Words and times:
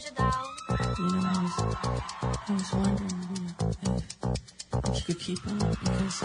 You 0.00 0.06
know, 0.08 1.20
I 1.22 1.42
was, 1.42 1.56
I 2.48 2.52
was 2.52 2.72
wondering 2.72 3.20
you 3.34 3.40
know, 3.42 3.52
if, 3.82 4.04
if 4.88 4.96
you 4.96 5.02
could 5.04 5.20
keep 5.20 5.46
on 5.46 5.58
because 5.58 6.20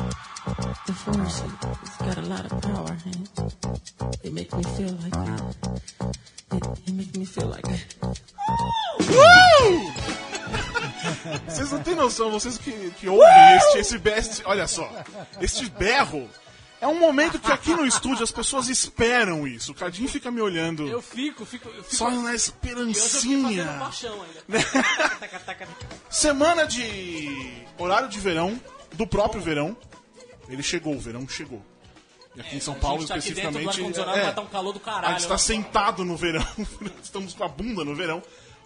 the 0.88 0.94
force 0.94 1.44
it's 1.84 1.98
got 1.98 2.18
a 2.18 2.22
lot 2.22 2.46
of 2.50 2.62
power 2.62 2.98
and 3.06 3.30
it 4.24 4.32
makes 4.32 4.54
me 4.54 4.64
feel 4.64 4.94
like 5.04 5.14
it, 5.14 5.42
it, 6.54 6.64
it 6.88 6.94
makes 6.94 7.18
me 7.18 7.26
feel 7.26 7.48
like 7.48 7.66
Vocês 11.48 11.72
não 11.72 11.84
têm 11.84 11.96
noção, 11.96 12.32
vocês 12.32 12.58
que, 12.58 12.92
que 12.92 13.10
ouvem 13.10 13.56
este, 13.58 13.78
esse 13.80 13.98
best. 13.98 14.42
Olha 14.46 14.68
só, 14.68 14.90
este 15.42 15.70
berro 15.72 16.30
é 16.86 16.88
um 16.88 17.00
momento 17.00 17.40
que 17.40 17.52
aqui 17.52 17.72
no 17.74 17.84
estúdio 17.86 18.24
as 18.24 18.32
pessoas 18.32 18.70
esperam 18.70 19.48
isso. 19.48 19.72
O 19.72 19.76
Cadinho 19.76 20.08
fica 20.08 20.30
me 20.30 20.40
olhando 20.40 20.88
Eu 20.88 21.02
fico, 21.02 21.44
fico. 21.44 21.68
Eu 21.68 21.84
fico 21.84 21.96
só 21.96 22.12
na 22.12 22.16
eu 22.16 22.22
fiquei 22.22 22.36
esperancinha. 22.36 23.64
ainda. 23.72 23.92
Semana 26.10 26.68
de 26.68 27.64
horário 27.80 28.08
de 28.08 28.20
verão, 28.20 28.60
do 28.94 29.08
próprio 29.08 29.42
verão. 29.42 29.76
Ele 30.48 30.62
chegou, 30.62 30.94
o 30.94 31.00
verão 31.00 31.28
chegou. 31.28 31.66
E 32.36 32.42
aqui 32.42 32.58
em 32.58 32.60
São 32.60 32.76
Paulo, 32.76 33.04
a 33.04 33.08
tá 33.08 33.18
especificamente. 33.18 33.82
é, 33.82 34.32
tá 34.32 34.42
um 34.42 34.48
calor 34.48 34.72
do 34.72 34.78
a 34.78 34.82
caralho. 34.82 35.14
gente 35.14 35.22
está 35.24 35.38
sentado 35.40 36.06
no 36.06 36.16
verão, 36.16 36.46
estamos 37.02 37.34
com 37.34 37.44
a 37.44 37.48
bunda 37.48 37.84
no 37.84 37.96
verão. 37.96 38.22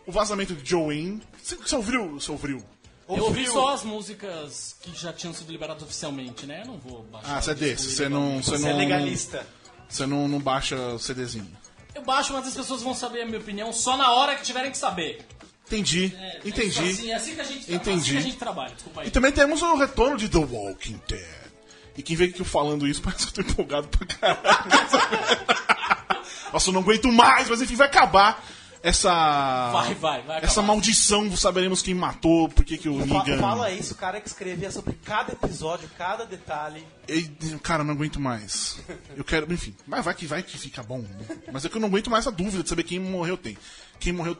O 0.05 0.11
vazamento 0.11 0.53
de 0.55 0.69
Joanne. 0.69 1.21
Você 1.41 1.75
ouviu? 1.75 2.19
Você 2.19 2.31
ouviu? 2.31 2.65
Eu 3.09 3.25
ouvi 3.25 3.47
só 3.47 3.73
as 3.73 3.83
músicas 3.83 4.75
que 4.81 4.95
já 4.95 5.11
tinham 5.11 5.33
sido 5.33 5.51
liberadas 5.51 5.81
oficialmente, 5.81 6.45
né? 6.45 6.61
Eu 6.61 6.67
não 6.67 6.77
vou 6.77 7.03
baixar. 7.03 7.37
Ah, 7.37 7.41
você 7.41 7.51
é 7.51 7.55
desse. 7.55 7.89
Você 7.89 8.07
não. 8.07 8.41
Você, 8.41 8.57
não, 8.59 8.69
é 8.69 8.73
legalista. 8.73 9.45
Você 9.87 10.05
não, 10.05 10.27
não 10.27 10.39
baixa 10.39 10.75
o 10.75 10.99
CDzinho. 10.99 11.49
Eu 11.95 12.03
baixo, 12.03 12.31
mas 12.33 12.47
as 12.47 12.53
pessoas 12.53 12.83
vão 12.83 12.93
saber 12.93 13.23
a 13.23 13.25
minha 13.25 13.39
opinião 13.39 13.73
só 13.73 13.97
na 13.97 14.11
hora 14.11 14.35
que 14.35 14.43
tiverem 14.43 14.69
que 14.69 14.77
saber. 14.77 15.25
Entendi. 15.65 16.15
É, 16.15 16.41
entendi. 16.45 16.79
É 16.79 16.91
assim, 16.91 17.11
é 17.11 17.15
assim 17.15 17.35
que 17.35 17.41
a 17.41 17.43
gente 17.43 17.65
trabalha. 17.65 17.75
Entendi. 17.75 17.99
Assim 17.99 18.11
que 18.11 18.17
a 18.17 18.21
gente 18.21 18.37
trabalha, 18.37 18.73
desculpa 18.75 19.01
aí. 19.01 19.07
E 19.07 19.11
também 19.11 19.31
temos 19.31 19.61
o 19.61 19.75
retorno 19.75 20.17
de 20.17 20.29
The 20.29 20.37
Walking 20.37 21.01
Dead. 21.07 21.49
E 21.97 22.03
quem 22.03 22.15
vê 22.15 22.27
que 22.27 22.39
eu 22.39 22.45
falando 22.45 22.87
isso 22.87 23.01
parece 23.05 23.27
que 23.27 23.39
eu 23.39 23.43
tô 23.43 23.51
empolgado 23.51 23.87
pra 23.87 24.05
caralho. 24.05 24.39
Nossa, 26.53 26.69
eu 26.69 26.73
não 26.73 26.81
aguento 26.81 27.11
mais, 27.11 27.49
mas 27.49 27.61
enfim, 27.61 27.75
vai 27.75 27.87
acabar 27.87 28.43
essa. 28.81 29.71
Vai, 29.71 29.93
vai, 29.95 30.21
vai 30.23 30.37
Essa 30.37 30.59
acabar. 30.59 30.67
maldição, 30.67 31.35
saberemos 31.35 31.81
quem 31.81 31.93
matou, 31.93 32.47
por 32.49 32.63
que 32.63 32.77
que 32.77 32.87
o 32.89 33.05
Negan. 33.05 33.37
Fala 33.39 33.71
isso, 33.71 33.93
o 33.93 33.97
cara 33.97 34.19
que 34.21 34.27
escrevia 34.27 34.71
sobre 34.71 34.93
cada 35.03 35.33
episódio, 35.33 35.89
cada 35.97 36.25
detalhe. 36.25 36.85
Ei, 37.07 37.29
Cara, 37.61 37.81
eu 37.81 37.85
não 37.87 37.93
aguento 37.93 38.19
mais. 38.19 38.79
Eu 39.17 39.23
quero, 39.23 39.51
enfim, 39.53 39.75
mas 39.87 40.05
vai 40.05 40.13
que 40.13 40.25
vai 40.25 40.41
que 40.43 40.57
fica 40.57 40.81
bom. 40.83 41.03
Mas 41.51 41.65
é 41.65 41.69
que 41.69 41.75
eu 41.75 41.81
não 41.81 41.87
aguento 41.89 42.09
mais 42.09 42.25
a 42.27 42.31
dúvida 42.31 42.63
de 42.63 42.69
saber 42.69 42.83
quem 42.83 42.99
morreu 42.99 43.37
tem. 43.37 43.57
Quem 43.99 44.13
morreu 44.13 44.37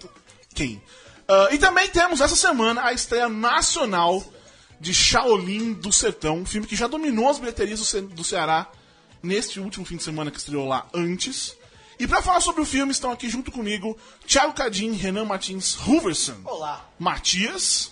quem. 0.56 0.82
Ah, 1.28 1.50
e 1.52 1.58
também 1.58 1.88
temos 1.90 2.22
essa 2.22 2.36
semana 2.36 2.84
a 2.86 2.94
estreia 2.94 3.28
nacional 3.30 4.24
de 4.80 4.94
Shaolin 4.94 5.74
do 5.74 5.92
Sertão, 5.92 6.38
um 6.38 6.46
filme 6.46 6.66
que 6.66 6.76
já 6.76 6.88
dominou 6.88 7.30
as 7.30 7.38
bilheterias 7.38 7.80
do, 7.80 7.86
Ce- 7.86 8.02
do 8.02 8.24
Ceará 8.24 8.68
neste 9.22 9.60
último 9.60 9.86
fim 9.86 9.98
de 9.98 10.04
semana 10.04 10.32
que 10.32 10.38
estreou 10.38 10.66
lá 10.66 10.88
antes. 10.94 11.54
E 12.00 12.08
pra 12.08 12.22
falar 12.22 12.40
sobre 12.40 12.62
o 12.62 12.66
filme 12.66 12.94
estão 12.94 13.12
aqui 13.12 13.30
junto 13.30 13.52
comigo 13.52 13.98
Thiago 14.26 14.54
Cadin, 14.54 14.94
Renan 14.94 15.26
Martins 15.26 15.76
Huverson, 15.86 16.38
Olá. 16.46 16.90
Matias 16.98 17.92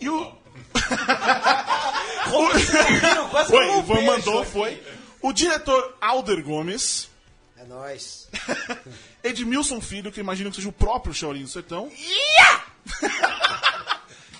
e 0.00 0.08
o 0.08 0.32
Foi, 3.48 3.66
o 3.68 3.78
Ivan 3.80 4.02
mandou, 4.02 4.44
foi. 4.44 4.80
O 5.20 5.32
diretor 5.32 5.96
Alder 6.00 6.42
Gomes, 6.44 7.08
É 7.56 7.64
nóis. 7.64 8.28
Edmilson 9.22 9.80
Filho, 9.80 10.10
que 10.12 10.20
eu 10.20 10.22
imagino 10.22 10.50
que 10.50 10.56
seja 10.56 10.68
o 10.68 10.72
próprio 10.72 11.14
Shaolin 11.14 11.42
do 11.42 11.48
Sertão. 11.48 11.90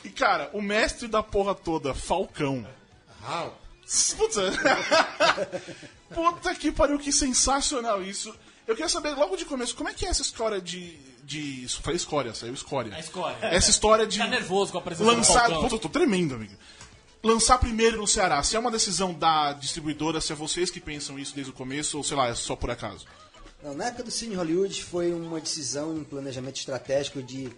e, 0.05 0.11
cara, 0.11 0.50
o 0.53 0.61
mestre 0.62 1.09
da 1.09 1.22
porra 1.22 1.55
toda, 1.55 1.94
Falcão. 1.94 2.66
Putz, 4.16 4.37
Puta 6.15 6.54
que 6.54 6.72
pariu, 6.72 6.98
que 6.98 7.12
sensacional 7.12 8.03
isso. 8.03 8.34
Eu 8.67 8.75
queria 8.75 8.89
saber 8.89 9.11
logo 9.11 9.37
de 9.37 9.45
começo, 9.45 9.75
como 9.75 9.89
é 9.89 9.95
que 9.95 10.06
é 10.06 10.09
essa 10.09 10.23
história 10.23 10.61
de. 10.61 10.97
de 11.25 11.67
falei 11.69 11.97
escória, 11.97 12.33
saiu 12.34 12.55
escória. 12.55 12.95
A 12.95 13.00
escória. 13.00 13.37
Essa 13.43 13.71
história 13.71 14.06
de. 14.06 14.19
Tá 14.19 14.27
nervoso 14.27 14.73
com 14.73 14.78
a 14.78 14.83
presença 14.83 15.11
do 15.11 15.17
lançar. 15.17 15.41
Falcão. 15.41 15.62
Puta, 15.62 15.75
eu 15.75 15.78
tô 15.78 15.89
tremendo, 15.89 16.34
amigo. 16.34 16.55
Lançar 17.22 17.59
primeiro 17.59 17.99
no 17.99 18.06
Ceará, 18.06 18.43
se 18.43 18.56
é 18.56 18.59
uma 18.59 18.71
decisão 18.71 19.15
da 19.15 19.53
distribuidora, 19.53 20.21
se 20.21 20.33
é 20.33 20.34
vocês 20.34 20.71
que 20.71 20.81
pensam 20.81 21.19
isso 21.19 21.34
desde 21.34 21.53
o 21.53 21.55
começo, 21.55 21.97
ou 21.97 22.03
sei 22.03 22.17
lá, 22.17 22.28
é 22.28 22.34
só 22.34 22.56
por 22.56 22.69
acaso? 22.71 23.06
Não, 23.62 23.75
na 23.75 23.87
época 23.87 24.03
do 24.03 24.11
Cine 24.11 24.34
Hollywood 24.34 24.83
foi 24.83 25.12
uma 25.12 25.41
decisão 25.41 25.93
um 25.93 26.03
planejamento 26.03 26.56
estratégico 26.56 27.22
de 27.22 27.49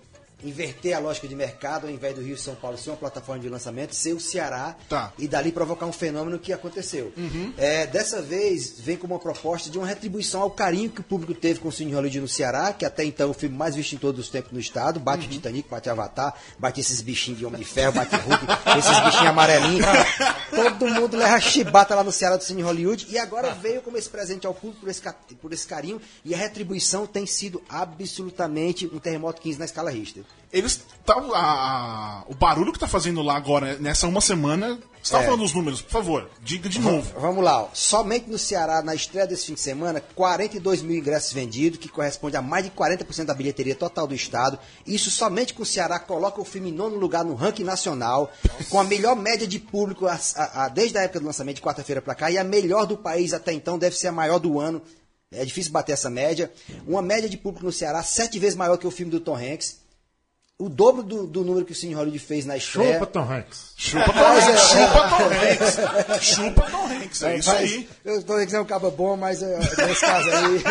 inverter 0.45 0.95
a 0.97 0.99
lógica 0.99 1.27
de 1.27 1.35
mercado, 1.35 1.87
ao 1.87 1.93
invés 1.93 2.15
do 2.15 2.21
Rio 2.23 2.35
e 2.35 2.39
São 2.39 2.55
Paulo 2.55 2.77
ser 2.79 2.91
uma 2.91 2.97
plataforma 2.97 3.43
de 3.43 3.49
lançamento, 3.49 3.95
ser 3.95 4.13
o 4.13 4.21
Ceará 4.21 4.77
Tá. 4.89 5.13
e 5.19 5.27
dali 5.27 5.51
provocar 5.51 5.87
um 5.87 5.93
fenômeno 5.93 6.39
que 6.39 6.53
aconteceu. 6.53 7.13
É, 7.57 7.87
dessa 7.87 8.21
vez 8.21 8.75
vem 8.79 8.97
como 8.97 9.15
uma 9.15 9.21
proposta 9.21 9.71
de 9.71 9.79
uma 9.79 9.87
retribuição 9.87 10.43
ao 10.43 10.51
carinho 10.51 10.91
que 10.91 11.01
o 11.01 11.05
público 11.05 11.35
teve 11.35 11.61
com 11.61 11.69
o 11.69 11.73
Cine 11.73 11.93
Hollywood 11.93 12.21
no 12.21 12.29
Ceará, 12.29 12.73
que 12.73 12.85
até 12.85 13.05
então 13.05 13.29
é 13.29 13.31
o 13.31 13.35
filme 13.35 13.57
mais 13.57 13.75
visto 13.75 13.95
em 13.95 13.99
todos 13.99 14.21
os 14.21 14.31
tempos 14.31 14.53
no 14.53 14.61
estado, 14.61 15.01
bate 15.01 15.27
o 15.27 15.31
Titanic, 15.31 15.69
bate 15.69 15.89
Avatar, 15.89 16.35
bate 16.59 16.81
esses 16.81 17.01
bichinhos 17.01 17.39
de 17.39 17.47
Homem 17.47 17.61
de 17.61 17.67
Ferro, 17.67 17.93
bate 17.93 18.15
Hulk, 18.15 18.45
esses 18.79 19.01
bichinhos 19.01 19.27
amarelinhos. 19.29 19.87
Todo 20.51 20.89
mundo 20.89 21.17
leva 21.17 21.41
chibata 21.41 21.95
lá 21.95 22.05
no 22.05 22.13
Ceará 22.13 22.37
do 22.37 22.45
Cine 22.45 22.63
Hollywood 22.63 23.07
e 23.11 23.19
agora 23.19 23.53
veio 23.55 23.83
como 23.83 23.97
esse 23.97 24.09
presente 24.09 24.47
ao 24.47 24.55
público 24.55 24.81
por 24.81 24.89
esse, 24.91 25.03
por 25.41 25.53
esse 25.53 25.67
carinho 25.67 26.01
e 26.25 26.35
a 26.35 26.39
retribuição 26.39 27.07
tem 27.07 27.27
sido 27.27 27.63
absolutamente 27.69 28.87
um 28.93 28.99
terremoto 28.99 29.41
15 29.41 29.59
na 29.59 29.65
escala 29.65 29.91
Richter. 29.91 30.25
Eles 30.53 30.81
tá, 31.05 31.15
a- 31.15 31.39
a- 31.39 32.25
o 32.29 32.35
barulho 32.35 32.73
que 32.73 32.79
tá 32.79 32.87
fazendo 32.87 33.23
lá 33.23 33.37
agora, 33.37 33.77
nessa 33.79 34.07
uma 34.07 34.21
semana. 34.21 34.79
Você 35.03 35.13
tá 35.13 35.21
É. 35.21 35.25
falando 35.27 35.45
os 35.45 35.53
números, 35.53 35.83
por 35.83 35.91
favor, 35.91 36.31
diga 36.41 36.67
de 36.67 36.79
novo. 36.81 37.13
Vamos 37.21 37.45
lá, 37.45 37.65
ó. 37.65 37.69
somente 37.75 38.31
no 38.31 38.39
Ceará, 38.39 38.81
na 38.83 38.95
estreia 38.95 39.27
desse 39.27 39.45
fim 39.47 39.53
de 39.53 39.61
semana, 39.61 40.01
42 40.01 40.81
mil 40.81 40.97
ingressos 40.97 41.31
vendidos, 41.33 41.79
que 41.79 41.89
corresponde 41.91 42.39
a 42.39 42.41
mais 42.43 42.65
de 42.65 42.71
40% 42.71 43.27
da 43.27 43.35
bilheteria 43.35 43.75
total 43.75 44.07
do 44.07 44.15
estado. 44.15 44.59
Isso 44.87 45.11
somente 45.11 45.53
com 45.53 45.63
o 45.63 45.67
Ceará 45.67 45.99
coloca 45.99 46.41
o 46.41 46.45
filme 46.45 46.71
em 46.71 46.73
nono 46.73 46.97
lugar 46.97 47.23
no 47.23 47.35
ranking 47.35 47.65
nacional, 47.65 48.33
com 48.71 48.81
a 48.81 48.85
melhor 48.85 49.15
média 49.15 49.47
de 49.47 49.59
público 49.59 50.07
a- 50.07 50.19
a- 50.37 50.69
desde 50.71 50.97
a 50.97 51.03
época 51.03 51.21
do 51.21 51.27
lançamento 51.27 51.57
de 51.57 51.63
quarta-feira 51.63 52.01
para 52.01 52.15
cá, 52.15 52.31
e 52.31 52.39
a 52.39 52.45
melhor 52.45 52.87
do 52.87 52.97
país 52.97 53.35
até 53.35 53.53
então, 53.53 53.79
deve 53.79 53.97
ser 53.97 54.07
a 54.09 54.13
maior 54.13 54.39
do 54.39 54.59
ano. 54.59 54.81
É 55.31 55.45
difícil 55.45 55.71
bater 55.71 55.93
essa 55.93 56.09
média. 56.09 56.51
Uma 56.87 57.03
média 57.03 57.29
de 57.29 57.37
público 57.37 57.67
no 57.67 57.73
Ceará 57.73 58.03
sete 58.03 58.39
vezes 58.39 58.57
maior 58.57 58.79
que 58.79 58.87
o 58.87 58.91
filme 58.91 59.11
do 59.13 59.21
Tom 59.21 59.37
Hanks. 59.37 59.84
O 60.57 60.69
dobro 60.69 61.03
do, 61.03 61.27
do 61.27 61.43
número 61.45 61.67
que 61.67 61.73
o 61.73 61.75
Cine 61.75 61.95
Hollywood 61.95 62.21
fez 62.21 62.47
na 62.47 62.57
estreia. 62.57 62.93
Chupa, 62.95 63.07
Tom 63.07 63.29
Hanks. 63.33 63.73
Chupa 63.77 64.05
Tom 64.05 64.13
Mas 64.15 64.47
é- 64.47 64.53
Hanks, 64.53 64.63
chupa 64.71 65.09
Tom 65.09 65.25
Hanks. 65.35 66.25
Chupa 66.25 66.71
Tom 66.71 66.87
Hanks, 66.87 67.23
é 67.25 67.37
isso 67.39 67.49
Mas 67.51 67.59
aí. 67.73 67.89
Eu 68.05 68.21
dizendo 68.23 68.47
que 68.47 68.55
é 68.55 68.61
um 68.61 68.65
cabo 68.65 68.89
bom, 68.93 69.17
mas 69.17 69.43
é, 69.43 69.59
nesse 69.59 70.01
caso 70.01 70.31
aí. 70.31 70.63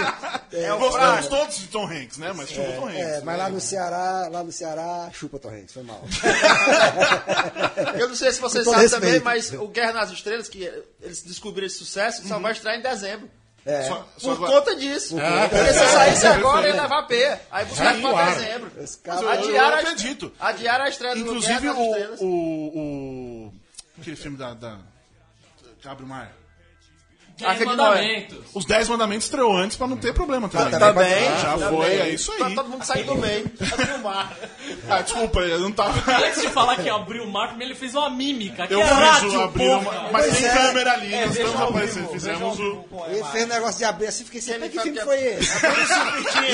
É, 0.53 0.69
Gostamos 0.77 1.27
todos 1.29 1.57
de 1.57 1.67
Tom 1.67 1.87
Hanks, 1.87 2.17
né? 2.19 2.31
Mas 2.31 2.47
chupa 2.47 2.71
Tom 2.73 2.87
Hanks. 2.87 2.99
é, 2.99 3.21
mas 3.21 3.37
lá 3.39 3.49
no 3.49 3.59
Ceará, 3.59 4.29
lá 4.31 4.43
no 4.43 4.51
Ceará, 4.51 5.09
chupa 5.11 5.39
Torrentes, 5.39 5.73
foi 5.73 5.81
mal. 5.81 5.99
Eu 7.99 8.07
não 8.07 8.15
sei 8.15 8.31
se 8.31 8.39
vocês 8.39 8.63
sabem 8.63 8.87
também, 8.87 9.19
mas 9.19 9.51
o 9.51 9.67
Guerra 9.67 9.93
nas 9.93 10.11
Estrelas, 10.11 10.47
que 10.47 10.71
eles 11.01 11.23
descobriram 11.23 11.65
esse 11.65 11.79
sucesso, 11.79 12.27
só 12.27 12.37
vai 12.37 12.51
estrear 12.51 12.77
em 12.77 12.83
dezembro. 12.83 13.27
É. 13.65 13.83
Só- 13.83 14.07
só 14.17 14.27
Por 14.35 14.45
agora- 14.45 14.51
conta 14.59 14.75
disso. 14.75 15.17
É. 15.19 15.47
Porque 15.47 15.73
se 15.73 15.85
saísse 15.87 16.27
agora, 16.27 16.67
ia 16.67 16.81
levar 16.81 17.03
P. 17.03 17.37
Aí 17.51 17.65
buscar 17.65 17.93
pra 18.01 18.09
claro. 18.11 18.35
dezembro. 18.35 18.71
Eu- 18.77 19.29
Adiar 19.29 19.69
eu 19.69 19.75
a- 19.75 19.79
acredito. 19.79 20.33
Adiar 20.39 20.81
a 20.81 20.89
estreia 20.89 21.15
do 21.15 21.21
Inclusive 21.21 21.59
Guerra 21.61 21.73
nas 21.73 22.19
o, 22.21 22.25
o, 22.25 23.47
o. 23.47 23.53
Aquele 23.99 24.15
filme 24.17 24.37
da. 24.37 24.53
da 24.53 24.77
que 25.81 25.87
abre 25.87 26.05
o. 27.33 27.39
Dez 27.39 27.51
Aquele 27.51 27.65
mandamentos. 27.65 28.37
Os 28.53 28.65
Dez 28.65 28.87
Mandamentos 28.89 29.25
estreou 29.25 29.55
antes 29.57 29.75
pra 29.75 29.87
não 29.87 29.97
ter 29.97 30.13
problema 30.13 30.47
também. 30.47 30.71
tá 30.71 30.79
Também. 30.79 31.25
Já 31.41 31.53
também. 31.57 31.69
foi, 31.69 31.85
é 31.95 32.09
isso 32.09 32.31
Tá 32.37 32.45
aí. 32.47 32.55
todo 32.55 32.69
mundo 32.69 32.83
saindo 32.83 33.07
do 33.07 33.15
meio. 33.15 33.49
Tá 33.57 33.97
no 33.97 34.03
mar. 34.03 34.33
Ah, 34.89 35.01
desculpa, 35.01 35.39
eu 35.41 35.59
não 35.59 35.71
tava. 35.71 36.11
Antes 36.25 36.41
de 36.41 36.49
falar 36.49 36.75
que 36.77 36.89
abriu 36.89 37.23
o 37.23 37.31
mar, 37.31 37.47
primeiro 37.49 37.73
ele 37.73 37.79
fez 37.79 37.95
uma 37.95 38.09
mímica. 38.09 38.67
Que 38.67 38.73
Eu 38.75 38.81
é 38.81 38.83
rádio, 38.83 39.35
o 39.39 39.41
abrir 39.41 39.69
uma. 39.69 39.91
Mas 40.11 40.25
Pois 40.27 40.37
tem 40.37 40.45
é. 40.45 40.53
câmera 40.53 40.91
ali, 40.93 41.09
nós 41.11 41.29
veja 41.35 41.43
estamos 41.47 41.61
aparecendo. 41.69 42.07
Fizemos 42.09 42.59
o. 42.59 42.85
é 43.07 43.13
Ele 43.15 43.23
fez 43.25 43.47
negócio 43.47 43.77
de 43.77 43.85
abrir 43.85 44.07
assim, 44.07 44.25
fiquei 44.25 44.41
sem 44.41 44.59
que 44.69 44.79
filme 44.79 44.99
foi 45.01 45.15
é- 45.17 45.39
esse? 45.39 45.65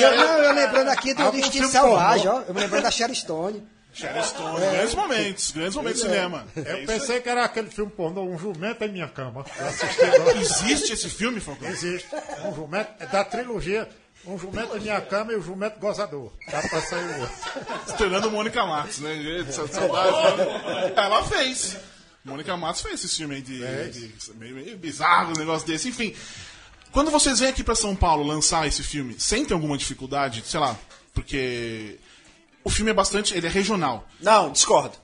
eu, 0.02 0.16
não, 0.16 0.38
eu 0.38 0.52
lembrando 0.54 0.88
aqui 0.88 1.12
do, 1.14 1.36
Instinto 1.36 1.68
Selvagem, 1.68 2.28
ó. 2.28 2.40
Eu 2.48 2.54
me 2.54 2.60
lembrando 2.60 2.82
da 2.84 2.90
Sharon 2.90 3.14
Stone. 3.14 3.62
Sharon 3.92 4.22
Stone, 4.22 4.60
grandes 4.60 4.94
momentos, 4.94 5.50
grandes 5.50 5.74
momentos 5.76 6.00
de 6.02 6.06
cinema. 6.08 6.46
É 6.56 6.72
Eu 6.72 6.78
isso 6.78 6.86
pensei 6.86 7.20
que 7.20 7.28
era 7.28 7.44
aquele 7.44 7.70
filme 7.70 7.90
pornô, 7.90 8.22
Um 8.22 8.38
Jumento 8.38 8.84
em 8.84 8.92
Minha 8.92 9.08
Cama. 9.08 9.44
Existe 10.40 10.92
esse 10.92 11.08
filme, 11.08 11.40
Falcão? 11.40 11.68
Existe. 11.68 12.06
Um 12.44 12.54
jumento, 12.54 12.90
é 13.00 13.06
da 13.06 13.24
trilogia 13.24 13.88
Um 14.24 14.38
Jumento 14.38 14.76
em 14.76 14.80
Minha 14.80 15.00
Cama 15.00 15.32
e 15.32 15.36
o 15.36 15.42
Jumento 15.42 15.78
Gozador. 15.80 16.32
Dá 16.50 16.60
pra 16.62 16.80
sair 16.82 17.04
o 17.04 17.20
outro. 17.20 17.36
Estrelando 17.88 18.30
Mônica 18.30 18.64
Matos, 18.64 18.98
né? 19.00 19.44
Saudade. 19.50 20.36
né? 20.38 20.92
Ela 20.96 21.24
fez. 21.24 21.76
Mônica 22.24 22.56
Matos 22.56 22.82
fez 22.82 23.02
esse 23.04 23.16
filme 23.16 23.36
aí 23.36 23.42
de, 23.42 23.58
de- 23.90 24.34
meio, 24.34 24.54
meio 24.54 24.76
bizarro, 24.76 25.32
um 25.34 25.38
negócio 25.38 25.66
desse. 25.66 25.88
Enfim, 25.88 26.14
quando 26.92 27.10
vocês 27.10 27.40
vêm 27.40 27.48
aqui 27.48 27.64
pra 27.64 27.74
São 27.74 27.96
Paulo 27.96 28.22
lançar 28.22 28.66
esse 28.68 28.82
filme, 28.82 29.18
sentem 29.18 29.54
alguma 29.54 29.76
dificuldade? 29.78 30.42
Sei 30.46 30.60
lá, 30.60 30.76
porque 31.14 31.98
o 32.64 32.70
filme 32.70 32.90
é 32.90 32.94
bastante. 32.94 33.36
Ele 33.36 33.46
é 33.46 33.50
regional. 33.50 34.06
Não, 34.20 34.50
discordo. 34.50 34.96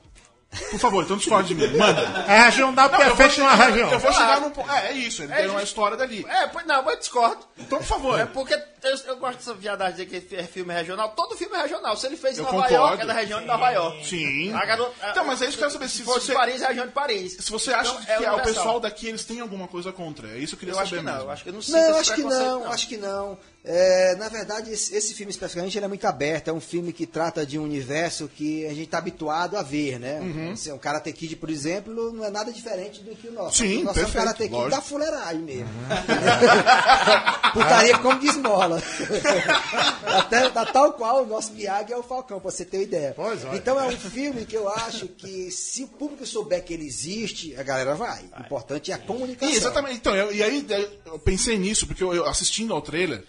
Por 0.71 0.79
favor, 0.79 1.05
então 1.05 1.19
discorde 1.19 1.49
de 1.49 1.55
mim. 1.55 1.77
Manda. 1.77 2.01
É 2.27 2.45
regional 2.45 2.89
porque 2.89 3.03
eu 3.03 3.07
é 3.07 3.09
vou 3.09 3.17
feito 3.17 3.33
chegar- 3.35 3.51
numa 3.57 3.65
região. 3.67 3.93
Eu 3.93 3.99
vou 3.99 4.13
chegar 4.13 4.41
num 4.41 4.51
ponto. 4.51 4.71
É, 4.71 4.89
é 4.89 4.93
isso, 4.93 5.23
ele 5.23 5.35
tem 5.35 5.49
uma 5.49 5.63
história 5.63 5.97
dali. 5.99 6.25
É, 6.27 6.47
pois 6.47 6.65
não, 6.65 6.83
mas 6.83 6.99
discordo. 7.01 7.45
Então, 7.59 7.79
por 7.79 7.85
favor. 7.85 8.19
É 8.19 8.25
porque 8.25 8.55
eu, 8.55 8.97
eu 9.07 9.17
gosto 9.19 9.39
dessa 9.39 9.53
viadagem 9.53 9.97
de 9.97 10.05
dizer 10.07 10.21
que 10.23 10.37
é 10.37 10.45
filme 10.45 10.73
regional. 10.73 11.11
Todo 11.11 11.37
filme 11.37 11.55
é 11.57 11.63
regional. 11.63 11.95
Se 11.97 12.07
ele 12.07 12.17
fez 12.17 12.37
em 12.39 12.41
Eu 12.41 12.45
Nova 12.45 12.57
concordo. 12.63 12.75
York, 12.75 13.03
é 13.03 13.07
da 13.07 13.13
região 13.13 13.41
de 13.41 13.47
Nova 13.47 13.71
York. 13.71 14.07
Sim. 14.07 14.55
A 14.55 14.65
garota- 14.65 15.11
Então, 15.11 15.25
mas 15.27 15.43
é 15.43 15.47
isso 15.47 15.59
que 15.59 15.65
eu 15.65 15.69
quero 15.69 15.73
saber. 15.73 15.89
Se, 15.91 15.97
Se 15.99 16.03
você, 16.05 16.33
Paris, 16.33 16.63
é 16.63 16.65
a 16.65 16.69
região 16.69 16.87
de 16.87 16.93
Paris. 16.93 17.37
se 17.39 17.51
você 17.51 17.75
acha 17.75 17.91
Então, 17.91 18.03
que 18.05 18.11
é 18.25 18.27
é 18.27 18.33
o 18.33 18.41
pessoal 18.43 18.81
daqui 18.81 19.09
eles 19.09 19.25
têm 19.25 19.41
alguma 19.41 19.69
coisa 19.69 19.93
contra. 19.93 20.29
É 20.29 20.39
isso 20.39 20.57
que 20.57 20.65
eu 20.65 20.73
queria 20.73 20.73
Eu 20.73 20.87
saber 20.87 20.87
acho 20.87 20.97
que 20.97 21.03
não. 21.03 21.13
mesmo. 21.13 21.27
Eu 21.29 21.33
acho 21.33 21.43
que 21.43 21.49
eu 21.51 21.53
não 21.53 21.61
Não, 21.91 21.99
acho 21.99 22.15
que 22.15 22.23
não, 22.23 22.73
acho 22.73 22.89
que 22.89 22.97
não. 22.97 23.39
É, 23.69 24.15
na 24.15 24.29
verdade, 24.29 24.71
esse, 24.71 25.13
filme 25.13 25.33
especificamente 25.33 25.77
ele 25.77 25.85
é 25.85 25.89
muito 25.89 26.07
aberto. 26.07 26.47
É 26.47 26.53
um 26.53 26.61
filme 26.61 26.93
que 26.93 27.05
trata 27.05 27.45
de 27.45 27.59
um 27.59 27.65
universo 27.65 28.29
que 28.29 28.65
a 28.65 28.69
gente 28.71 28.85
está 28.85 28.99
habituado 28.99 29.57
a 29.57 29.63
ver, 29.63 29.99
né? 29.99 30.21
Uhum. 30.21 30.53
Assim, 30.53 30.71
o 30.71 30.79
Karate 30.79 31.13
Kid, 31.13 31.35
por 31.35 31.51
exemplo, 31.51 32.13
não 32.13 32.25
é 32.25 32.31
nada 32.31 32.53
diferente 32.53 33.03
do 33.03 33.17
que 33.17 33.27
o 33.27 33.33
nosso. 33.33 33.59
Sim, 33.59 33.83
o 33.83 33.85
nosso 33.87 33.99
é 33.99 34.03
um 34.03 34.05
perfeito, 34.05 34.25
Karate 34.25 34.43
Kid 34.45 34.53
lógico. 34.55 34.71
da 34.71 34.81
fuleiragem 34.81 35.43
mesmo. 35.43 35.69
Putaria 37.53 37.99
como 37.99 38.19
de 38.21 38.27
esmola. 38.29 38.81
Até, 40.07 40.49
tá 40.51 40.65
tal 40.67 40.93
qual 40.93 41.23
o 41.25 41.27
nosso 41.27 41.53
Miyagi 41.53 41.93
é 41.93 41.97
o 41.97 42.03
Falcão, 42.03 42.39
pra 42.41 42.51
você 42.51 42.65
ter 42.65 42.77
uma 42.79 42.83
ideia. 42.85 43.13
Pois 43.17 43.45
é. 43.45 43.57
Então 43.57 43.81
é 43.81 43.87
um 43.87 43.97
filme 43.99 44.45
que 44.45 44.57
eu 44.57 44.69
acho 44.69 45.09
que 45.09 45.51
se 45.51 45.83
o 45.85 45.89
público 45.89 46.25
souber 46.27 46.63
que 46.65 46.73
ele 46.73 46.87
existe, 46.87 47.57
a 47.57 47.63
galera 47.63 47.95
vai. 47.95 48.25
O 48.39 48.41
importante 48.43 48.93
é 48.93 48.95
a 48.95 48.99
comunicação. 48.99 49.53
Ih, 49.53 49.57
exatamente. 49.57 49.97
Então, 49.97 50.15
eu- 50.15 50.33
e 50.33 50.43
aí 50.43 50.65
eu- 50.69 51.13
eu 51.15 51.19
pensei 51.19 51.59
nisso, 51.59 51.87
porque 51.87 52.03
eu, 52.05 52.15
eu 52.15 52.27
assistindo 52.27 52.73
ao 52.75 52.81
trailer, 52.83 53.25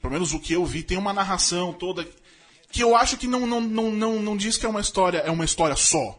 pelo 0.00 0.12
menos 0.12 0.32
o 0.32 0.40
que 0.40 0.52
eu 0.52 0.64
vi, 0.64 0.82
tem 0.82 0.96
uma 0.98 1.12
narração 1.12 1.72
toda 1.72 2.06
que 2.70 2.82
eu 2.82 2.94
acho 2.94 3.16
que 3.16 3.26
não, 3.26 3.46
não, 3.46 3.60
não, 3.60 3.90
não, 3.90 4.22
não 4.22 4.36
diz 4.36 4.58
que 4.58 4.66
é 4.66 4.68
uma 4.68 4.80
história, 4.80 5.18
é 5.18 5.30
uma 5.30 5.44
história 5.44 5.74
só. 5.74 6.18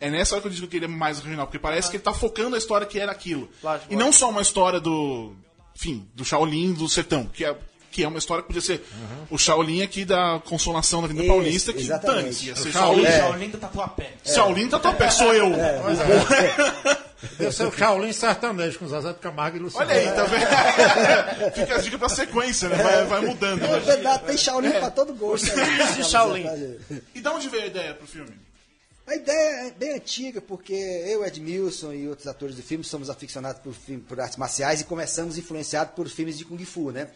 É 0.00 0.10
nessa 0.10 0.34
hora 0.34 0.42
que 0.42 0.48
eu 0.48 0.52
digo 0.52 0.66
que 0.66 0.76
ele 0.76 0.86
é 0.86 0.88
mais 0.88 1.20
regional, 1.20 1.46
porque 1.46 1.58
parece 1.58 1.88
que 1.88 1.96
ele 1.96 2.02
tá 2.02 2.12
focando 2.12 2.56
a 2.56 2.58
história 2.58 2.86
que 2.86 2.98
era 2.98 3.12
aquilo. 3.12 3.48
Lógico, 3.62 3.92
e 3.92 3.96
não 3.96 4.12
só 4.12 4.28
uma 4.30 4.42
história 4.42 4.80
do. 4.80 5.32
Enfim, 5.76 6.06
do 6.14 6.24
Shaolin 6.24 6.72
do 6.72 6.88
sertão, 6.88 7.26
que 7.26 7.44
é. 7.44 7.56
Que 7.90 8.02
é 8.02 8.08
uma 8.08 8.18
história 8.18 8.42
que 8.42 8.48
podia 8.48 8.60
ser 8.60 8.84
o 9.30 9.38
Shaolin 9.38 9.82
aqui 9.82 10.04
da 10.04 10.42
Consolação 10.44 11.00
da 11.00 11.04
Avenida 11.04 11.26
Isso, 11.26 11.32
Paulista, 11.32 11.72
que 11.72 11.78
exatamente. 11.78 12.22
dane-se, 12.22 12.46
ia 12.46 12.56
ser 12.56 12.72
Shaolin. 12.72 13.04
Shaolin. 13.04 13.06
É. 13.06 13.18
Shaolin 13.20 13.50
do 13.50 13.58
Tatuapé. 13.58 14.12
Shaolin 14.24 14.68
tá 14.68 14.78
topé, 14.80 15.10
sou 15.10 15.32
eu. 15.32 15.46
Eu 15.46 15.54
sou 17.52 17.68
o 17.68 17.72
Shaolin 17.72 18.12
sertanejo 18.12 18.78
com 18.78 18.88
Zezé 18.88 19.12
de 19.12 19.18
Camargo 19.18 19.56
e 19.56 19.60
Luciano. 19.60 19.90
Olha 19.90 20.00
aí, 20.00 20.06
tá 20.12 20.24
vendo? 20.24 21.52
Fica 21.54 21.74
a 21.76 21.78
dica 21.78 21.98
pra 21.98 22.08
sequência, 22.08 22.68
né? 22.68 22.76
Vai, 22.82 23.04
vai 23.04 23.20
mudando. 23.22 23.64
É 23.64 23.68
né? 23.68 23.78
verdade, 23.80 24.24
tem 24.24 24.36
Shaolin 24.36 24.70
pra 24.72 24.90
todo 24.90 25.14
gosto. 25.14 25.54
né? 25.56 26.02
Shaolin. 26.04 26.46
E 27.14 27.20
de 27.20 27.28
onde 27.28 27.48
veio 27.48 27.64
a 27.64 27.66
ideia 27.66 27.94
pro 27.94 28.06
filme? 28.06 28.30
A 29.06 29.14
ideia 29.16 29.66
é 29.66 29.70
bem 29.70 29.94
antiga, 29.96 30.40
porque 30.40 30.72
eu, 30.72 31.24
Edmilson 31.26 31.92
e 31.92 32.08
outros 32.08 32.26
atores 32.26 32.56
do 32.56 32.62
filme 32.62 32.82
somos 32.82 33.10
aficionados 33.10 33.60
por, 33.60 33.74
filme- 33.74 34.00
por 34.02 34.18
artes 34.18 34.38
marciais 34.38 34.80
e 34.80 34.84
começamos 34.84 35.36
influenciados 35.36 35.92
por 35.94 36.08
filmes 36.08 36.38
de 36.38 36.44
Kung 36.46 36.64
Fu, 36.64 36.90
né? 36.90 37.08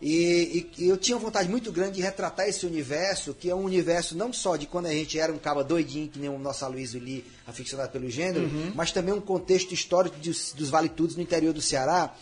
E, 0.00 0.68
e- 0.78 0.84
e 0.84 0.88
eu 0.88 0.96
tinha 0.96 1.16
uma 1.16 1.24
vontade 1.24 1.48
muito 1.48 1.72
grande 1.72 1.96
de 1.96 2.02
retratar 2.02 2.48
esse 2.48 2.64
universo, 2.64 3.34
que 3.34 3.50
é 3.50 3.54
um 3.54 3.64
universo 3.64 4.16
não 4.16 4.32
só 4.32 4.54
de 4.56 4.66
quando 4.66 4.86
a 4.86 4.92
gente 4.92 5.18
era 5.18 5.32
um 5.32 5.38
caba 5.38 5.64
doidinho, 5.64 6.08
que 6.08 6.18
nem 6.20 6.30
o 6.30 6.38
nosso 6.38 6.64
Aloysio 6.64 7.00
Lee, 7.00 7.24
aficionado 7.46 7.90
pelo 7.90 8.08
gênero, 8.08 8.48
mas 8.76 8.92
também 8.92 9.12
um 9.12 9.20
contexto 9.20 9.72
histórico 9.74 10.16
dos, 10.18 10.52
dos 10.52 10.70
Vale-Tudos 10.70 11.16
no 11.16 11.22
interior 11.22 11.52
do 11.52 11.60
Ceará. 11.60 12.14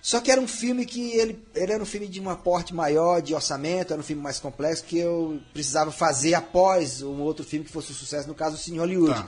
Só 0.00 0.20
que 0.20 0.30
era 0.30 0.40
um 0.40 0.46
filme 0.48 0.86
que 0.86 1.10
ele, 1.10 1.38
ele 1.54 1.72
era 1.72 1.82
um 1.82 1.86
filme 1.86 2.06
de 2.06 2.18
uma 2.20 2.36
porte 2.36 2.72
maior, 2.72 3.20
de 3.20 3.34
orçamento, 3.34 3.92
era 3.92 4.00
um 4.00 4.04
filme 4.04 4.22
mais 4.22 4.38
complexo 4.38 4.84
que 4.84 4.96
eu 4.98 5.38
precisava 5.52 5.90
fazer 5.92 6.32
após 6.34 7.02
um 7.02 7.20
outro 7.20 7.44
filme 7.44 7.66
que 7.66 7.70
fosse 7.72 7.92
um 7.92 7.94
sucesso, 7.94 8.26
no 8.28 8.34
caso 8.34 8.54
o 8.54 8.58
Cine 8.58 8.78
Hollywood. 8.78 9.12
Tá. 9.20 9.26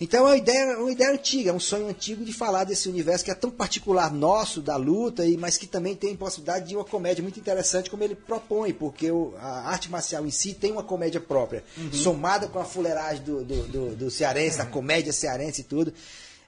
Então 0.00 0.20
é 0.26 0.30
uma 0.32 0.36
ideia, 0.36 0.78
uma 0.78 0.92
ideia 0.92 1.10
antiga, 1.12 1.50
é 1.50 1.52
um 1.52 1.60
sonho 1.60 1.88
antigo 1.88 2.24
de 2.24 2.32
falar 2.32 2.64
desse 2.64 2.88
universo 2.88 3.24
que 3.24 3.30
é 3.30 3.34
tão 3.34 3.50
particular 3.50 4.12
nosso, 4.12 4.60
da 4.60 4.76
luta, 4.76 5.24
e, 5.24 5.36
mas 5.36 5.56
que 5.56 5.66
também 5.66 5.94
tem 5.94 6.14
possibilidade 6.14 6.68
de 6.68 6.76
uma 6.76 6.84
comédia 6.84 7.22
muito 7.22 7.40
interessante, 7.40 7.88
como 7.88 8.04
ele 8.04 8.14
propõe, 8.14 8.72
porque 8.74 9.10
o- 9.10 9.34
a 9.38 9.68
arte 9.70 9.90
marcial 9.90 10.26
em 10.26 10.30
si 10.30 10.52
tem 10.52 10.70
uma 10.72 10.82
comédia 10.82 11.20
própria, 11.20 11.64
somada 11.92 12.46
com 12.46 12.58
a 12.58 12.64
fuleiragem 12.64 13.24
do, 13.24 13.44
do, 13.44 13.62
do, 13.68 13.96
do 13.96 14.10
cearense, 14.10 14.58
da 14.58 14.66
comédia 14.66 15.12
cearense 15.12 15.62
e 15.62 15.64
tudo. 15.64 15.92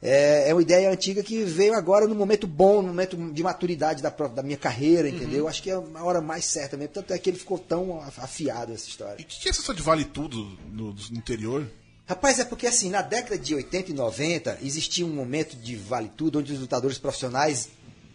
É, 0.01 0.51
é 0.51 0.55
uma 0.55 0.63
ideia 0.63 0.89
antiga 0.93 1.25
que 1.25 1.43
veio 1.43 1.75
agora 1.75 2.07
no 2.07 2.15
momento 2.15 2.47
bom, 2.47 2.83
no 2.83 2.89
momento 2.89 3.17
de 3.33 3.43
maturidade 3.43 4.01
da, 4.01 4.11
pró- 4.13 4.29
da 4.29 4.45
minha 4.45 4.57
carreira, 4.57 5.09
entendeu? 5.09 5.49
Acho 5.49 5.61
que 5.61 5.71
é 5.71 5.75
a 5.75 6.05
hora 6.05 6.21
mais 6.21 6.45
certa 6.45 6.77
mesmo. 6.77 6.93
Tanto 6.95 7.13
é 7.13 7.19
que 7.19 7.29
ele 7.29 7.37
ficou 7.39 7.59
tão 7.59 8.01
afiado 8.01 8.73
essa 8.73 8.87
história. 8.87 9.17
E 9.19 9.23
o 9.23 9.27
que, 9.27 9.41
que 9.41 9.49
é 9.49 9.51
essa 9.51 9.75
de 9.75 9.83
vale 9.83 10.05
tudo 10.05 10.45
no, 10.71 10.93
no 10.93 11.17
interior? 11.17 11.67
Rapaz, 12.09 12.39
é 12.39 12.45
porque 12.47 12.67
assim, 12.67 12.89
na 12.89 13.03
década 13.03 13.37
de 13.39 13.55
80 13.55 13.91
e 13.91 13.95
90, 13.95 14.59
existia 14.63 15.05
um 15.05 15.13
momento 15.13 15.55
de 15.55 15.77
vale 15.77 16.11
tudo, 16.17 16.39
onde 16.39 16.55
os 16.55 16.59
lutadores 16.59 16.97
profissionais 16.97 17.69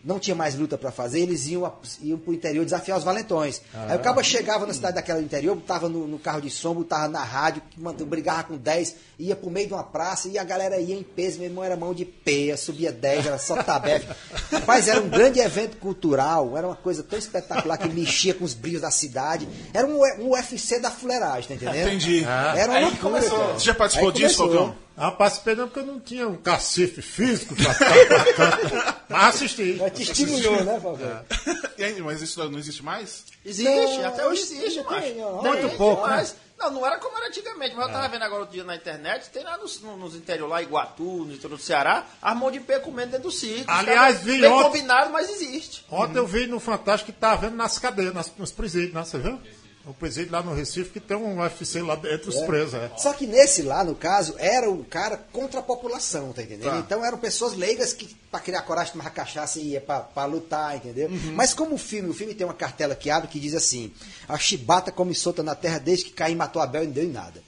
não 0.04 0.20
tinha 0.20 0.36
mais 0.36 0.56
luta 0.56 0.78
pra 0.78 0.92
fazer, 0.92 1.22
eles 1.22 1.48
iam, 1.48 1.66
a- 1.66 1.74
iam 2.02 2.18
pro 2.18 2.34
interior 2.34 2.66
desafiar 2.66 2.98
os 2.98 3.04
valentões. 3.04 3.62
Aí 3.74 3.96
o 3.96 4.00
cabo 4.00 4.22
chegava 4.24 4.66
na 4.66 4.74
cidade 4.74 4.96
daquela 4.96 5.20
do 5.20 5.26
interior, 5.26 5.56
botava 5.56 5.88
no, 5.88 6.06
no 6.08 6.20
carro 6.20 6.42
de 6.42 6.50
som, 6.50 6.74
botava 6.74 7.08
na 7.08 7.24
rádio, 7.24 7.62
que 7.98 8.04
brigava 8.04 8.44
com 8.44 8.58
10, 8.58 8.96
ia 9.18 9.36
pro 9.36 9.50
meio 9.50 9.68
de 9.68 9.74
uma 9.74 9.84
praça 9.84 10.28
e 10.28 10.38
a 10.38 10.44
galera 10.44 10.78
ia 10.80 10.96
em 10.96 11.04
peso, 11.04 11.38
meu 11.40 11.48
irmão 11.48 11.64
era 11.64 11.76
mão 11.78 11.94
de 11.94 12.04
peia, 12.04 12.58
subia 12.58 12.92
10, 12.92 13.28
era 13.28 13.38
só 13.38 13.62
tabefe. 13.64 14.08
Rapaz, 14.52 14.88
era 14.88 15.00
um 15.02 15.08
grande 15.10 15.40
evento 15.40 15.78
cultural, 15.78 16.58
era 16.58 16.68
uma 16.68 16.76
coisa 16.76 17.02
tão 17.04 17.18
espetacular 17.18 17.78
que 17.78 17.88
mexia 17.88 18.34
com 18.34 18.44
os 18.44 18.54
brilhos 18.54 18.82
da 18.82 18.92
cidade. 18.92 19.48
Era 19.74 19.88
um, 19.88 20.02
um 20.22 20.32
UFC 20.32 20.80
da 20.80 20.92
fuleiragem, 20.92 21.48
tá 21.48 21.56
entendendo? 21.56 21.88
Entendi. 21.88 22.24
Era 22.26 22.68
uma 22.72 22.78
Aí 22.78 22.84
loucura, 22.86 23.02
começou. 23.02 23.54
Você 23.54 23.66
já 23.66 23.74
participou 23.74 24.10
Aí 24.10 24.16
disso. 24.16 24.38
Falcão? 24.38 24.76
Ah, 24.96 25.12
participei 25.12 25.56
não 25.56 25.68
porque 25.68 25.80
eu 25.80 25.86
não 25.86 26.00
tinha 26.00 26.28
um 26.28 26.36
cacife 26.38 27.02
físico 27.02 27.56
pra 27.56 27.66
marcando. 27.68 28.96
Mas 29.10 29.36
assisti. 29.36 29.78
Mas 29.80 29.92
te 29.94 30.04
estimulou, 30.04 30.64
né? 30.64 31.24
E 31.78 31.84
aí, 31.84 32.00
mas 32.02 32.22
isso 32.22 32.48
não 32.50 32.60
existe 32.60 32.84
mais? 32.84 33.26
Existe, 33.44 33.98
Não, 33.98 34.06
até 34.08 34.28
hoje 34.28 34.42
existe, 34.44 34.84
mas. 34.90 35.16
Muito 35.16 35.76
pouco, 35.76 36.06
né? 36.08 36.18
Mas, 36.18 36.36
não, 36.60 36.70
não 36.72 36.86
era 36.86 36.98
como 36.98 37.18
era 37.18 37.28
antigamente, 37.28 37.76
mas 37.76 37.88
eu 37.88 37.92
tava 37.94 38.08
vendo 38.08 38.22
agora 38.22 38.42
outro 38.42 38.54
dia 38.54 38.64
na 38.64 38.76
internet, 38.76 39.30
tem 39.32 39.44
lá 39.44 39.58
nos, 39.58 39.82
no- 39.82 39.98
nos 39.98 40.16
interior 40.16 40.48
lá, 40.48 40.62
Iguatu, 40.62 41.04
no 41.26 41.34
interior 41.34 41.58
do 41.58 41.62
Ceará, 41.62 42.06
as 42.22 42.38
mãos 42.38 42.52
de 42.54 42.60
pé 42.60 42.78
comendo 42.80 43.12
dentro 43.14 43.28
do 43.30 43.32
circo. 43.32 43.66
Aliás, 43.70 44.22
vi 44.22 44.40
Bem 44.40 44.50
ontem- 44.52 44.64
combinado, 44.64 45.12
mas 45.12 45.30
existe. 45.30 45.84
Ontem 45.90 46.20
eu 46.20 46.28
vi 46.28 46.46
no 46.46 46.60
Fantástico 46.60 47.12
que 47.12 47.18
tá 47.20 47.36
vendo 47.36 47.56
nas 47.56 47.80
cadeias, 47.80 48.14
nas, 48.14 48.32
nos 48.38 48.52
presídios, 48.52 48.94
né? 48.94 49.04
Você 49.04 49.18
viu? 49.18 49.40
O 49.86 49.94
presídio 49.94 50.32
lá 50.32 50.42
no 50.42 50.54
Recife 50.54 50.92
que 50.92 51.00
tem 51.00 51.18
um 51.18 51.42
UFC 51.42 51.82
lá 51.82 51.96
dentro 51.96 52.32
dos 52.32 52.42
presos, 52.44 52.74
é. 52.76 52.90
Só 52.98 53.12
que 53.12 53.28
nesse 53.28 53.62
lá, 53.62 53.84
no 53.84 53.94
caso, 53.94 54.34
era 54.38 54.70
um 54.70 54.82
cara 54.82 55.18
contra 55.34 55.60
a 55.60 55.64
população, 55.64 56.32
tá 56.32 56.42
entendendo? 56.42 56.70
Tá. 56.70 56.78
Então 56.80 57.04
eram 57.04 57.18
pessoas 57.18 57.54
leigas 57.54 57.92
que, 57.92 58.16
pra 58.32 58.40
criar 58.40 58.62
coragem, 58.62 58.94
tomar 58.94 59.10
cachaça 59.10 59.60
e 59.60 59.72
ia 59.72 59.82
pra, 59.82 60.00
pra 60.00 60.24
lutar, 60.24 60.78
entendeu? 60.78 61.10
Mas 61.34 61.54
como 61.54 61.76
o 61.76 61.78
filme, 61.78 62.10
o 62.10 62.14
filme 62.14 62.34
tem 62.34 62.48
uma 62.48 62.54
cartela 62.54 62.96
que 62.96 63.10
abre 63.10 63.28
que 63.28 63.42
diz 63.42 63.54
assim: 63.54 63.94
a 64.28 64.38
chibata 64.38 64.90
come 64.90 65.14
solta 65.14 65.44
na 65.44 65.54
terra 65.54 65.80
desde 65.80 66.06
que 66.06 66.12
Caim 66.12 66.36
matou 66.36 66.62
Abel 66.62 66.84
e 66.84 66.88
não 66.88 66.94
deu 66.94 67.04
em 67.04 67.12
nada. 67.12 67.42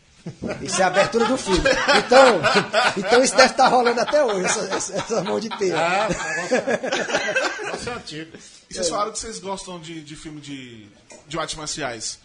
Isso 0.62 0.81
é 0.81 0.83
a 0.83 0.88
abertura 0.88 1.25
do 1.25 1.38
filme. 1.38 1.59
Então, 2.05 2.41
então 2.98 3.24
isso 3.24 3.36
deve 3.36 3.51
estar 3.51 3.67
rolando 3.67 4.01
até 4.01 4.24
hoje, 4.24 4.45
essa, 4.45 4.95
essa, 4.95 5.24
mão 5.24 5.39
de 5.39 5.50
pé. 5.50 5.71
Ah, 5.71 6.07
é, 6.09 7.62
o 7.62 7.65
negócio 7.65 7.91
é 7.91 7.95
antigo. 7.95 8.38
E 8.69 8.74
vocês 8.74 8.89
falaram 8.89 9.12
que 9.12 9.19
vocês 9.19 9.39
gostam 9.39 9.79
de, 9.79 10.01
de 10.01 10.15
filme 10.15 10.41
de, 10.41 10.88
de 11.27 11.38
artes 11.38 11.55
marciais. 11.55 12.19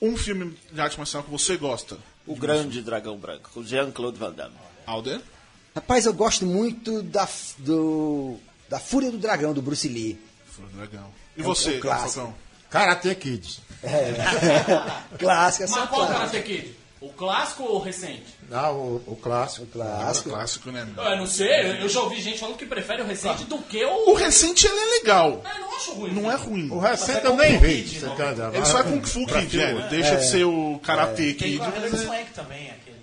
Um 0.00 0.16
filme 0.16 0.56
de 0.72 0.80
arte 0.80 0.98
marcial 0.98 1.22
que 1.22 1.30
você 1.30 1.56
gosta, 1.56 1.98
O 2.26 2.34
grande 2.36 2.82
dragão 2.82 3.16
branco, 3.18 3.48
o 3.56 3.64
Jean-Claude 3.64 4.18
Van 4.18 4.32
Damme. 4.32 4.54
Alder? 4.86 5.20
Rapaz, 5.74 6.06
eu 6.06 6.12
gosto 6.14 6.44
muito 6.46 7.02
da, 7.02 7.28
do, 7.58 8.38
da 8.68 8.78
Fúria 8.80 9.10
do 9.10 9.18
Dragão, 9.18 9.52
do 9.52 9.60
Bruce 9.62 9.88
Lee. 9.88 10.18
Furo 10.46 10.68
do 10.68 10.76
Dragão. 10.78 11.10
E 11.36 11.40
É 11.40 11.44
um- 11.44 11.46
você, 11.46 11.74
é 11.74 11.76
um 11.76 11.80
clássico. 11.80 12.12
Falcão? 12.14 12.34
Karate 12.70 13.14
Kids. 13.14 13.60
Clássica, 15.18 15.64
essa 15.64 15.80
Mas 15.80 15.88
qual 15.90 16.06
clássica. 16.06 16.26
Karate 16.30 16.42
Kid? 16.42 16.76
O 17.06 17.12
clássico 17.12 17.62
ou 17.62 17.76
o 17.76 17.78
recente? 17.78 18.24
Ah, 18.50 18.70
o, 18.72 18.96
o 19.06 19.16
clássico. 19.16 19.66
Clássico. 19.66 20.30
Clássico, 20.30 20.70
né? 20.70 20.84
meu? 20.94 21.04
Eu 21.04 21.16
não 21.18 21.26
sei, 21.26 21.48
eu- 21.70 21.74
eu 21.76 21.88
já 21.88 22.00
ouvi 22.00 22.20
gente 22.20 22.38
falando 22.38 22.56
que 22.56 22.66
prefere 22.66 23.02
o 23.02 23.06
recente 23.06 23.44
do 23.44 23.58
que 23.58 23.84
o. 23.84 24.10
O 24.10 24.14
recente 24.14 24.66
ele 24.66 24.78
é 24.78 24.84
legal. 24.98 25.42
Eu 25.44 25.60
não 25.60 25.76
acho 25.76 25.92
ruim. 25.92 26.12
Não 26.12 26.32
é 26.32 26.34
ruim. 26.36 26.70
O 26.70 26.78
recente 26.78 27.24
é 27.24 27.26
eu 27.28 27.36
nem 27.36 27.58
vi. 27.58 28.00
Não? 28.00 28.52
Ele 28.54 28.64
só 28.66 28.80
é 28.80 28.82
Kung 28.82 29.02
Fu 29.04 29.26
Kid, 29.26 29.60
é. 29.60 29.88
Deixa 29.88 30.16
de 30.16 30.26
ser 30.26 30.44
o 30.44 30.80
Karate 30.82 31.16
Tem 31.16 31.34
Kid. 31.34 31.54
Hilary 31.56 31.80
mas 31.90 31.94
é- 31.94 32.04
Swank 32.04 32.30
também, 32.34 32.70
aquele. 32.70 32.96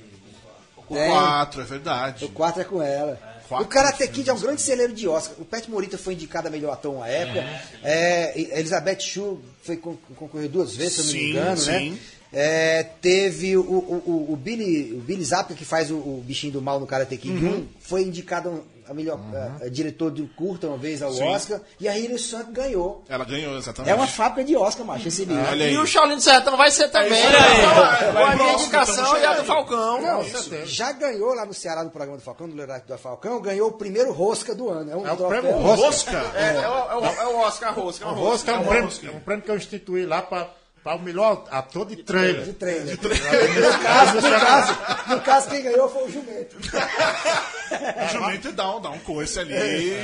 O 0.89 0.98
É. 0.98 1.07
4, 1.10 1.62
é 1.62 1.65
verdade. 1.65 2.25
O 2.25 2.29
4 2.29 2.62
é 2.62 2.65
com 2.65 2.81
ela. 2.81 3.33
Quatro 3.48 3.65
o 3.65 3.69
Karate 3.69 4.07
Kid 4.07 4.29
é 4.29 4.33
um 4.33 4.39
grande 4.39 4.62
celeiro 4.62 4.93
de 4.93 5.07
Oscar. 5.07 5.36
O 5.39 5.45
Pat 5.45 5.67
Morita 5.67 5.98
foi 5.98 6.13
indicado 6.13 6.48
a 6.48 6.51
melhor 6.51 6.72
ator 6.74 6.93
uma 6.95 7.07
época. 7.07 7.45
É, 7.83 8.33
e 8.39 8.51
Elizabeth 8.57 9.00
Shue 9.01 9.38
foi 9.63 9.77
con- 9.77 9.98
concorreu 10.15 10.48
duas 10.50 10.75
vezes, 10.75 10.93
se 10.93 11.00
eu 11.01 11.05
não 11.05 11.13
me 11.13 11.29
engano, 11.31 11.57
sim. 11.57 11.89
né? 11.91 11.98
É, 12.34 12.84
teve 13.02 13.56
o, 13.56 13.62
o, 13.62 14.04
o, 14.30 14.34
o 14.34 14.36
Billy, 14.36 14.94
o 14.94 15.00
Billy 15.02 15.24
Zapka, 15.24 15.54
que 15.54 15.63
faz 15.66 15.92
o, 15.92 15.96
o 15.96 16.24
bichinho 16.25 16.54
do 16.54 16.62
mal 16.62 16.80
no 16.80 16.88
Karate 16.88 17.16
Kid 17.18 17.34
Uhum. 17.46 17.60
1, 17.60 17.68
foi 17.80 18.02
indicado, 18.04 18.63
a 18.90 18.94
melhor 18.94 19.18
Uhum. 19.20 19.70
diretor 19.70 20.12
de 20.12 20.24
curta 20.36 20.68
uma 20.68 20.78
vez 20.78 21.02
ao 21.04 21.13
Oscar, 21.16 21.62
e 21.80 21.88
a 21.88 21.98
Hilary 21.98 22.18
Swank 22.20 22.52
ganhou. 22.52 23.04
Ela 23.08 23.24
ganhou, 23.24 23.56
exatamente. 23.58 23.92
É 23.92 23.96
uma 23.96 24.08
fábrica 24.08 24.44
de 24.44 24.56
Oscar, 24.58 24.86
macho, 24.86 25.08
esse 25.08 25.25
livro. 25.25 25.46
Aí. 25.48 25.74
E 25.74 25.78
o 25.78 25.86
Shaolin 25.86 26.16
do 26.16 26.22
Sertão 26.22 26.58
vai 26.58 26.72
ser 26.72 26.90
também. 26.90 27.13
aí. 27.13 27.34
Então, 27.63 28.13
Vai, 28.13 28.34
a 28.34 28.36
minha 28.36 28.54
indicação 28.54 29.06
então, 29.06 29.18
e 29.20 29.25
a 29.25 29.34
do. 29.36 29.44
Falcão. 29.46 30.02
Não, 30.02 30.24
já 30.66 30.92
ganhou 30.92 31.34
lá 31.34 31.46
no 31.46 31.54
Ceará, 31.54 31.84
no 31.84 31.92
programa 31.92 32.18
do 32.18 32.24
Falcão, 32.24 32.48
no 32.48 32.56
Leonardo 32.56 32.86
do 32.88 32.98
Falcão, 32.98 33.40
ganhou 33.42 33.70
o 33.70 33.74
primeiro 33.74 34.12
rosca 34.12 34.54
do 34.56 34.70
ano. 34.70 34.92
É 34.92 34.96
um 34.96 35.08
É 35.08 35.12
o 35.13 35.18
prêmio 35.18 35.52
Rosca? 35.52 36.32
É, 36.36 36.56
é 36.56 36.68
o, 36.68 36.74
é 36.74 36.96
o- 36.98 37.06
é 37.22 37.28
o 37.28 37.38
Oscar 37.42 37.74
Rosca. 37.75 38.06
é 38.06 38.08
é 38.08 38.12
um, 38.12 38.16
Rosca. 38.16 38.52
é 38.52 39.12
um 39.12 39.20
prêmio 39.20 39.44
que 39.46 39.52
eu 39.52 39.56
instituí 39.56 40.06
lá 40.06 40.22
para 40.22 40.50
o 40.86 41.00
melhor 41.00 41.46
ator 41.50 41.86
de 41.86 42.04
trailer. 42.04 42.44
De 42.46 42.54
trailer. 42.54 42.98
No 43.02 43.80
caso, 43.80 44.16
no, 44.16 44.22
caso, 44.22 44.74
no 45.16 45.22
caso, 45.22 45.50
quem 45.50 45.63
ganhou 45.63 45.90
foi 45.90 46.04
o 46.04 46.12
Jumento. 46.12 46.58
O 46.58 48.13
jumento 48.13 48.52
dá 48.52 48.75
um, 48.75 48.82
dá 48.82 48.90
um 48.92 49.00
coice 49.00 49.40
ali, 49.40 49.54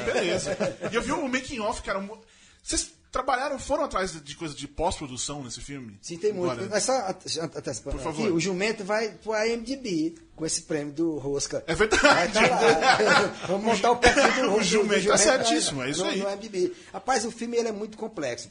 beleza. 0.06 0.58
E 0.92 0.96
eu 0.96 1.02
vi 1.02 1.12
o 1.12 1.28
making 1.28 1.60
off, 1.60 1.82
cara. 1.84 2.00
mu- 2.00 2.18
Vocês 2.64 2.92
trabalharam, 3.12 3.58
foram 3.60 3.84
atrás 3.84 4.12
de 4.24 4.36
coisa 4.36 4.54
de 4.56 4.68
pós-produção 4.68 5.44
nesse 5.44 5.62
filme? 5.62 5.98
Sim, 6.02 6.18
tem 6.18 6.32
muito. 6.34 6.52
Agora. 6.52 6.68
Mas 6.70 6.84
só 6.84 6.94
ante- 7.10 7.40
antecipando 7.40 7.98
Por 7.98 8.04
favor. 8.04 8.24
aqui, 8.24 8.32
o 8.32 8.40
Jumento 8.40 8.84
vai 8.84 9.10
pro 9.10 9.34
IMDB 9.36 10.16
com 10.36 10.46
esse 10.46 10.62
prêmio 10.64 10.94
do 10.94 11.18
Rosca. 11.18 11.64
É 11.68 11.76
verdade. 11.76 12.34
Tá 12.34 12.42
lá. 12.48 13.34
Vamos 13.48 13.64
montar 13.66 13.92
o 13.92 13.98
perfil 13.98 14.44
do, 14.50 14.54
O 14.56 14.58
do- 14.60 14.64
Jumento 14.64 15.02
do 15.04 15.10
tá 15.10 15.18
certíssimo, 15.18 15.84
é 15.84 15.90
isso 15.90 16.04
no, 16.04 16.10
aí. 16.10 16.20
No 16.20 16.30
IMDb. 16.30 16.74
Rapaz, 16.94 17.26
o 17.26 17.32
filme 17.32 17.58
ele 17.58 17.68
é 17.70 17.72
muito 17.74 17.98
complexo. 17.98 18.50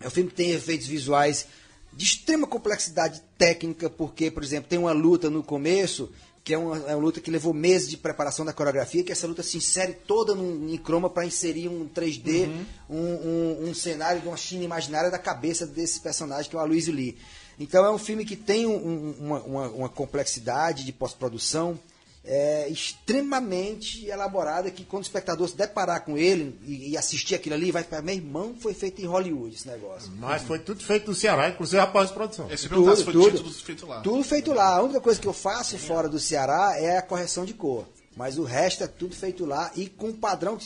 É 0.00 0.06
um 0.06 0.10
filme 0.10 0.30
que 0.30 0.36
tem 0.36 0.50
efeitos 0.50 0.86
visuais 0.86 1.46
de 1.92 2.04
extrema 2.04 2.46
complexidade 2.46 3.22
técnica, 3.36 3.90
porque, 3.90 4.30
por 4.30 4.42
exemplo, 4.42 4.68
tem 4.68 4.78
uma 4.78 4.92
luta 4.92 5.28
no 5.28 5.42
começo, 5.42 6.10
que 6.44 6.54
é 6.54 6.58
uma, 6.58 6.76
é 6.88 6.94
uma 6.94 7.02
luta 7.04 7.20
que 7.20 7.30
levou 7.30 7.52
meses 7.52 7.88
de 7.90 7.96
preparação 7.96 8.44
da 8.44 8.52
coreografia, 8.52 9.02
que 9.02 9.10
essa 9.12 9.26
luta 9.26 9.42
se 9.42 9.56
insere 9.56 9.92
toda 10.06 10.34
num, 10.34 10.68
em 10.72 10.76
croma 10.78 11.10
para 11.10 11.26
inserir 11.26 11.68
um 11.68 11.86
3D, 11.88 12.46
Uhum. 12.46 12.64
um, 12.90 13.64
um- 13.66 13.70
um 13.70 13.74
cenário 13.74 14.20
de 14.20 14.28
uma 14.28 14.36
China 14.36 14.64
imaginária 14.64 15.10
da 15.10 15.18
cabeça 15.18 15.66
desse 15.66 16.00
personagem, 16.00 16.48
que 16.48 16.56
é 16.56 16.58
o 16.58 16.62
Aloysio 16.62 16.94
Lee. 16.94 17.18
Então 17.58 17.84
é 17.84 17.90
um 17.90 17.98
filme 17.98 18.24
que 18.24 18.36
tem 18.36 18.66
um- 18.66 18.76
um- 18.76 19.14
uma, 19.18 19.42
uma- 19.42 19.68
uma 19.70 19.88
complexidade 19.88 20.84
de 20.84 20.92
pós-produção 20.92 21.78
é, 22.24 22.68
extremamente 22.68 24.06
elaborada 24.06 24.70
que 24.70 24.84
quando 24.84 25.02
o 25.02 25.06
espectador 25.06 25.48
se 25.48 25.56
deparar 25.56 26.04
com 26.04 26.16
ele 26.18 26.58
e, 26.64 26.90
e 26.90 26.96
assistir 26.96 27.34
aquilo 27.34 27.54
ali, 27.54 27.70
vai 27.70 27.82
falar, 27.82 28.02
meu 28.02 28.14
irmão, 28.14 28.54
foi 28.58 28.74
feito 28.74 29.00
em 29.00 29.06
Hollywood 29.06 29.54
esse 29.54 29.66
negócio. 29.66 30.12
Mas 30.18 30.42
foi 30.42 30.58
tudo 30.58 30.82
feito 30.84 31.08
no 31.08 31.14
Ceará, 31.14 31.48
inclusive 31.48 31.80
a 31.80 31.86
pós-produção. 31.86 32.46
Esse 32.50 32.64
se 32.64 32.68
foi 32.68 33.12
tudo 33.12 33.50
feito 33.52 33.86
lá. 33.86 34.00
Tudo 34.00 34.22
feito 34.24 34.52
lá. 34.52 34.76
A 34.76 34.82
única 34.82 35.00
coisa 35.00 35.20
que 35.20 35.26
eu 35.26 35.32
faço 35.32 35.78
fora 35.78 36.08
do 36.08 36.18
Ceará 36.18 36.74
é 36.76 36.98
a 36.98 37.02
correção 37.02 37.44
de 37.44 37.54
cor. 37.54 37.86
Mas 38.16 38.36
o 38.36 38.42
resto 38.42 38.82
é 38.82 38.88
tudo 38.88 39.14
feito 39.14 39.46
lá 39.46 39.70
e 39.76 39.86
com 39.86 40.08
um 40.08 40.12
padrão. 40.12 40.58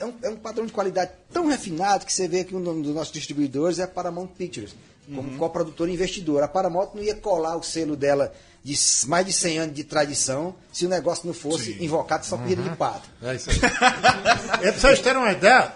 É 0.00 0.04
um, 0.04 0.14
é 0.22 0.28
um 0.28 0.36
padrão 0.36 0.66
de 0.66 0.72
qualidade 0.72 1.12
tão 1.32 1.46
refinado 1.46 2.04
que 2.04 2.12
você 2.12 2.26
vê 2.26 2.42
que 2.42 2.54
um 2.54 2.82
dos 2.82 2.94
nossos 2.94 3.12
distribuidores 3.12 3.78
é 3.78 3.84
a 3.84 3.88
Paramount 3.88 4.26
Pictures, 4.26 4.74
como 5.06 5.30
Uhum. 5.30 5.38
coprodutor 5.38 5.88
e 5.88 5.92
investidor. 5.92 6.42
A 6.42 6.48
Paramount 6.48 6.90
não 6.94 7.02
ia 7.02 7.14
colar 7.14 7.56
o 7.56 7.62
selo 7.62 7.94
dela 7.94 8.34
de 8.74 9.06
mais 9.06 9.24
de 9.24 9.32
100 9.32 9.58
anos 9.58 9.74
de 9.76 9.84
tradição 9.84 10.54
se 10.72 10.84
o 10.86 10.88
negócio 10.88 11.24
não 11.26 11.32
fosse 11.34 11.74
Sim. 11.74 11.84
invocado 11.84 12.26
só 12.26 12.36
comida 12.36 12.60
de 12.62 12.70
pato. 12.76 13.08
É 13.22 13.34
isso 13.36 13.48
aí. 13.50 13.56
e 13.56 13.60
pra 14.72 14.80
vocês 14.80 15.00
terem 15.00 15.18
uma 15.22 15.30
ideia, 15.30 15.72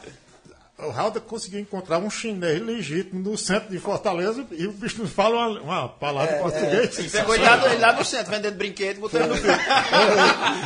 o 0.79 0.91
Halder 0.91 1.23
conseguiu 1.23 1.61
encontrar 1.61 1.99
um 1.99 2.11
chinês 2.11 2.61
legítimo 2.61 3.21
no 3.21 3.39
centro 3.39 3.71
de 3.71 3.79
Fortaleza 3.79 4.45
e 4.51 4.67
o 4.67 4.73
bicho 4.73 4.99
não 4.99 5.07
fala 5.09 5.37
uma, 5.47 5.61
uma 5.61 5.89
palavra 5.89 6.37
em 6.39 6.43
português. 6.43 6.99
Ele 6.99 7.11
pegou 7.11 7.35
ele 7.35 7.45
lá, 7.45 7.57
do- 7.57 7.67
ele 7.67 7.77
lá 7.79 7.93
no 7.93 8.05
centro, 8.05 8.31
vendendo 8.33 8.57
brinquedo 8.57 8.97
e 8.97 9.01
botou 9.01 9.21
ele 9.21 9.29
no 9.29 9.37
filme. 9.37 9.57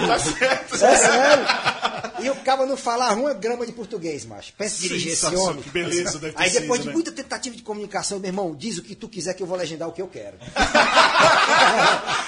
Tá 0.06 0.18
certo. 0.18 0.74
É 0.76 0.96
sério. 0.96 1.44
E 2.20 2.30
o 2.30 2.36
cara 2.36 2.64
não 2.64 2.76
falar 2.76 3.12
uma 3.14 3.34
grama 3.34 3.66
de 3.66 3.72
português, 3.72 4.24
macho. 4.24 4.52
Pensa 4.56 4.76
em 4.76 4.88
dirigir 4.88 5.12
esse 5.12 5.26
homem. 5.34 5.62
que 5.62 5.68
beleza 5.70 6.18
deve 6.18 6.32
ter 6.34 6.42
Aí 6.42 6.50
depois 6.50 6.78
sido, 6.78 6.82
de 6.82 6.86
né? 6.88 6.92
muita 6.94 7.12
tentativa 7.12 7.54
de 7.56 7.62
comunicação, 7.62 8.18
meu 8.20 8.28
irmão, 8.28 8.54
diz 8.54 8.78
o 8.78 8.82
que 8.82 8.94
tu 8.94 9.08
quiser 9.08 9.34
que 9.34 9.42
eu 9.42 9.46
vou 9.46 9.58
legendar 9.58 9.88
o 9.88 9.92
que 9.92 10.00
eu 10.00 10.06
quero. 10.08 10.36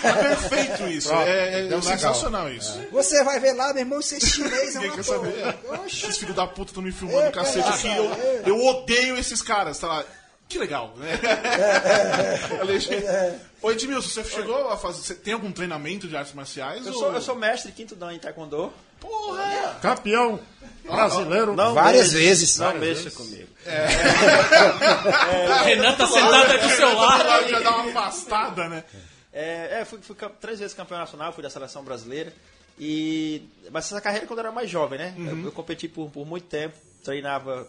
É 0.05 0.13
perfeito 0.13 0.87
isso. 0.89 1.09
Pronto, 1.09 1.27
É, 1.27 1.67
é 1.69 1.81
sensacional 1.81 2.51
isso. 2.51 2.81
Você 2.93 3.23
vai 3.25 3.41
ver 3.41 3.53
lá, 3.55 3.73
meu 3.73 3.83
irmão, 3.83 4.01
ser 4.03 4.21
chinês 4.21 4.77
é 4.77 4.79
uma 4.81 4.95
quer 4.95 5.03
saber. 5.05 5.53
porra. 5.55 5.87
Esses 5.87 6.17
filhos 6.19 6.35
da 6.37 6.47
puta 6.47 6.71
estão 6.71 6.83
me 6.83 6.93
filmando 6.93 7.27
É, 7.27 7.31
cacete 7.31 7.69
aqui. 7.69 7.89
é. 7.89 7.99
Eu, 7.99 8.57
eu 8.59 8.67
odeio 8.67 9.19
esses 9.19 9.43
caras, 9.43 9.79
tá 9.79 9.89
lá. 9.89 10.05
Que 10.49 10.59
legal, 10.59 10.95
né? 10.97 11.19
É, 12.91 13.35
Ô 13.63 13.71
Edmilson, 13.73 14.09
você 14.09 14.25
chegou 14.25 14.69
a 14.69 14.77
fazer. 14.77 15.01
Você 15.03 15.15
tem 15.15 15.33
algum 15.35 15.51
treinamento 15.51 16.07
de 16.07 16.17
artes 16.17 16.35
marciais? 16.35 16.87
Eu 16.87 16.93
ou- 16.93 16.99
sou, 16.99 17.13
eu 17.15 17.21
sou 17.21 17.35
mestre 17.35 17.73
quinto 17.73 17.97
dan 17.97 18.13
em 18.13 18.19
Taekwondo. 18.19 18.73
Porra! 19.01 19.77
Campeão 19.83 20.39
brasileiro. 20.87 21.55
Não 21.55 21.75
Várias 21.75 22.13
mexa- 22.13 22.19
vezes. 22.19 22.59
Não 22.59 22.67
Várias 22.73 23.05
mexa 23.05 23.11
comigo. 23.17 23.49
O 25.61 25.65
Renan 25.65 25.95
tá 25.97 26.07
sentado 26.07 26.53
aqui 26.53 26.67
do 26.67 26.71
seu 26.75 26.95
lado. 26.95 27.49
Já 27.49 27.61
dá 27.61 27.77
uma 27.77 27.91
afastada, 27.91 28.69
né? 28.69 28.85
É, 29.33 29.81
é, 29.81 29.85
fui, 29.85 29.99
fui 30.01 30.17
três 30.41 30.59
vezes 30.61 30.75
campeão 30.75 30.99
nacional, 30.99 31.33
fui 31.33 31.43
da 31.43 31.51
seleção 31.51 31.83
brasileira. 31.85 32.33
E, 32.79 33.43
mas 33.71 33.87
essa 33.87 34.01
carreira 34.01 34.27
quando 34.27 34.39
eu 34.41 34.45
era 34.45 34.53
mais 34.53 34.69
jovem, 34.71 34.99
né? 34.99 35.15
Eu, 35.19 35.45
eu 35.47 35.53
competi 35.53 35.89
por, 35.89 36.11
por 36.11 36.27
muito 36.27 36.47
tempo, 36.47 36.75
treinava 37.03 37.67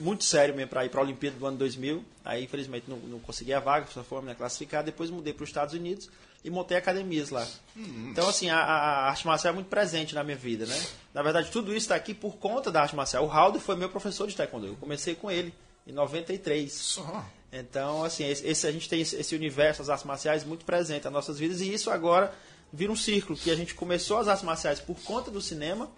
muito 0.00 0.24
sério 0.24 0.54
mesmo 0.54 0.68
para 0.68 0.84
ir 0.84 0.90
para 0.90 1.00
a 1.00 1.04
Olimpíada 1.04 1.36
do 1.38 1.46
ano 1.46 1.56
2000. 1.56 2.04
Aí, 2.24 2.44
infelizmente, 2.44 2.84
não, 2.88 2.96
não 2.98 3.18
consegui 3.20 3.52
a 3.54 3.60
vaga, 3.60 3.86
só 3.92 4.02
foi 4.02 4.18
a 4.18 4.22
minha 4.22 4.34
classificada. 4.34 4.84
Depois 4.84 5.10
mudei 5.10 5.32
para 5.32 5.44
os 5.44 5.48
Estados 5.50 5.74
Unidos 5.74 6.10
e 6.44 6.50
montei 6.50 6.76
academias 6.76 7.30
lá. 7.30 7.46
Então, 7.76 8.28
assim, 8.28 8.48
a, 8.48 8.56
a 8.58 9.08
arte 9.08 9.26
marcial 9.26 9.52
é 9.52 9.54
muito 9.54 9.68
presente 9.68 10.14
na 10.14 10.22
minha 10.24 10.36
vida, 10.36 10.66
né? 10.66 10.80
Na 11.12 11.22
verdade, 11.22 11.50
tudo 11.50 11.70
isso 11.70 11.78
está 11.86 11.94
aqui 11.94 12.14
por 12.14 12.36
conta 12.36 12.70
da 12.70 12.82
arte 12.82 12.94
marcial. 12.96 13.24
O 13.24 13.26
Raul 13.28 13.58
foi 13.60 13.76
meu 13.76 13.88
professor 13.88 14.26
de 14.28 14.34
taekwondo. 14.36 14.66
Eu 14.66 14.76
comecei 14.76 15.14
com 15.14 15.30
ele 15.30 15.52
em 15.86 15.92
93. 15.92 16.72
Só. 16.72 17.24
Então, 17.52 18.04
assim, 18.04 18.24
esse, 18.28 18.46
esse- 18.46 18.66
a 18.66 18.72
gente 18.72 18.88
tem 18.88 19.00
esse, 19.00 19.16
esse 19.16 19.34
universo 19.34 19.80
das 19.80 19.88
artes 19.88 20.04
marciais 20.06 20.44
muito 20.44 20.64
presente 20.64 21.04
nas 21.04 21.12
nossas 21.12 21.38
vidas 21.38 21.60
e 21.60 21.72
isso 21.72 21.90
agora 21.90 22.32
vira 22.72 22.92
um 22.92 22.96
círculo, 22.96 23.38
que 23.38 23.50
a 23.50 23.56
gente 23.56 23.74
começou 23.74 24.18
as 24.18 24.28
artes 24.28 24.44
marciais 24.44 24.78
por 24.80 24.96
conta 25.00 25.30
do 25.30 25.40
cinema 25.40 25.90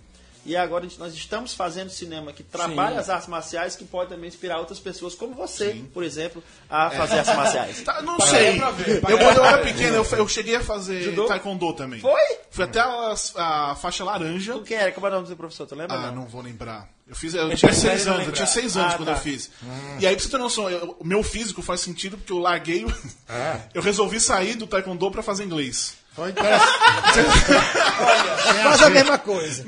e 0.47 0.56
agora 0.56 0.85
gente- 0.85 0.99
nós 0.99 1.14
estamos 1.14 1.52
fazendo 1.54 1.90
cinema 1.90 2.32
que 2.32 2.42
trabalha 2.42 2.94
Sim. 2.94 2.99
as 3.00 3.11
artes 3.11 3.28
marciais 3.28 3.76
que 3.76 3.85
pode 3.85 4.11
também 4.11 4.28
inspirar 4.28 4.59
outras 4.59 4.78
pessoas, 4.78 5.14
como 5.14 5.35
você, 5.35 5.82
por 5.92 6.02
exemplo, 6.02 6.42
a 6.68 6.90
fazer 6.90 7.18
artes 7.18 7.35
marciais. 7.37 7.82
Tá, 7.82 8.02
não 8.02 8.18
sei. 8.20 8.59
Eu, 8.59 9.18
quando 9.18 9.38
eu 9.38 9.44
era 9.44 9.59
pequeno, 9.59 9.97
eu, 9.97 10.04
eu 10.18 10.28
cheguei 10.28 10.56
a 10.56 10.61
fazer 10.62 11.02
Judô? 11.02 11.26
taekwondo 11.26 11.73
também. 11.75 12.00
Foi? 12.00 12.20
Fui 12.50 12.64
até 12.64 12.80
a, 12.80 13.14
a 13.37 13.75
faixa 13.76 14.02
laranja. 14.04 14.54
Tu 14.54 14.62
quem 14.62 14.76
era? 14.76 14.92
Como 14.92 15.06
é 15.06 15.11
o 15.11 15.12
nome 15.12 15.25
do 15.25 15.28
seu 15.28 15.37
professor? 15.37 15.66
Tu 15.66 15.75
lembra? 15.75 15.97
Ah, 15.97 16.06
não? 16.09 16.23
não 16.23 16.26
vou 16.26 16.42
lembrar. 16.42 16.88
Eu 17.06 17.14
fiz, 17.16 17.35
eu 17.35 17.54
tinha 17.56 17.73
seis 17.73 18.06
anos, 18.06 18.26
eu 18.26 18.32
tinha 18.32 18.47
seis 18.47 18.76
anos 18.76 18.94
Ah, 18.94 18.97
quando 18.97 19.09
tá. 19.09 19.14
eu 19.14 19.18
fiz. 19.18 19.50
E 19.99 20.06
aí, 20.06 20.14
pra 20.14 20.25
você 20.25 20.30
ter 20.30 20.38
noção, 20.38 20.70
eu- 20.70 20.97
o 20.99 21.04
meu 21.04 21.23
físico 21.25 21.61
faz 21.61 21.80
sentido 21.80 22.16
porque 22.16 22.32
eu 22.32 22.38
larguei. 22.38 22.85
o- 22.85 22.94
É. 23.28 23.61
Eu 23.75 23.82
resolvi 23.82 24.20
sair 24.20 24.54
do 24.54 24.66
taekwondo 24.66 25.11
pra 25.11 25.23
fazer 25.23 25.44
inglês. 25.44 25.94
Foi 26.12 26.30
interessante. 26.30 26.78
Faz 28.62 28.82
a 28.82 28.90
mesma 28.90 29.18
coisa. 29.18 29.62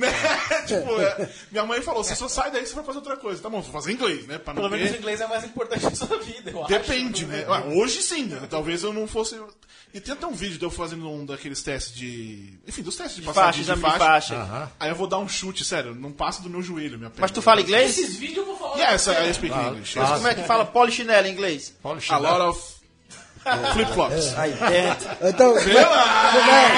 tipo, 0.67 1.01
é, 1.01 1.29
minha 1.51 1.65
mãe 1.65 1.81
falou: 1.81 2.03
você 2.03 2.17
só 2.17 2.29
sai 2.29 2.51
daí 2.51 2.67
você 2.67 2.75
vai 2.75 2.85
fazer 2.85 2.99
outra 2.99 3.17
coisa. 3.17 3.41
Tá 3.41 3.49
bom, 3.49 3.61
vou 3.61 3.73
fazer 3.73 3.93
inglês, 3.93 4.27
né? 4.27 4.39
Pra 4.39 4.53
não 4.53 4.63
Pelo 4.63 4.75
menos 4.75 4.93
o 4.93 4.97
inglês 4.97 5.21
é 5.21 5.27
mais 5.27 5.45
importante 5.45 5.85
na 5.85 5.95
sua 5.95 6.19
vida, 6.19 6.51
eu 6.51 6.61
acho. 6.61 6.69
Depende, 6.69 7.27
né? 7.27 7.45
Ah, 7.49 7.63
Hoje 7.67 8.03
sim, 8.03 8.25
né? 8.25 8.41
talvez 8.51 8.83
eu 8.83 8.93
não 8.93 9.07
fosse. 9.07 9.41
E 9.95 10.01
tem 10.01 10.15
até 10.15 10.27
um 10.27 10.33
vídeo 10.33 10.59
de 10.59 10.65
eu 10.65 10.71
fazendo 10.71 11.09
um 11.09 11.25
daqueles 11.25 11.63
testes 11.63 11.95
de. 11.95 12.55
Enfim, 12.67 12.83
dos 12.83 12.97
testes 12.97 13.17
de, 13.17 13.21
De 13.21 13.27
passagem 13.27 13.65
faixa, 13.65 13.75
de 13.75 13.81
faixa. 13.81 13.99
faixa. 14.37 14.73
Aí 14.81 14.89
eu 14.89 14.97
vou 14.97 15.07
dar 15.07 15.19
um 15.19 15.29
chute, 15.29 15.65
sério, 15.65 15.95
não 15.95 16.11
passa 16.11 16.43
do 16.43 16.51
meu 16.51 16.63
joelho, 16.63 16.99
minha 16.99 17.11
perna. 17.11 17.21
Mas 17.23 17.31
tu 17.31 17.41
fala 17.43 17.61
inglês? 17.61 17.99
Esses 17.99 18.17
vídeos 18.17 18.39
eu 18.39 18.47
vou 18.47 18.57
falar. 18.57 18.93
Yes, 18.93 19.07
I 19.07 19.35
speak 19.35 19.55
English. 19.55 19.99
Mas 19.99 20.11
como 20.11 20.29
é 20.29 20.35
que 20.35 20.43
fala 20.43 20.65
polichinelo 20.65 21.27
em 21.27 21.33
inglês? 21.33 21.75
A 22.09 22.17
lot 22.17 22.41
of 22.41 22.82
flip-flops. 23.73 24.39
Aí 24.39 24.53
dentro. 24.53 25.09
Então, 25.23 25.53
como 25.53 25.71
é- 25.71 26.73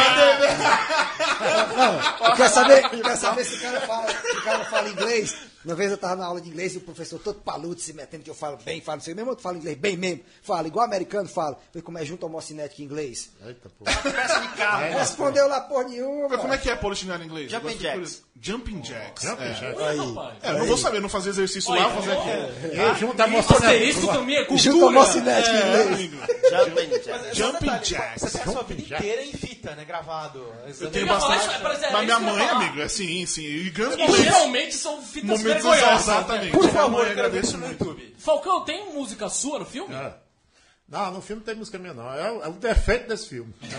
não, 1.76 2.37
quer 2.37 2.49
saber, 2.49 2.88
quer 2.88 3.16
saber 3.16 3.44
se 3.44 3.54
o 3.56 3.61
cara 3.61 3.80
fala, 3.83 4.06
se 4.09 4.37
o 4.37 4.42
cara 4.42 4.64
fala 4.64 4.88
inglês? 4.88 5.35
Uma 5.64 5.75
vez 5.75 5.90
eu 5.90 5.97
tava 5.97 6.16
na 6.16 6.26
aula 6.26 6.40
de 6.40 6.49
inglês 6.49 6.75
e 6.75 6.78
o 6.78 6.80
professor 6.80 7.18
todo 7.18 7.40
paludo 7.40 7.80
se 7.80 7.92
metendo 7.92 8.23
que 8.23 8.30
eu 8.30 8.35
falo 8.35 8.59
bem, 8.64 8.80
falo 8.80 8.99
assim, 8.99 9.14
mesmo 9.14 9.30
eu 9.33 9.37
falo 9.37 9.56
inglês 9.56 9.76
bem 9.78 9.97
mesmo, 9.97 10.21
falo 10.42 10.66
igual 10.66 10.85
americano, 10.85 11.28
falo. 11.28 11.56
Falei, 11.73 11.83
como 11.83 11.99
é 11.99 12.04
junto 12.04 12.26
homocinético 12.26 12.83
em 12.83 12.85
inglês? 12.85 13.30
Eita, 13.44 13.68
pô. 13.78 13.85
Peça 13.85 14.40
de 14.40 14.49
carro. 14.56 14.99
Respondeu 14.99 15.49
lá 15.49 15.61
porra 15.62 15.85
nenhuma. 15.85 16.28
Mas 16.28 16.40
como 16.40 16.52
é 16.52 16.59
que 16.59 16.68
é 16.71 16.76
polichinelo 16.76 17.23
em 17.23 17.26
inglês? 17.26 17.50
Jumping 17.50 17.78
jacks. 17.78 18.23
Jumping 18.40 18.80
jacks. 18.83 19.23
Jumping 19.25 19.42
é. 19.44 19.52
jacks. 19.54 19.78
Rapaz. 19.80 20.37
É, 20.42 20.50
eu 20.50 20.59
não 20.59 20.66
vou 20.66 20.76
saber, 20.76 21.00
não 21.00 21.09
fazer 21.09 21.30
exercício 21.30 21.73
lá, 21.75 21.88
vou 21.88 22.02
fazer 22.02 22.12
aqui. 22.18 22.76
E 22.76 23.00
junto 23.00 23.21
a 23.23 23.25
Asterisco 23.25 24.06
também 24.09 24.37
é 24.37 24.40
Junto 24.40 24.49
cultura. 24.80 24.87
homocinético 24.87 25.54
em 25.54 25.59
É, 25.59 25.83
inglês. 25.83 25.94
amigo. 25.94 26.16
Jumping 26.50 26.99
jack. 27.00 27.35
Jumping 27.37 27.66
Você 27.71 27.94
jacks. 27.94 28.33
tem 28.33 28.42
a 28.42 28.44
sua 28.47 28.62
vida 28.64 28.83
inteira 28.97 29.23
em 29.25 29.33
fita, 29.33 29.75
né? 29.75 29.85
Gravado. 29.85 30.44
Eu 30.80 30.90
tenho 30.90 31.06
bastante. 31.06 31.62
mas 31.62 31.83
é 31.83 32.02
minha 32.04 32.21
mãe, 32.21 32.49
amigo, 32.49 32.80
é 32.80 32.88
sim, 32.88 33.25
sim. 33.26 33.42
E 33.44 33.73
geralmente 34.23 34.75
são 34.75 35.00
fitas 35.02 35.42
Exatamente. 35.59 36.53
Por 36.53 36.69
favor, 36.71 37.07
agradeço 37.07 37.57
no 37.59 37.67
muito. 37.67 37.85
YouTube. 37.85 38.15
Falcão, 38.19 38.65
tem 38.65 38.93
música 38.93 39.29
sua 39.29 39.59
no 39.61 39.67
filme? 39.67 39.95
É. 39.95 40.15
Não, 40.89 41.13
no 41.13 41.23
filme 41.23 41.41
não 41.41 41.47
tem 41.47 41.55
música 41.55 41.79
minha, 41.79 41.95
não. 41.95 42.13
É, 42.13 42.31
o- 42.31 42.43
é 42.45 42.49
o 42.49 42.53
defeito 42.53 43.09
desse 43.09 43.29
filme. 43.29 43.55
Você 43.63 43.77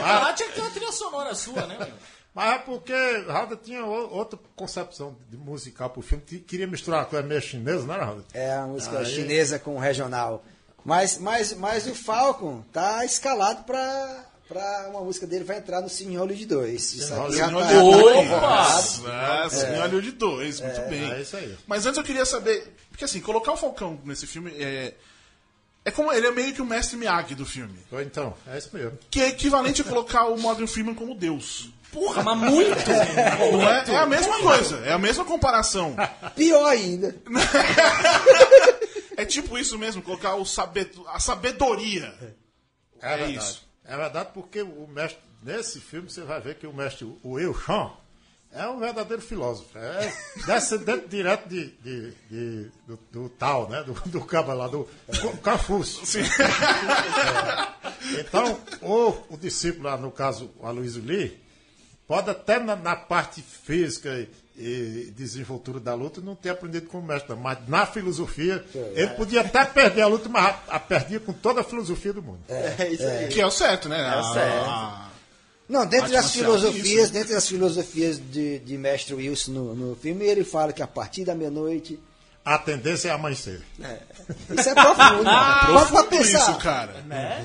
tá 0.00 0.20
lá, 0.20 0.32
tinha 0.32 0.48
que 0.48 0.54
ter 0.54 0.60
uma 0.60 0.70
trilha 0.70 0.92
sonora 0.92 1.34
sua, 1.34 1.66
né? 1.66 1.76
meu? 1.78 1.88
Mas 2.34 2.54
é 2.54 2.58
porque 2.58 3.24
Raul 3.28 3.56
tinha 3.56 3.84
outra 3.84 4.38
concepção 4.54 5.16
de 5.28 5.36
musical 5.36 5.90
pro 5.90 6.02
filme. 6.02 6.22
que 6.24 6.38
Queria 6.40 6.66
misturar 6.66 7.00
uma 7.00 7.06
coisa 7.06 7.26
meio 7.26 7.40
chinesa, 7.40 7.84
não 7.86 7.94
era, 7.94 8.04
Raul? 8.04 8.24
É 8.34 8.52
a 8.54 8.66
música 8.66 8.98
Aí- 8.98 9.06
chinesa 9.06 9.58
com 9.58 9.78
regional. 9.78 10.44
Mas, 10.84 11.18
mas, 11.18 11.52
mas 11.54 11.86
o 11.86 11.94
Falcon 11.94 12.62
tá 12.72 13.04
escalado 13.04 13.64
pra, 13.64 14.24
pra 14.48 14.86
uma 14.90 15.00
música 15.02 15.26
dele 15.26 15.44
vai 15.44 15.58
entrar 15.58 15.80
no 15.80 15.88
Cine 15.88 16.16
Hollywood 16.16 16.46
2. 16.46 16.94
Isso 16.94 17.14
aqui 17.14 17.36
já 17.36 17.46
Senhor 17.48 17.62
tá- 17.62 17.68
Hollywood 17.68 18.28
Opa! 18.34 18.72
dois. 18.72 19.04
É, 19.04 19.48
Senhor 19.50 19.80
Hollywood 19.82 20.10
2, 20.12 20.60
muito 20.60 20.80
bem. 20.88 21.12
é 21.12 21.20
isso 21.20 21.36
aí. 21.36 21.56
Mas 21.66 21.86
antes 21.86 21.98
eu 21.98 22.04
queria 22.04 22.24
saber, 22.24 22.72
porque 22.90 23.04
assim, 23.04 23.20
colocar 23.20 23.52
o 23.52 23.56
Falcão 23.56 24.00
nesse 24.04 24.26
filme 24.26 24.50
é. 24.58 24.94
É 25.84 25.90
como 25.90 26.12
ele 26.12 26.26
é 26.26 26.30
meio 26.30 26.52
que 26.52 26.60
o 26.60 26.66
mestre 26.66 26.96
Miyagi 26.98 27.34
do 27.34 27.46
filme. 27.46 27.78
Ou 27.90 28.02
Então, 28.02 28.34
é 28.46 28.58
isso 28.58 28.68
mesmo. 28.74 28.98
Que 29.10 29.22
é 29.22 29.28
equivalente 29.28 29.80
a 29.80 29.84
colocar 29.84 30.26
o 30.26 30.36
Morgan 30.38 30.66
Freeman 30.66 30.94
como 30.94 31.14
Deus. 31.14 31.70
Porra, 31.90 32.22
mas 32.22 32.36
muito! 32.36 32.68
Não 33.52 33.62
é? 33.66 33.84
É 33.88 33.96
a 33.96 34.04
mesma 34.04 34.38
coisa, 34.40 34.76
é 34.84 34.92
a 34.92 34.98
mesma 34.98 35.24
comparação. 35.24 35.96
Pior 36.34 36.66
ainda. 36.66 37.14
É 39.16 39.24
tipo 39.24 39.58
isso 39.58 39.76
mesmo, 39.76 40.00
colocar 40.00 40.36
o 40.36 40.44
sabe- 40.46 40.90
a 41.08 41.18
sabedoria. 41.18 42.14
É, 43.02 43.22
É 43.24 43.26
isso. 43.30 43.67
É 43.88 43.96
verdade 43.96 44.28
porque 44.34 44.62
o 44.62 44.86
mestre, 44.86 45.18
nesse 45.42 45.80
filme 45.80 46.10
você 46.10 46.20
vai 46.22 46.40
ver 46.40 46.56
que 46.56 46.66
o 46.66 46.72
mestre, 46.74 47.04
o 47.24 47.54
Chan, 47.54 47.90
é 48.52 48.66
um 48.68 48.78
verdadeiro 48.78 49.22
filósofo. 49.22 49.76
É 49.78 50.12
descendente 50.46 51.08
direto 51.08 51.48
de, 51.48 51.66
de- 51.82 52.10
de- 52.30 52.70
do, 52.86 52.98
do 53.10 53.28
Tao, 53.30 53.68
né? 53.68 53.82
Do, 53.82 53.92
do 54.10 54.24
cabo 54.24 54.52
lá, 54.54 54.68
do 54.68 54.86
Confúcio. 55.42 56.22
É. 58.16 58.20
Então, 58.20 58.58
o, 58.80 59.34
o 59.34 59.36
discípulo, 59.36 59.84
lá, 59.84 59.96
no 59.96 60.10
caso, 60.10 60.50
o 60.58 60.66
Aloysio 60.66 61.02
Lee, 61.04 61.38
pode 62.08 62.30
até 62.30 62.58
na, 62.58 62.74
na 62.74 62.96
parte 62.96 63.42
física 63.42 64.08
e, 64.08 64.28
e 65.06 65.12
desenvoltura 65.14 65.78
da 65.78 65.94
luta 65.94 66.20
não 66.20 66.34
ter 66.34 66.48
aprendido 66.50 66.86
com 66.88 66.98
o 66.98 67.02
mestre, 67.02 67.36
mas 67.36 67.58
na 67.68 67.86
filosofia, 67.86 68.64
ele 68.94 69.08
podia 69.10 69.42
até 69.42 69.64
perder 69.64 70.02
a 70.02 70.06
luta, 70.08 70.28
mas 70.28 70.44
a, 70.44 70.76
a 70.76 70.80
perdia 70.80 71.20
com 71.20 71.32
toda 71.32 71.60
a 71.60 71.64
filosofia 71.64 72.12
do 72.12 72.22
mundo. 72.22 72.40
É 72.48 72.88
isso 72.90 73.04
aí. 73.06 73.28
Que 73.28 73.40
é 73.40 73.46
o 73.46 73.50
certo, 73.50 73.88
né? 73.88 74.00
É 74.00 74.18
o 74.18 74.32
certo. 74.32 74.64
A- 74.68 75.10
Não, 75.68 75.86
dentro 75.86 76.10
das 76.10 76.32
filosofias, 76.32 77.04
isso. 77.04 77.12
dentro 77.12 77.34
das 77.34 77.46
filosofias 77.46 78.18
de, 78.18 78.58
de 78.60 78.78
Mestre 78.78 79.14
Wilson 79.14 79.52
no, 79.52 79.74
no 79.76 79.94
filme, 79.96 80.24
ele 80.24 80.42
fala 80.42 80.72
que 80.72 80.82
a 80.82 80.86
partir 80.88 81.24
da 81.26 81.34
meia-noite. 81.34 82.00
A 82.54 82.56
tendência 82.58 83.08
é 83.08 83.12
amanhecer. 83.12 83.60
Isso 84.58 84.68
é 84.70 84.74
profundo. 84.74 85.22
Pode 85.24 85.66
Profundo 85.66 85.92
pra 85.92 86.04
pensar. 86.04 86.38
isso, 86.38 86.54
cara. 86.56 86.94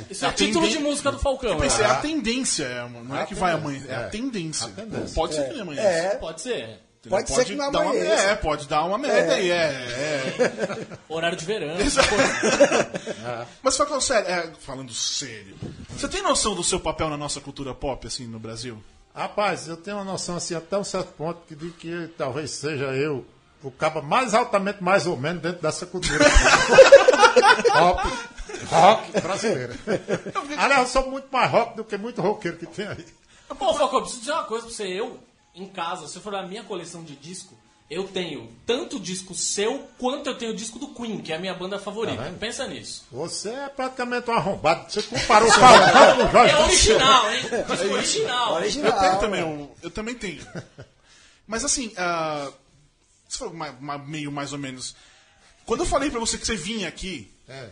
Isso 0.10 0.25
é 0.25 0.31
título 0.31 0.69
de 0.69 0.79
música 0.79 1.12
do 1.12 1.19
Falcão. 1.19 1.50
Eu 1.51 1.57
pensei, 1.57 1.83
né? 1.83 1.89
é 1.89 1.91
a 1.91 1.95
tendência, 1.95 2.63
é 2.63 2.83
uma- 2.83 3.01
não 3.01 3.17
é 3.17 3.25
que 3.25 3.36
vai 3.36 3.51
amanhã, 3.51 3.83
é 3.89 3.95
a 3.95 4.07
tendência. 4.07 4.67
A 4.67 4.69
tendência. 4.69 5.13
Pode 5.13 5.36
ser 5.36 5.50
que 5.50 5.60
amanhã. 5.60 5.81
É, 5.81 6.15
Pode 6.15 6.39
ser. 6.41 6.79
pode 7.10 7.29
ser 7.29 7.43
que 7.43 7.53
não 7.55 7.69
dar 7.69 7.81
uma, 7.81 7.91
amanheça. 7.91 8.24
É, 8.24 8.36
pode 8.36 8.65
dar 8.67 8.86
uma 8.86 8.98
merda 8.98 9.33
aí, 9.33 9.51
é. 9.51 9.55
é. 9.55 10.88
Horário 11.10 11.38
de 11.38 11.43
verão. 11.43 11.75
Mas 13.62 13.75
falando 13.77 14.01
sério, 14.01 14.29
é, 14.29 14.51
falando 14.60 14.93
sério, 14.93 15.55
você 15.89 16.07
tem 16.07 16.22
noção 16.22 16.55
do 16.55 16.63
seu 16.63 16.79
papel 16.79 17.10
na 17.10 17.17
nossa 17.17 17.41
cultura 17.41 17.74
pop, 17.74 18.07
assim, 18.07 18.25
no 18.25 18.39
Brasil? 18.39 18.81
Rapaz, 19.13 19.67
eu 19.67 19.75
tenho 19.77 19.98
uma 19.98 20.05
noção 20.05 20.38
assim 20.38 20.55
até 20.55 20.77
um 20.77 20.83
certo 20.83 21.10
ponto 21.17 21.41
que 21.48 21.55
de 21.55 21.69
que 21.72 22.10
talvez 22.17 22.51
seja 22.51 22.86
eu 22.86 23.25
o 23.63 23.72
cabo 23.72 24.01
mais 24.01 24.34
altamente 24.34 24.84
mais 24.84 25.08
ou 25.08 25.17
menos 25.17 25.41
dentro 25.41 25.62
dessa 25.62 25.86
cultura. 25.86 26.25
rock, 27.72 28.10
rock 28.70 29.22
brasileira. 29.22 29.75
Aliás, 30.58 30.82
eu 30.82 30.88
sou 30.88 31.10
muito 31.10 31.27
mais 31.32 31.50
rock 31.50 31.77
do 31.77 31.84
que 31.84 31.98
muito 31.98 32.22
roqueiro 32.22 32.58
que 32.58 32.65
tem 32.65 32.88
aí. 32.88 33.05
Pô, 33.48 33.74
Falcão, 33.74 34.00
eu 34.00 34.01
preciso 34.01 34.22
dizer 34.22 34.34
uma 34.34 34.43
coisa 34.43 34.65
pra 34.65 34.75
você. 34.75 34.88
Eu, 34.88 35.20
em 35.55 35.67
casa, 35.67 36.08
se 36.08 36.20
for 36.20 36.36
a 36.36 36.46
minha 36.46 36.63
coleção 36.63 37.03
de 37.03 37.15
disco, 37.15 37.55
eu 37.89 38.08
tenho 38.08 38.50
tanto 38.65 39.00
disco 39.00 39.36
seu 39.36 39.88
quanto 40.00 40.27
eu 40.27 40.38
tenho 40.38 40.55
disco 40.55 40.79
do 40.79 40.88
Queen, 40.88 41.22
que 41.22 41.32
é 41.32 41.36
a 41.36 41.39
minha 41.39 41.53
banda 41.53 41.77
favorita. 41.77 42.24
Tá? 42.24 42.32
Pensa 42.39 42.67
nisso. 42.67 43.05
Você 43.12 43.50
é 43.50 43.70
praticamente 43.70 44.29
um 44.29 44.34
arrombado. 44.34 44.91
Você 44.91 45.01
comparou 45.03 45.48
o 45.48 45.51
Falcão 45.51 46.15
com 46.15 46.24
o 46.24 46.32
Jorge 46.32 46.53
É 46.53 46.60
original, 46.60 47.32
hein? 47.32 47.41
Disco 47.70 47.93
original. 47.93 48.54
Original. 48.56 48.91
Eu 48.91 48.99
tenho 48.99 49.19
também, 49.19 49.43
um, 49.43 49.69
eu 49.82 49.91
também 49.91 50.15
tenho. 50.15 50.45
Mas 51.45 51.63
assim, 51.63 51.93
ah, 51.97 52.49
ma- 53.54 53.72
ma- 53.80 53.98
meio 53.98 54.32
mais 54.32 54.54
ou 54.54 54.60
menos. 54.60 54.96
Quando 55.65 55.82
eu 55.82 55.86
falei 55.86 56.10
pra 56.12 56.19
você 56.19 56.38
que 56.38 56.46
você 56.46 56.56
vinha 56.56 56.88
aqui, 56.88 57.32
É, 57.48 57.69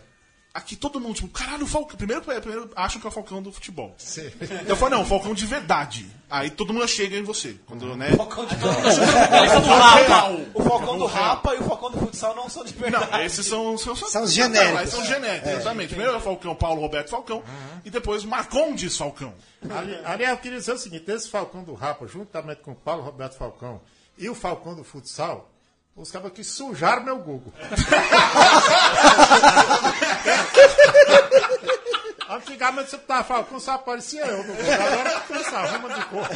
aqui 0.54 0.76
todo 0.76 1.00
mundo, 1.00 1.14
tipo, 1.14 1.28
caralho, 1.28 1.64
o 1.64 1.66
Falcão. 1.66 1.96
Primeiro, 1.96 2.22
primeiro 2.22 2.70
acham 2.76 3.00
que 3.00 3.06
é 3.06 3.10
o 3.10 3.12
Falcão 3.12 3.42
do 3.42 3.52
futebol. 3.52 3.94
sim. 3.98 4.30
Eu 4.66 4.76
falei, 4.76 4.96
não, 4.98 5.02
o 5.02 5.06
Falcão 5.06 5.32
de 5.34 5.46
verdade. 5.46 6.10
Aí 6.30 6.50
todo 6.50 6.72
mundo 6.72 6.86
chega 6.88 7.16
em 7.16 7.22
você. 7.22 7.56
Quando, 7.66 7.94
né? 7.96 8.14
Falcão 8.16 8.44
de 8.46 8.54
Rapa. 8.54 10.28
O 10.54 10.62
Falcão 10.62 10.98
do 10.98 11.06
Rapa 11.06 11.54
e 11.54 11.58
o 11.58 11.64
Falcão 11.64 11.90
do 11.90 11.98
futsal 11.98 12.34
não 12.34 12.48
são 12.48 12.64
de 12.64 12.72
verdade. 12.72 13.10
Não, 13.10 13.22
esses 13.22 13.46
são, 13.46 13.76
são, 13.78 13.94
São 13.94 14.22
os 14.24 14.32
genéricos. 14.32 14.80
Não, 14.94 15.02
são 15.02 15.04
genéricos, 15.04 15.50
exatamente. 15.50 15.88
Primeiro 15.88 16.14
é 16.14 16.16
o 16.16 16.20
Falcão, 16.20 16.54
Paulo 16.54 16.80
Roberto 16.80 17.10
Falcão, 17.10 17.42
e 17.84 17.90
depois 17.90 18.24
Marcondes 18.24 18.96
Falcão. 18.96 19.34
Ali- 19.70 19.98
Aliás, 20.04 20.36
eu 20.36 20.42
queria 20.42 20.58
dizer 20.58 20.72
o 20.72 20.78
seguinte: 20.78 21.10
esse 21.10 21.28
Falcão 21.28 21.62
do 21.64 21.74
Rapa, 21.74 22.06
juntamente 22.06 22.62
com 22.62 22.72
o 22.72 22.76
Paulo 22.76 23.02
Roberto 23.02 23.36
Falcão 23.36 23.80
e 24.16 24.28
o 24.28 24.34
Falcão 24.34 24.74
do 24.74 24.84
Futsal, 24.84 25.50
os 25.94 26.10
caras 26.10 26.28
aqui 26.28 26.42
sujaram 26.42 27.04
meu 27.04 27.18
Google. 27.18 27.52
Antigamente 32.28 32.90
você 32.90 32.98
tava 32.98 33.24
Falcão, 33.24 33.60
só 33.60 33.72
aparecia 33.72 34.24
eu 34.24 34.38
no 34.38 34.44
Google. 34.44 34.72
Agora 34.72 35.20
tem 35.20 35.36
essa 35.36 35.66
ruma 35.66 35.94
de 35.94 36.04
cor. 36.06 36.26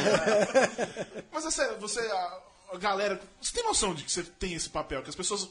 Mas 1.31 1.53
sério, 1.53 1.79
você, 1.79 2.01
a, 2.01 2.39
a 2.73 2.77
galera, 2.77 3.19
você 3.41 3.53
tem 3.53 3.63
noção 3.63 3.95
de 3.95 4.03
que 4.03 4.11
você 4.11 4.23
tem 4.23 4.53
esse 4.53 4.69
papel? 4.69 5.01
Que 5.01 5.09
as 5.09 5.15
pessoas 5.15 5.49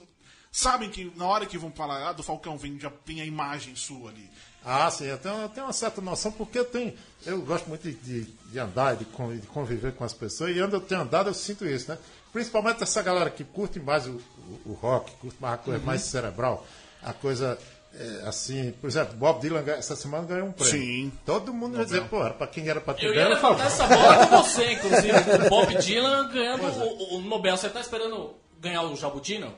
sabem 0.53 0.89
que 0.89 1.13
na 1.17 1.27
hora 1.27 1.45
que 1.45 1.59
vão 1.59 1.73
falar 1.73 2.09
ah, 2.09 2.13
do 2.13 2.23
Falcão, 2.23 2.57
vem, 2.57 2.79
já 2.79 2.91
tem 3.05 3.21
a 3.21 3.25
imagem 3.25 3.75
sua 3.75 4.11
ali. 4.11 4.31
Ah, 4.65 4.91
sim, 4.91 5.05
eu 5.05 5.19
tenho, 5.19 5.35
eu 5.43 5.49
tenho 5.49 5.67
uma 5.67 5.73
certa 5.73 6.01
noção, 6.01 6.33
porque 6.33 6.59
eu 6.59 6.65
tenho. 6.65 6.93
Eu 7.25 7.41
gosto 7.43 7.69
muito 7.69 7.83
de, 7.83 7.95
de, 7.95 8.25
de 8.25 8.59
andar 8.59 8.95
e 8.95 9.05
de, 9.05 9.41
de 9.41 9.47
conviver 9.47 9.95
com 9.95 10.05
as 10.05 10.13
pessoas, 10.13 10.57
e 10.57 10.61
onde 10.61 10.75
eu 10.75 10.81
tenho 10.81 11.03
andado 11.03 11.29
eu 11.29 11.35
sinto 11.35 11.65
isso, 11.65 11.91
né? 11.91 11.99
Principalmente 12.37 12.83
essa 12.83 13.01
galera 13.01 13.31
que 13.31 13.43
curte 13.45 13.81
mais 13.81 14.07
o, 14.07 14.11
o, 14.11 14.61
o 14.67 14.73
rock, 14.75 15.11
curte 15.13 15.39
mais 15.41 15.55
a 15.55 15.57
coisa 15.57 15.83
mais 15.83 16.03
cerebral, 16.03 16.67
a 17.03 17.15
coisa 17.15 17.59
é, 17.95 18.29
assim, 18.29 18.75
por 18.79 18.89
exemplo, 18.89 19.17
Bob 19.17 19.41
Dylan 19.41 19.65
essa 19.69 19.97
semana 19.97 20.27
ganhou 20.27 20.49
um 20.49 20.53
prêmio. 20.53 20.71
Sim. 20.71 21.13
Todo 21.25 21.51
mundo 21.55 21.77
vai 21.79 21.87
dizer, 21.87 22.05
pô, 22.09 22.23
era 22.23 22.35
pra 22.35 22.47
quem 22.47 22.69
era 22.69 22.79
pra 22.79 22.93
ter 22.93 23.07
Eu 23.07 23.15
ia 23.15 23.27
levantar 23.27 23.69
essa 23.69 23.87
bola 23.87 24.27
com 24.27 24.37
você, 24.43 24.73
inclusive. 24.73 25.13
O 25.47 25.49
Bob 25.49 25.75
Dylan 25.77 26.29
ganhando 26.29 26.67
o, 26.67 27.17
o 27.17 27.21
Nobel. 27.23 27.57
Você 27.57 27.71
tá 27.71 27.81
esperando 27.81 28.35
ganhar 28.61 28.83
o 28.83 28.95
Jabutina? 28.95 29.55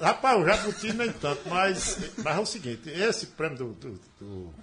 Rapaz, 0.00 0.40
o 0.40 0.46
Jabuti 0.46 0.92
nem 0.92 1.12
tanto, 1.12 1.48
mas, 1.48 1.98
mas 2.18 2.36
é 2.36 2.40
o 2.40 2.46
seguinte, 2.46 2.88
esse 2.90 3.26
prêmio 3.26 3.58
do, 3.58 3.72
do, 3.72 4.00
do, 4.20 4.54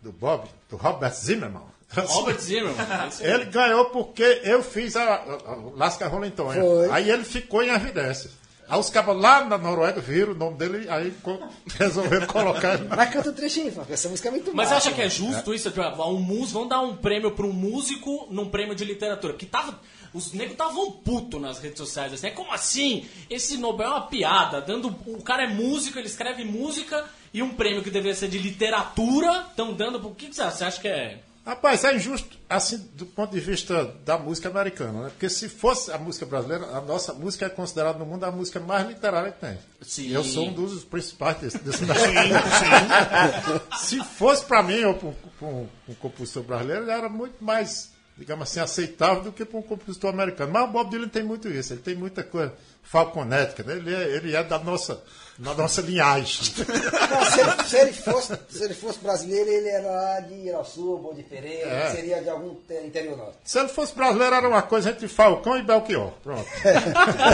do 0.00 0.12
Bob, 0.12 0.48
do 0.70 0.76
Robert 0.76 1.12
Zimmerman, 1.12 1.64
Robert 2.02 2.38
Zimmerman. 2.40 2.74
Esse- 3.08 3.24
Ele 3.24 3.44
ganhou 3.46 3.86
porque 3.86 4.40
eu 4.44 4.62
fiz 4.62 4.96
a, 4.96 5.02
a, 5.02 5.16
a 5.52 5.56
Lasca 5.76 6.06
Rolentonha. 6.08 6.60
Foi. 6.60 6.90
Aí 6.90 7.10
ele 7.10 7.24
ficou 7.24 7.62
em 7.62 7.68
evidência. 7.70 8.30
Aí 8.68 8.80
os 8.80 8.90
cabos 8.90 9.16
lá 9.20 9.44
na 9.44 9.56
Noruega 9.56 10.00
viram 10.00 10.32
o 10.32 10.34
nome 10.34 10.56
dele, 10.56 10.88
aí 10.90 11.14
resolveram 11.78 12.26
colocar 12.26 12.74
ele. 12.74 12.88
Mas 12.88 13.10
canta 13.10 13.30
um 13.30 13.32
trechinho. 13.32 13.72
Essa 13.88 14.08
música 14.08 14.28
é 14.28 14.32
muito 14.32 14.52
Mas 14.54 14.68
você 14.68 14.74
massa. 14.74 14.88
acha 14.88 14.96
que 14.96 15.02
é 15.02 15.08
justo 15.08 15.54
isso? 15.54 15.70
Tipo, 15.70 15.82
um 16.04 16.18
mus, 16.20 16.50
vão 16.50 16.66
dar 16.66 16.80
um 16.80 16.96
prêmio 16.96 17.30
para 17.30 17.46
um 17.46 17.52
músico 17.52 18.26
num 18.28 18.48
prêmio 18.48 18.74
de 18.74 18.84
literatura. 18.84 19.34
Que 19.34 19.46
tava. 19.46 19.78
Os 20.12 20.32
negros 20.32 20.52
estavam 20.52 20.90
puto 20.90 21.38
nas 21.38 21.58
redes 21.58 21.78
sociais, 21.78 22.12
assim. 22.12 22.26
É 22.28 22.30
como 22.30 22.50
assim? 22.52 23.06
Esse 23.30 23.56
Nobel 23.56 23.86
é 23.86 23.90
uma 23.90 24.06
piada. 24.06 24.60
Dando, 24.60 24.88
o 25.06 25.22
cara 25.22 25.44
é 25.44 25.46
músico, 25.46 25.98
ele 25.98 26.06
escreve 26.08 26.42
música 26.42 27.04
e 27.34 27.42
um 27.42 27.50
prêmio 27.50 27.82
que 27.84 27.90
deveria 27.90 28.16
ser 28.16 28.28
de 28.28 28.38
literatura 28.38 29.46
estão 29.50 29.74
dando. 29.74 30.04
O 30.08 30.14
que, 30.14 30.26
que 30.28 30.34
você 30.34 30.42
acha? 30.42 30.56
Você 30.56 30.64
acha 30.64 30.80
que 30.80 30.88
é. 30.88 31.18
Rapaz, 31.46 31.84
é 31.84 31.94
injusto, 31.94 32.36
assim, 32.50 32.76
do 32.94 33.06
ponto 33.06 33.30
de 33.30 33.38
vista 33.38 33.84
da 34.04 34.18
música 34.18 34.48
americana, 34.48 35.04
né? 35.04 35.10
Porque 35.10 35.28
se 35.30 35.48
fosse 35.48 35.92
a 35.92 35.98
música 35.98 36.26
brasileira, 36.26 36.66
a 36.76 36.80
nossa 36.80 37.14
música 37.14 37.46
é 37.46 37.48
considerada 37.48 38.00
no 38.00 38.04
mundo 38.04 38.24
a 38.24 38.32
música 38.32 38.58
mais 38.58 38.88
literária 38.88 39.30
que 39.30 39.40
tem. 39.40 39.56
Sim. 39.80 40.10
Eu 40.10 40.24
sou 40.24 40.48
um 40.48 40.52
dos 40.52 40.82
principais 40.82 41.36
desse, 41.36 41.58
desse 41.58 41.84
Se 43.78 44.02
fosse 44.02 44.44
para 44.44 44.60
mim 44.60 44.82
ou 44.82 44.94
para 44.94 45.46
um, 45.46 45.68
um 45.88 45.94
compositor 45.94 46.42
brasileiro, 46.42 46.82
ele 46.82 46.90
era 46.90 47.08
muito 47.08 47.44
mais, 47.44 47.92
digamos 48.18 48.50
assim, 48.50 48.58
aceitável 48.58 49.22
do 49.22 49.30
que 49.30 49.44
para 49.44 49.60
um 49.60 49.62
compositor 49.62 50.12
americano. 50.12 50.52
Mas 50.52 50.68
o 50.68 50.72
Bob 50.72 50.90
Dylan 50.90 51.08
tem 51.08 51.22
muito 51.22 51.46
isso, 51.46 51.72
ele 51.72 51.80
tem 51.80 51.94
muita 51.94 52.24
coisa 52.24 52.52
falconética, 52.82 53.62
né? 53.62 53.76
ele, 53.76 53.94
é, 53.94 54.16
ele 54.16 54.34
é 54.34 54.42
da 54.42 54.58
nossa, 54.58 55.00
da 55.38 55.54
nossa 55.54 55.80
linhagem. 55.82 56.52
Não, 56.56 57.24
se, 57.24 57.40
ele, 57.40 57.64
se 57.68 57.76
ele 57.78 57.92
fosse, 57.92 58.38
se 58.48 58.64
ele 58.64 58.74
fosse 58.74 58.98
brasileiro, 59.00 59.48
ele 59.50 59.68
era 59.68 59.90
lá 59.90 60.20
de 60.20 60.34
Irauçuba 60.34 61.08
ou 61.08 61.14
de 61.14 61.22
Pereira, 61.22 61.68
É. 61.68 61.90
seria 61.90 62.22
de 62.22 62.28
algum 62.30 62.54
te- 62.54 62.84
interior 62.86 63.16
norte. 63.16 63.36
Se 63.44 63.58
ele 63.58 63.68
fosse 63.68 63.94
brasileiro, 63.94 64.34
era 64.34 64.48
uma 64.48 64.62
coisa 64.62 64.90
entre 64.90 65.06
Falcão 65.08 65.56
e 65.58 65.62
Belchior. 65.62 66.12
Pronto. 66.22 66.46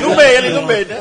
No 0.03 0.17
meio, 0.17 0.39
ali 0.39 0.51
no 0.51 0.67
meio, 0.67 0.87
né? 0.89 0.97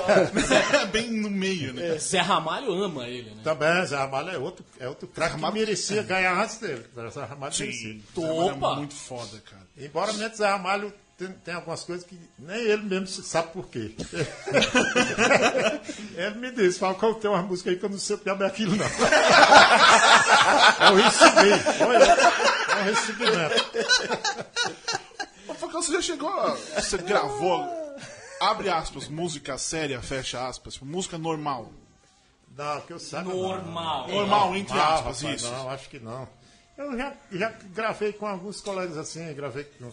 Bem 0.91 1.09
no 1.11 1.29
meio, 1.29 1.73
né? 1.73 1.97
Zé 1.97 2.19
Ramalho 2.19 2.71
ama 2.71 3.07
ele, 3.07 3.31
né? 3.31 3.41
Também, 3.43 3.85
Zé 3.85 3.95
Ramalho 3.97 4.29
é 4.29 4.37
outro, 4.37 4.63
é 4.79 4.87
outro 4.87 5.07
craque 5.07 5.37
que 5.39 5.51
merecia 5.51 6.03
ganhar 6.03 6.37
antes 6.39 6.57
dele. 6.57 6.85
Zé 7.11 7.21
Ramalho 7.23 7.53
merecia. 7.59 7.71
Sim. 7.93 8.03
Opa! 8.15 8.73
É 8.73 8.75
muito 8.75 8.93
foda, 8.95 9.41
cara. 9.49 9.60
Embora 9.77 10.11
mesmo 10.13 10.35
Zé 10.35 10.47
Ramalho 10.49 10.91
tem, 11.17 11.27
tem 11.33 11.53
algumas 11.53 11.83
coisas 11.83 12.05
que 12.05 12.19
nem 12.39 12.57
ele 12.57 12.83
mesmo 12.83 13.07
sabe 13.07 13.51
por 13.53 13.67
quê. 13.67 13.95
ele 16.15 16.35
me 16.35 16.51
disse, 16.51 16.79
Falcão, 16.79 17.13
tem 17.13 17.29
uma 17.29 17.41
música 17.41 17.69
aí 17.69 17.77
que 17.77 17.85
eu 17.85 17.89
não 17.89 17.99
sei 17.99 18.15
o 18.15 18.19
que 18.19 18.29
é 18.29 18.33
aquilo, 18.33 18.75
não. 18.75 18.85
eu 20.89 20.95
recebi, 20.95 21.83
olha, 21.85 22.05
é 22.05 22.75
um 22.79 22.83
recebimento. 22.83 23.65
Ô, 25.47 25.53
Falcão, 25.53 25.81
você 25.81 25.93
já 25.93 26.01
chegou. 26.01 26.29
a- 26.29 26.55
Você 26.79 26.97
gravou. 26.97 27.81
Abre 28.41 28.69
aspas, 28.69 29.07
música 29.07 29.57
séria, 29.57 30.01
fecha 30.01 30.47
aspas. 30.47 30.79
música 30.79 31.17
normal. 31.17 31.71
Não, 32.57 32.81
que 32.81 32.91
eu 32.93 32.99
saiba. 32.99 33.29
não. 33.29 33.37
Normal. 33.41 34.07
Normal, 34.09 34.55
entre 34.55 34.75
Não, 34.75 34.83
aspas, 34.83 35.21
rapaz, 35.21 35.41
isso. 35.41 35.51
Não, 35.51 35.69
acho 35.69 35.89
que 35.89 35.99
não. 35.99 36.27
Eu 36.81 36.97
já, 36.97 37.13
já 37.31 37.53
gravei 37.73 38.11
com 38.13 38.25
alguns 38.25 38.59
colegas 38.61 38.97
assim, 38.97 39.33
gravei 39.33 39.65
com 39.77 39.91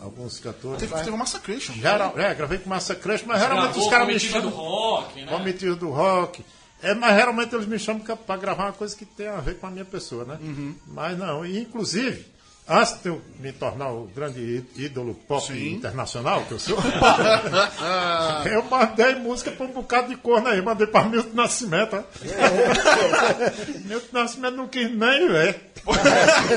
alguns 0.00 0.38
cantores. 0.38 0.80
Teve, 0.80 0.94
teve 0.94 1.10
uma 1.10 1.18
Massacration. 1.18 1.72
Geral, 1.74 2.18
é, 2.18 2.34
gravei 2.34 2.58
com 2.58 2.68
Massa 2.70 2.94
Crush, 2.94 3.24
mas 3.26 3.40
geralmente 3.40 3.64
Gravou 3.72 3.84
os 3.84 3.90
caras 3.90 4.06
me 4.06 4.12
Comitiva 4.14 4.40
do 4.40 4.50
chamam. 4.50 4.64
rock, 4.64 5.20
né? 5.22 5.32
Comitiva 5.32 5.76
do 5.76 5.90
rock. 5.90 6.44
É, 6.80 6.94
mas 6.94 7.16
geralmente 7.16 7.54
eles 7.54 7.66
me 7.66 7.78
chamam 7.78 8.04
pra 8.16 8.36
gravar 8.36 8.66
uma 8.66 8.72
coisa 8.72 8.94
que 8.96 9.04
tem 9.04 9.26
a 9.26 9.40
ver 9.40 9.58
com 9.58 9.66
a 9.66 9.70
minha 9.70 9.84
pessoa, 9.84 10.24
né? 10.24 10.38
Uhum. 10.40 10.74
Mas 10.86 11.18
não, 11.18 11.44
e 11.44 11.58
inclusive, 11.60 12.24
antes 12.68 13.00
de 13.02 13.08
eu 13.08 13.20
me 13.38 13.52
tornar 13.52 13.90
o 13.90 14.06
grande 14.06 14.64
ídolo 14.76 15.14
pop 15.14 15.46
Sim. 15.46 15.74
internacional 15.74 16.44
que 16.44 16.52
eu 16.52 16.58
sou, 16.58 16.76
eu 18.50 18.62
mandei 18.64 19.14
música 19.14 19.50
pra 19.50 19.66
um 19.66 19.72
bocado 19.72 20.08
de 20.08 20.16
corno 20.16 20.48
aí, 20.48 20.60
mandei 20.60 20.86
pra 20.86 21.04
Milton 21.04 21.34
Nascimento. 21.34 21.96
ó. 21.96 22.02
Milton 23.86 24.08
Nascimento 24.12 24.56
não 24.56 24.68
quis 24.68 24.90
nem 24.90 25.28
ver. 25.28 25.72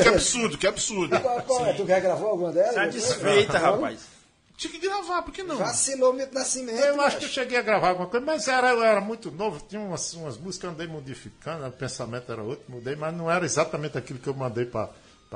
que 0.03 0.09
absurdo, 0.09 0.57
que 0.57 0.67
absurdo. 0.67 1.19
Qual, 1.19 1.41
qual 1.43 1.65
é? 1.65 1.73
Tu 1.73 1.87
já 1.87 1.99
gravou 1.99 2.29
alguma 2.29 2.51
delas? 2.51 2.75
Tá 2.75 2.85
desfeita, 2.87 3.57
rapaz. 3.57 4.21
Tinha 4.57 4.73
que 4.73 4.79
gravar, 4.79 5.23
por 5.23 5.33
que 5.33 5.41
não? 5.41 5.57
Vacilou 5.57 6.13
Milton 6.13 6.35
Nascimento. 6.35 6.77
Eu 6.77 7.01
acho 7.01 7.17
que 7.17 7.25
eu 7.25 7.29
cheguei 7.29 7.57
a 7.57 7.63
gravar 7.63 7.89
alguma 7.89 8.07
coisa, 8.07 8.23
mas 8.23 8.47
era, 8.47 8.69
eu 8.69 8.83
era 8.83 9.01
muito 9.01 9.31
novo, 9.31 9.59
tinha 9.67 9.81
umas, 9.81 10.13
umas 10.13 10.37
músicas 10.37 10.57
que 10.57 10.65
eu 10.67 10.69
andei 10.69 10.85
modificando, 10.87 11.65
o 11.65 11.71
pensamento 11.71 12.31
era 12.31 12.43
outro, 12.43 12.65
mudei, 12.67 12.95
mas 12.95 13.15
não 13.15 13.31
era 13.31 13.43
exatamente 13.43 13.97
aquilo 13.97 14.19
que 14.19 14.27
eu 14.27 14.35
mandei 14.35 14.65
para 14.65 14.89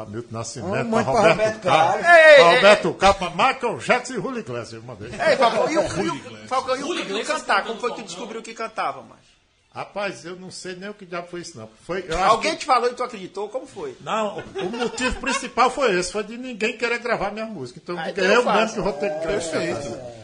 Milton 0.03 0.27
Nascimento, 0.31 0.73
Ah, 0.73 0.75
para 0.75 0.83
mãe 0.83 1.03
pra 1.05 1.13
Roberto, 1.13 1.31
Roberto 1.37 1.61
Carlos, 1.61 2.01
Carlos. 2.01 2.27
Ei, 2.27 2.35
pra 2.35 2.55
Roberto 2.55 2.93
Carlos, 2.95 3.17
para 3.19 3.29
Michael 3.53 3.77
Jackson 3.77 4.13
e 4.13 4.15
Julio 4.17 4.39
Iglesias, 4.39 4.73
eu 4.73 4.81
mandei. 4.83 5.07
Ei, 5.09 5.37
Falcão, 5.37 5.71
e 5.71 5.77
o, 5.77 5.81
o, 5.81 6.47
Falcão, 6.49 6.75
e 6.75 6.83
o, 7.21 7.25
cantar? 7.25 7.45
tá 7.45 7.61
Como 7.61 7.79
foi 7.79 7.91
que 7.93 8.01
tu 8.01 8.05
descobriu 8.07 8.41
que 8.41 8.53
cantava, 8.53 9.01
macho? 9.01 9.21
Rapaz, 9.73 10.25
eu 10.25 10.35
não 10.37 10.49
sei 10.51 10.75
nem 10.75 10.89
o 10.89 10.93
que 10.93 11.05
diabo 11.05 11.27
foi 11.27 11.41
isso, 11.41 11.57
não. 11.57 11.69
Foi, 11.85 12.05
Alguém 12.25 12.51
que- 12.53 12.59
te 12.59 12.65
falou 12.65 12.89
e 12.89 12.93
tu 12.93 13.03
acreditou? 13.03 13.47
Como 13.49 13.67
foi? 13.67 13.95
Não, 14.01 14.37
o 14.55 14.69
motivo 14.77 15.19
principal 15.21 15.69
foi 15.69 15.97
esse, 15.99 16.11
foi 16.11 16.23
de 16.23 16.37
ninguém 16.37 16.77
querer 16.77 16.97
gravar 16.99 17.31
minha 17.31 17.45
música. 17.45 17.79
Então, 17.83 17.97
Ah, 17.97 18.05
eu 18.07 18.11
então 18.11 18.23
eu 18.25 18.43
fácil. 18.43 18.61
mesmo 18.61 18.75
que 18.75 18.81
vou 18.81 18.93
ter 18.93 19.09
que 19.13 19.19
gravar. 19.19 19.51
Perfeito. 19.51 20.15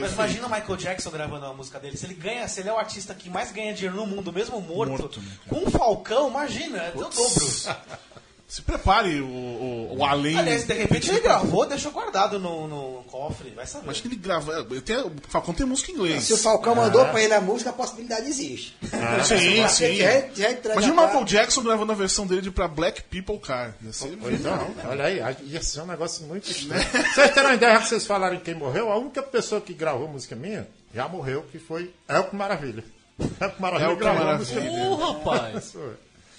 Mas 0.00 0.12
imagina 0.12 0.46
o 0.46 0.50
Michael 0.50 0.76
Jackson 0.76 1.10
gravando 1.10 1.46
uma 1.46 1.54
música 1.54 1.80
dele. 1.80 1.96
Se 1.96 2.04
ele 2.04 2.14
ganha, 2.14 2.46
se 2.46 2.60
ele 2.60 2.68
é 2.68 2.72
o 2.72 2.76
artista 2.78 3.14
que 3.14 3.30
mais 3.30 3.50
ganha 3.50 3.72
dinheiro 3.72 3.96
no 3.96 4.06
mundo, 4.06 4.30
mesmo 4.30 4.60
morto, 4.60 4.90
Morto, 4.90 5.20
né, 5.20 5.26
com 5.48 5.56
um 5.66 5.70
falcão, 5.70 6.28
imagina, 6.28 6.78
é 6.78 6.90
o 6.94 6.98
dobro. 7.00 7.16
Se 8.48 8.62
prepare 8.62 9.20
o, 9.20 9.26
o, 9.26 9.98
o 9.98 10.04
além. 10.06 10.38
Aliás, 10.38 10.64
de 10.64 10.72
repente 10.72 11.10
ele 11.10 11.20
gravou, 11.20 11.66
deixou 11.66 11.92
guardado 11.92 12.38
no, 12.38 12.66
no 12.66 13.02
cofre, 13.04 13.50
vai 13.50 13.66
saber. 13.66 13.90
Acho 13.90 14.00
que 14.00 14.08
ele 14.08 14.16
grava. 14.16 14.66
Eu 14.70 14.80
tenho, 14.80 15.08
o 15.08 15.12
Falcão 15.28 15.52
tem 15.52 15.66
música 15.66 15.92
em 15.92 15.94
inglês. 15.94 16.24
Se 16.24 16.32
o 16.32 16.38
Falcão 16.38 16.74
mandou 16.74 17.04
pra 17.04 17.22
ele 17.22 17.34
a 17.34 17.42
música, 17.42 17.68
a 17.68 17.74
possibilidade 17.74 18.26
existe. 18.26 18.74
Sim, 19.22 19.68
sim. 19.68 19.96
Já, 19.96 20.20
já 20.34 20.50
Imagina 20.72 20.94
o 20.94 21.00
a 21.00 21.06
Michael 21.06 21.24
Jackson 21.26 21.62
gravando 21.62 21.92
a 21.92 21.94
versão 21.94 22.26
dele 22.26 22.40
de 22.40 22.50
pra 22.50 22.66
Black 22.66 23.02
People 23.02 23.38
Car. 23.38 23.74
Ia 23.82 23.92
ser 23.92 24.16
Pois 24.18 24.40
não, 24.42 24.74
olha 24.86 25.04
aí, 25.04 25.36
ia 25.42 25.62
ser 25.62 25.82
um 25.82 25.86
negócio 25.86 26.24
muito 26.26 26.48
estranho. 26.50 26.82
Vocês 27.14 27.36
uma 27.36 27.52
ideia, 27.54 27.78
que 27.80 27.86
vocês 27.86 28.06
falaram 28.06 28.36
em 28.36 28.40
quem 28.40 28.54
morreu, 28.54 28.90
a 28.90 28.96
única 28.96 29.22
pessoa 29.22 29.60
que 29.60 29.74
gravou 29.74 30.08
música 30.08 30.34
minha 30.34 30.66
já 30.94 31.06
morreu, 31.06 31.44
que 31.52 31.58
foi 31.58 31.92
Elco 32.08 32.34
Maravilha. 32.34 32.82
Elco 33.38 33.60
Maravilha 33.60 33.88
Elco 33.90 34.00
gravou 34.00 34.22
a 34.22 34.24
Maravilha. 34.24 34.38
música 34.38 34.72
minha. 34.72 34.88
Ô, 34.88 34.94
rapaz. 34.96 35.74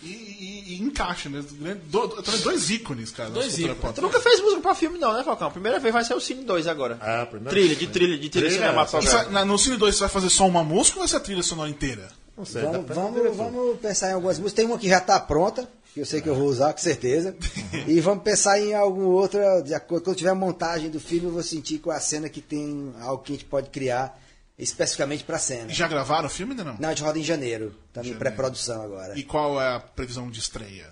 E, 0.02 0.08
e- 0.08 0.64
e 0.76 0.82
encaixa, 0.82 1.28
né? 1.30 1.44
Do- 1.88 2.08
também 2.24 2.40
dois 2.42 2.70
ícones, 2.70 3.12
cara. 3.12 3.30
Dois 3.30 3.58
ícones. 3.60 3.96
Tu 3.96 4.02
nunca 4.02 4.20
fez 4.22 4.40
música 4.42 4.62
pra 4.62 4.74
filme, 4.76 4.98
não, 4.98 5.12
né, 5.14 5.24
Falcão? 5.24 5.52
Primeira 5.52 5.78
vez 5.80 5.94
vai 5.94 6.04
ser 6.06 6.14
o 6.14 6.22
Cine 6.22 6.44
2 6.44 6.68
agora. 6.68 6.98
É, 7.02 7.22
a 7.22 7.26
primeira 7.26 7.50
Trilha, 7.50 7.76
de 7.76 7.88
trilha, 7.88 8.18
de 8.18 8.30
trilha, 8.30 8.48
Trilha, 8.48 8.62
cinematográfica. 8.68 9.30
na- 9.32 9.44
no 9.44 9.58
Cine 9.60 9.76
2 9.78 9.96
você 9.96 10.00
vai 10.02 10.10
fazer 10.10 10.30
só 10.30 10.48
uma 10.48 10.64
música 10.64 10.98
ou 10.98 11.02
vai 11.02 11.08
ser 11.10 11.18
a 11.18 11.20
trilha 11.20 11.44
sonora 11.44 11.70
inteira? 11.70 12.08
Não 12.38 12.46
sei, 12.46 12.62
Vamos, 12.62 12.86
do 12.86 12.94
vamos, 12.94 13.36
vamos 13.36 13.80
pensar 13.80 14.12
em 14.12 14.14
algumas 14.14 14.38
músicas. 14.40 14.54
Tem 14.54 14.66
uma 14.66 14.78
que 14.78 14.88
já 14.88 15.00
está 15.00 15.20
pronta, 15.20 15.68
que 15.94 16.00
eu 16.00 16.06
sei 16.06 16.22
que 16.22 16.30
eu 16.30 16.36
vou 16.36 16.48
usar, 16.48 16.72
com 16.72 16.80
certeza. 16.80 17.36
e 17.86 18.00
vamos 18.00 18.24
pensar 18.24 18.58
em 18.62 18.74
alguma 18.74 19.08
outra. 19.08 19.62
De 19.62 19.74
acordo, 19.74 20.06
quando 20.06 20.16
tiver 20.16 20.30
a 20.30 20.36
montagem 20.36 20.90
do 20.90 21.00
filme, 21.02 21.26
eu 21.28 21.34
vou 21.34 21.44
sentir 21.44 21.80
qual 21.80 21.94
é 21.94 21.98
a 21.98 22.02
cena 22.02 22.30
que 22.30 22.40
tem 22.40 22.94
algo 23.02 23.22
que 23.22 23.34
a 23.34 23.36
gente 23.36 23.44
pode 23.46 23.70
criar 23.70 24.18
especificamente 24.60 25.24
para 25.24 25.38
a 25.38 25.40
cena. 25.40 25.70
Já 25.74 25.88
gravaram 25.88 26.28
o 26.28 26.30
filme 26.30 26.52
ainda 26.54 26.64
não? 26.64 26.76
Não, 26.80 26.90
a 26.90 26.92
gente 26.92 27.04
roda 27.04 27.18
em 27.18 27.24
janeiro. 27.24 27.74
Estamos 27.88 28.08
em 28.08 28.12
Janeiro. 28.14 28.20
pré-produção 28.20 28.82
agora. 28.84 29.18
E 29.18 29.24
qual 29.24 29.60
é 29.62 29.76
a 29.76 29.80
previsão 29.80 30.30
de 30.30 30.40
estreia? 30.40 30.92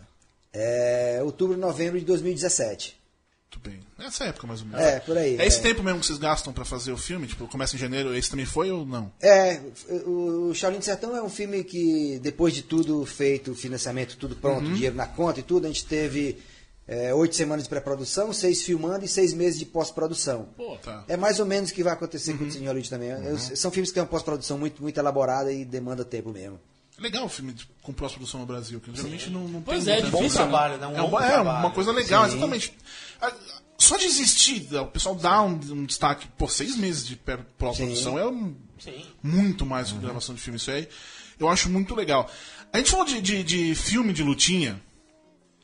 É 0.53 1.19
outubro, 1.23 1.57
novembro 1.57 1.99
de 1.99 2.05
2017. 2.05 2.97
Muito 3.53 3.69
bem. 3.69 3.79
Nessa 3.97 4.25
época, 4.25 4.45
mais 4.47 4.61
ou 4.61 4.67
menos. 4.67 4.81
É, 4.81 4.99
por 4.99 5.17
aí. 5.17 5.37
É 5.37 5.45
esse 5.45 5.59
é. 5.59 5.61
tempo 5.61 5.81
mesmo 5.83 5.99
que 5.99 6.05
vocês 6.05 6.17
gastam 6.19 6.51
pra 6.51 6.65
fazer 6.65 6.91
o 6.91 6.97
filme? 6.97 7.27
Tipo, 7.27 7.47
começa 7.47 7.75
em 7.75 7.79
janeiro, 7.79 8.13
esse 8.15 8.29
também 8.29 8.45
foi 8.45 8.71
ou 8.71 8.85
não? 8.85 9.11
É, 9.21 9.59
o 10.05 10.47
o 10.49 10.53
Shaolin 10.55 10.79
do 10.79 10.85
Sertão 10.85 11.15
é 11.15 11.21
um 11.21 11.29
filme 11.29 11.63
que, 11.63 12.19
depois 12.21 12.53
de 12.53 12.61
tudo 12.63 13.05
feito, 13.05 13.53
financiamento, 13.55 14.15
tudo 14.17 14.35
pronto, 14.35 14.65
Uhum. 14.65 14.73
dinheiro 14.73 14.95
na 14.95 15.05
conta 15.07 15.39
e 15.39 15.43
tudo, 15.43 15.65
a 15.65 15.67
gente 15.67 15.85
teve 15.85 16.37
é, 16.87 17.13
oito 17.13 17.35
semanas 17.35 17.63
de 17.65 17.69
pré-produção, 17.69 18.31
seis 18.31 18.61
filmando 18.63 19.03
e 19.03 19.07
seis 19.07 19.33
meses 19.33 19.59
de 19.59 19.65
pós-produção. 19.65 20.47
Tá. 20.81 21.03
É 21.07 21.17
mais 21.17 21.39
ou 21.39 21.45
menos 21.45 21.69
o 21.69 21.73
que 21.73 21.83
vai 21.83 21.93
acontecer 21.93 22.31
Uhum. 22.31 22.37
com 22.39 22.43
o 22.45 22.51
Cine 22.51 22.67
Hollywood 22.67 22.89
também. 22.89 23.09
Eu- 23.09 23.37
são 23.37 23.69
filmes 23.71 23.89
que 23.89 23.95
têm 23.95 24.03
uma 24.03 24.09
pós-produção 24.09 24.57
muito, 24.57 24.81
muito 24.81 24.97
elaborada 24.99 25.51
e 25.51 25.65
demanda 25.65 26.05
tempo 26.05 26.31
mesmo. 26.31 26.59
É 26.97 27.01
legal 27.01 27.25
o 27.25 27.29
filme 27.29 27.53
de- 27.53 27.67
com 27.83 27.93
pós-produção 27.93 28.39
no 28.39 28.45
Brasil, 28.45 28.79
que 28.79 28.89
geralmente 28.95 29.29
não, 29.29 29.47
não 29.47 29.61
Pois 29.61 29.83
tem 29.83 29.93
é, 29.93 29.95
muita- 29.97 30.11
Bom 30.11 30.17
difícil, 30.23 30.39
trabalho, 30.39 30.77
né? 30.77 30.87
Um 30.87 30.91
É, 30.91 30.93
é 30.93 31.27
trabalho. 31.27 31.43
uma 31.65 31.71
coisa 31.71 31.91
legal, 31.91 32.25
exatamente. 32.25 32.73
Ah, 33.21 33.31
Só 33.79 33.95
de 33.95 34.05
existir, 34.05 34.67
o 34.75 34.87
pessoal 34.87 35.13
dá 35.13 35.43
um, 35.43 35.51
um 35.51 35.85
destaque. 35.85 36.27
Pô, 36.35 36.47
seis 36.47 36.75
meses 36.75 37.05
de 37.05 37.15
pré-produção 37.15 38.17
é 38.17 38.27
um- 38.27 38.55
Sim. 38.79 39.05
muito 39.21 39.67
mais 39.67 39.89
do 39.89 39.95
que 39.99 40.01
gravação 40.01 40.33
de 40.33 40.41
filme. 40.41 40.57
Isso 40.57 40.71
aí 40.71 40.87
eu 41.39 41.47
acho 41.47 41.69
muito 41.69 41.93
legal. 41.93 42.27
A 42.73 42.77
gente 42.79 42.89
falou 42.89 43.05
de, 43.05 43.21
de, 43.21 43.43
de 43.43 43.75
filme 43.75 44.13
de 44.13 44.23
lutinha. 44.23 44.81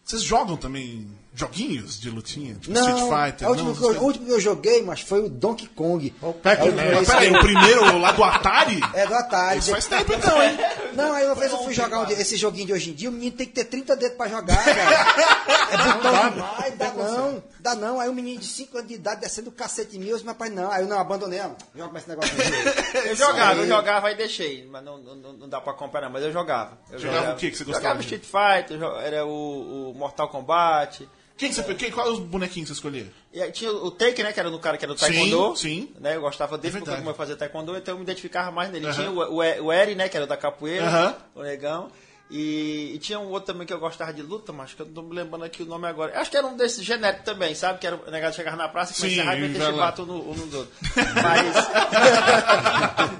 Vocês 0.04 0.22
jogam 0.22 0.58
também 0.58 1.08
joguinhos 1.34 2.00
de 2.00 2.10
lutinha? 2.10 2.56
Tipo 2.56 2.78
Street 2.78 2.98
Fighter? 2.98 3.48
a 3.48 3.52
última 3.52 3.74
não, 3.74 3.91
eu, 3.91 4.02
o 4.02 4.04
último 4.04 4.26
que 4.26 4.32
eu 4.32 4.39
joguei, 4.39 4.84
mas 4.84 5.02
foi 5.02 5.22
o 5.22 5.30
Donkey 5.30 5.67
Kong. 5.67 6.13
O 6.22 6.34
Pac-Man. 6.34 6.82
É 6.82 7.04
peraí, 7.04 7.32
o 7.32 7.39
primeiro 7.39 7.98
lá 7.98 8.12
do 8.12 8.24
Atari? 8.24 8.80
É 8.93 9.08
do 9.08 9.15
Atari. 9.15 9.60
Isso 9.60 9.72
faz 9.72 9.88
tempo 9.88 10.13
então, 10.13 10.41
hein? 10.43 10.58
Não, 10.93 11.13
aí 11.13 11.26
uma 11.26 11.36
vez 11.36 11.52
eu 11.52 11.58
fui 11.63 11.74
jogar 11.74 12.02
um, 12.02 12.12
esse 12.12 12.38
joguinho 12.38 12.67
de 12.67 12.74
hoje 12.74 12.91
em 12.91 12.93
dia, 12.93 13.10
o 13.10 13.12
menino 13.12 13.36
tem 13.36 13.48
que 13.48 13.54
ter 13.54 13.65
30 13.65 13.96
dedos 13.96 14.17
pra 14.17 14.28
jogar, 14.28 14.63
cara. 14.63 15.54
É 15.74 15.78
botão 15.78 16.30
demais, 16.30 16.78
dá 16.78 16.93
não, 16.93 17.43
dá 17.60 17.76
não. 17.76 18.00
Aí 18.00 18.08
o 18.08 18.13
menino 18.13 18.39
de 18.39 18.46
5 18.46 18.78
anos 18.78 18.88
de 18.88 18.93
idade 18.93 19.22
descendo 19.22 19.50
o 19.50 19.52
cacete 19.52 19.98
em 19.98 20.00
mim, 20.00 20.08
eu 20.08 20.15
disse, 20.15 20.26
mas 20.26 20.38
pai, 20.38 20.50
não. 20.50 20.72
Aí 20.72 20.84
eu 20.84 20.88
não 20.88 21.00
abandonei, 21.00 21.39
não. 21.39 21.56
Joga 21.76 21.91
mais 21.91 22.04
esse 22.04 22.10
negócio. 22.10 22.34
Eu 23.06 23.15
jogava, 23.15 23.60
eu 23.60 23.67
jogava 23.67 24.12
e 24.12 24.15
deixei, 24.15 24.67
mas 24.67 24.84
não, 24.84 24.98
não, 24.98 25.34
não 25.34 25.50
dá 25.50 25.60
pra 25.60 25.74
acompanhar, 25.74 26.10
mas 26.10 26.24
eu 26.24 26.32
jogava. 26.32 26.78
Eu 26.91 27.00
Jogava 27.00 27.34
o 27.34 27.36
que 27.36 27.52
que 27.52 27.58
você 27.58 27.63
gostava 27.63 28.02
Jogava 28.02 28.02
Street 28.02 28.24
Fighter, 28.24 28.82
era 29.04 29.26
o, 29.26 29.91
o 29.91 29.93
Mortal 29.93 30.30
Kombat. 30.30 31.08
Quem 31.36 31.50
que 31.50 31.56
você, 31.56 31.74
quem, 31.74 31.91
qual 31.91 32.08
é 32.08 32.12
os 32.12 32.19
bonequinhos 32.19 32.69
que 32.69 32.76
você 32.76 32.80
escolheu? 32.80 33.08
E 33.34 33.52
tinha 33.52 33.72
o 33.72 33.89
Take, 33.89 34.22
né, 34.22 34.32
que 34.32 34.39
era 34.39 34.50
no 34.50 34.60
cara 34.60 34.78
que 34.78 34.86
era 34.86 34.93
do 34.93 35.00
Sim, 35.00 35.06
Taekwondo. 35.08 35.56
sim. 35.56 35.89
Né, 36.00 36.15
eu 36.15 36.22
gostava 36.22 36.58
dele 36.58 36.78
É 36.78 36.80
porque 36.80 36.96
como 36.96 37.10
eu 37.10 37.15
fazia 37.15 37.36
Taekwondo, 37.36 37.76
então 37.76 37.96
eu 37.96 37.98
me 37.98 38.04
identificava 38.04 38.52
mais 38.52 38.72
nele. 38.72 38.91
Tinha 38.93 39.10
o, 39.10 39.17
o, 39.17 39.38
o 39.38 39.74
Eri, 39.74 39.96
né, 39.96 40.08
que 40.08 40.15
era 40.15 40.28
da 40.28 40.38
capoeira, 40.38 41.17
o 41.34 41.41
negão. 41.41 41.89
E, 42.36 42.96
e 42.96 42.98
tinha 42.98 43.19
um 43.19 43.28
outro 43.28 43.54
também 43.54 43.67
que 43.67 43.72
eu 43.72 43.80
gostava 43.80 44.12
de 44.12 44.24
luta, 44.24 44.52
mas 44.52 44.74
que 44.74 44.82
eu 44.82 44.88
não 44.88 44.93
tô 44.93 45.04
me 45.04 45.13
lembrando 45.13 45.46
aqui 45.46 45.62
o 45.62 45.67
nome 45.67 45.88
agora. 45.88 46.19
Acho 46.19 46.32
que 46.32 46.38
era 46.38 46.48
um 46.48 46.58
desses 46.58 46.84
genéricos 46.84 47.24
também, 47.26 47.54
sabe? 47.54 47.78
Que 47.78 47.86
era 47.86 47.96
o 47.96 48.10
negócio 48.10 48.38
chegava 48.38 48.58
na 48.58 48.67
praça 48.67 48.91
e 48.91 48.96
Sim, 48.96 49.02
começava 49.02 49.30
a 49.30 49.36
e 49.36 49.41
meter 49.41 49.62
chibato 49.63 50.02
um 50.02 50.06
no, 50.08 50.32
um 50.32 50.34
nos 50.34 50.52
outros. 50.52 50.76
Mas. 51.22 51.56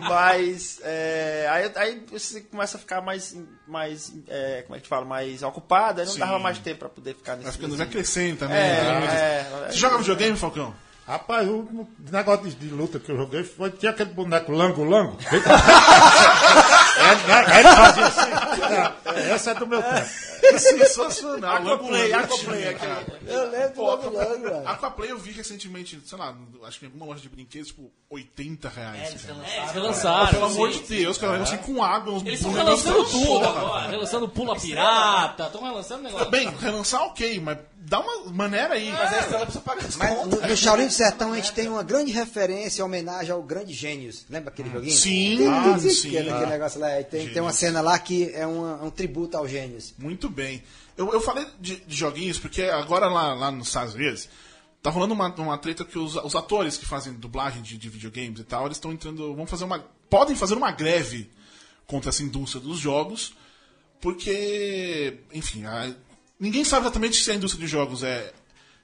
mas. 0.10 0.82
é, 0.84 1.48
aí, 1.52 1.72
aí 1.76 2.06
você 2.12 2.42
começa 2.42 2.78
a 2.78 2.80
ficar 2.80 3.02
mais. 3.02 3.38
mais 3.68 4.12
é, 4.28 4.64
como 4.64 4.78
é 4.78 4.80
que 4.80 4.88
fala? 4.88 5.06
Mais 5.06 5.44
ocupado, 5.44 6.02
aí 6.02 6.08
não 6.08 6.14
Sim. 6.14 6.20
dava 6.20 6.40
mais 6.40 6.58
tempo 6.58 6.80
pra 6.80 6.90
poder 6.90 7.14
ficar 7.14 7.34
nesse. 7.36 7.44
Vai, 7.44 7.54
ficando, 7.54 7.78
vai 7.78 7.86
crescendo 7.86 8.40
também. 8.40 8.58
É, 8.58 8.84
né? 8.84 9.06
é, 9.68 9.72
Você 9.72 9.78
joga 9.78 10.00
videogame, 10.00 10.36
Falcão? 10.36 10.74
Rapaz, 11.06 11.48
o 11.48 11.88
negócio 12.12 12.50
de, 12.50 12.56
de 12.56 12.70
luta 12.70 12.98
que 12.98 13.12
eu 13.12 13.18
joguei 13.18 13.44
foi 13.44 13.70
tinha 13.70 13.92
aquele 13.92 14.10
boneco 14.10 14.52
Lango 14.52 14.84
Lango. 14.86 15.18
é, 16.98 17.16
né, 17.28 17.60
ele 17.60 17.70
fazia 17.76 18.06
assim. 18.06 19.32
Essa 19.32 19.52
é 19.52 19.56
do 19.56 19.68
meu 19.68 19.82
tempo. 19.82 20.34
Sensacional. 20.60 21.56
Aquaplay, 21.58 22.14
Aquaplay 22.14 22.68
aqui. 22.68 22.80
cara. 22.86 23.06
Eu 23.26 23.50
lembro 23.50 23.72
Pô, 23.72 23.84
logo, 23.84 24.10
logo, 24.10 24.42
velho. 24.42 24.68
Aquaplay 24.68 25.12
eu 25.12 25.18
vi 25.18 25.32
recentemente, 25.32 26.02
sei 26.06 26.18
lá, 26.18 26.36
acho 26.66 26.80
que 26.80 26.86
em 26.86 26.90
alguma 26.90 27.06
loja 27.06 27.22
de 27.22 27.30
brinquedos, 27.30 27.70
tipo, 27.70 27.92
80 28.10 28.70
reais. 28.70 29.02
É, 29.02 29.08
eles 29.08 29.72
relançaram. 29.72 30.32
Pelo 30.32 30.46
amor 30.46 30.70
de 30.70 30.80
Deus, 30.80 31.18
cara, 31.18 31.42
assim 31.42 31.58
com 31.58 31.84
água, 31.84 32.14
uns 32.14 32.24
Eles 32.26 32.40
estão 32.40 32.52
bonecos 32.52 32.84
relançando 32.84 33.10
tudo 33.10 33.46
agora. 33.46 33.90
Relançando 33.90 34.30
Pula 34.30 34.60
Pirata. 34.60 35.46
Estão 35.46 35.64
relançando 35.64 36.04
negócio. 36.04 36.30
Bem, 36.30 36.50
relançar 36.60 37.02
ok, 37.04 37.40
mas 37.40 37.58
dá 37.86 38.00
uma 38.00 38.32
maneira 38.32 38.74
aí. 38.76 38.92
Mas 38.92 39.14
a 39.14 39.20
estrela 39.20 39.46
precisa 39.46 39.64
pagar 39.64 39.86
as 39.86 39.96
Mas 39.98 40.10
contas. 40.18 40.42
no, 40.42 40.48
no 40.48 40.58
Shaolin 40.58 40.88
do 40.88 40.94
Sertão 40.94 41.34
a 41.34 41.36
gente 41.36 41.52
tem 41.54 41.68
uma 41.68 41.84
grande 41.84 42.12
referência, 42.12 42.84
homenagem 42.84 43.32
ao 43.32 43.44
grande 43.44 43.74
Gênios. 43.74 44.26
Lembra 44.30 44.50
aquele 44.50 44.70
joguinho? 44.70 44.92
Sim, 44.96 45.38
Tem- 45.38 45.48
ah, 45.48 45.80
sim. 45.80 46.08
Aquele, 46.10 46.30
aquele 46.32 46.50
negócio 46.52 46.80
lá. 46.80 47.00
e 47.00 47.04
Tem, 47.04 47.30
tem 47.30 47.42
uma 47.42 47.54
cena 47.54 47.82
lá 47.82 47.98
que 48.00 48.32
é 48.34 48.46
uma- 48.48 48.84
um 48.84 48.90
tributo 48.90 49.38
ao 49.38 49.48
Gênios. 49.48 49.94
Muito 49.98 50.30
bem. 50.30 50.64
Eu, 50.98 51.12
eu 51.12 51.20
falei 51.22 51.46
de, 51.60 51.78
de 51.78 51.96
joguinhos 51.96 52.38
porque 52.40 52.64
agora 52.64 53.08
lá, 53.08 53.34
lá 53.34 53.52
nos 53.52 53.68
Estados 53.68 53.94
Unidos 53.96 54.30
tá 54.82 54.90
rolando 54.90 55.14
uma, 55.14 55.34
uma 55.36 55.58
treta 55.58 55.84
que 55.86 55.98
os, 55.98 56.16
os 56.18 56.36
atores 56.36 56.78
que 56.78 56.86
fazem 56.86 57.14
dublagem 57.14 57.62
de, 57.62 57.78
de 57.78 57.90
videogames 57.90 58.40
e 58.40 58.44
tal, 58.44 58.66
eles 58.66 58.78
estão 58.78 58.92
entrando. 58.92 59.34
vão 59.36 59.46
fazer 59.48 59.64
uma. 59.64 59.80
podem 60.10 60.36
fazer 60.36 60.56
uma 60.56 60.72
greve 60.72 61.30
contra 61.88 62.10
essa 62.10 62.22
indústria 62.24 62.62
dos 62.62 62.80
jogos, 62.80 63.34
porque, 64.02 65.20
enfim, 65.34 65.66
a- 65.66 65.94
ninguém 66.44 66.66
sabe 66.66 66.86
exatamente 66.86 67.24
se 67.24 67.32
a 67.32 67.36
indústria 67.36 67.66
de 67.66 67.72
jogos 67.72 68.04
é 68.04 68.34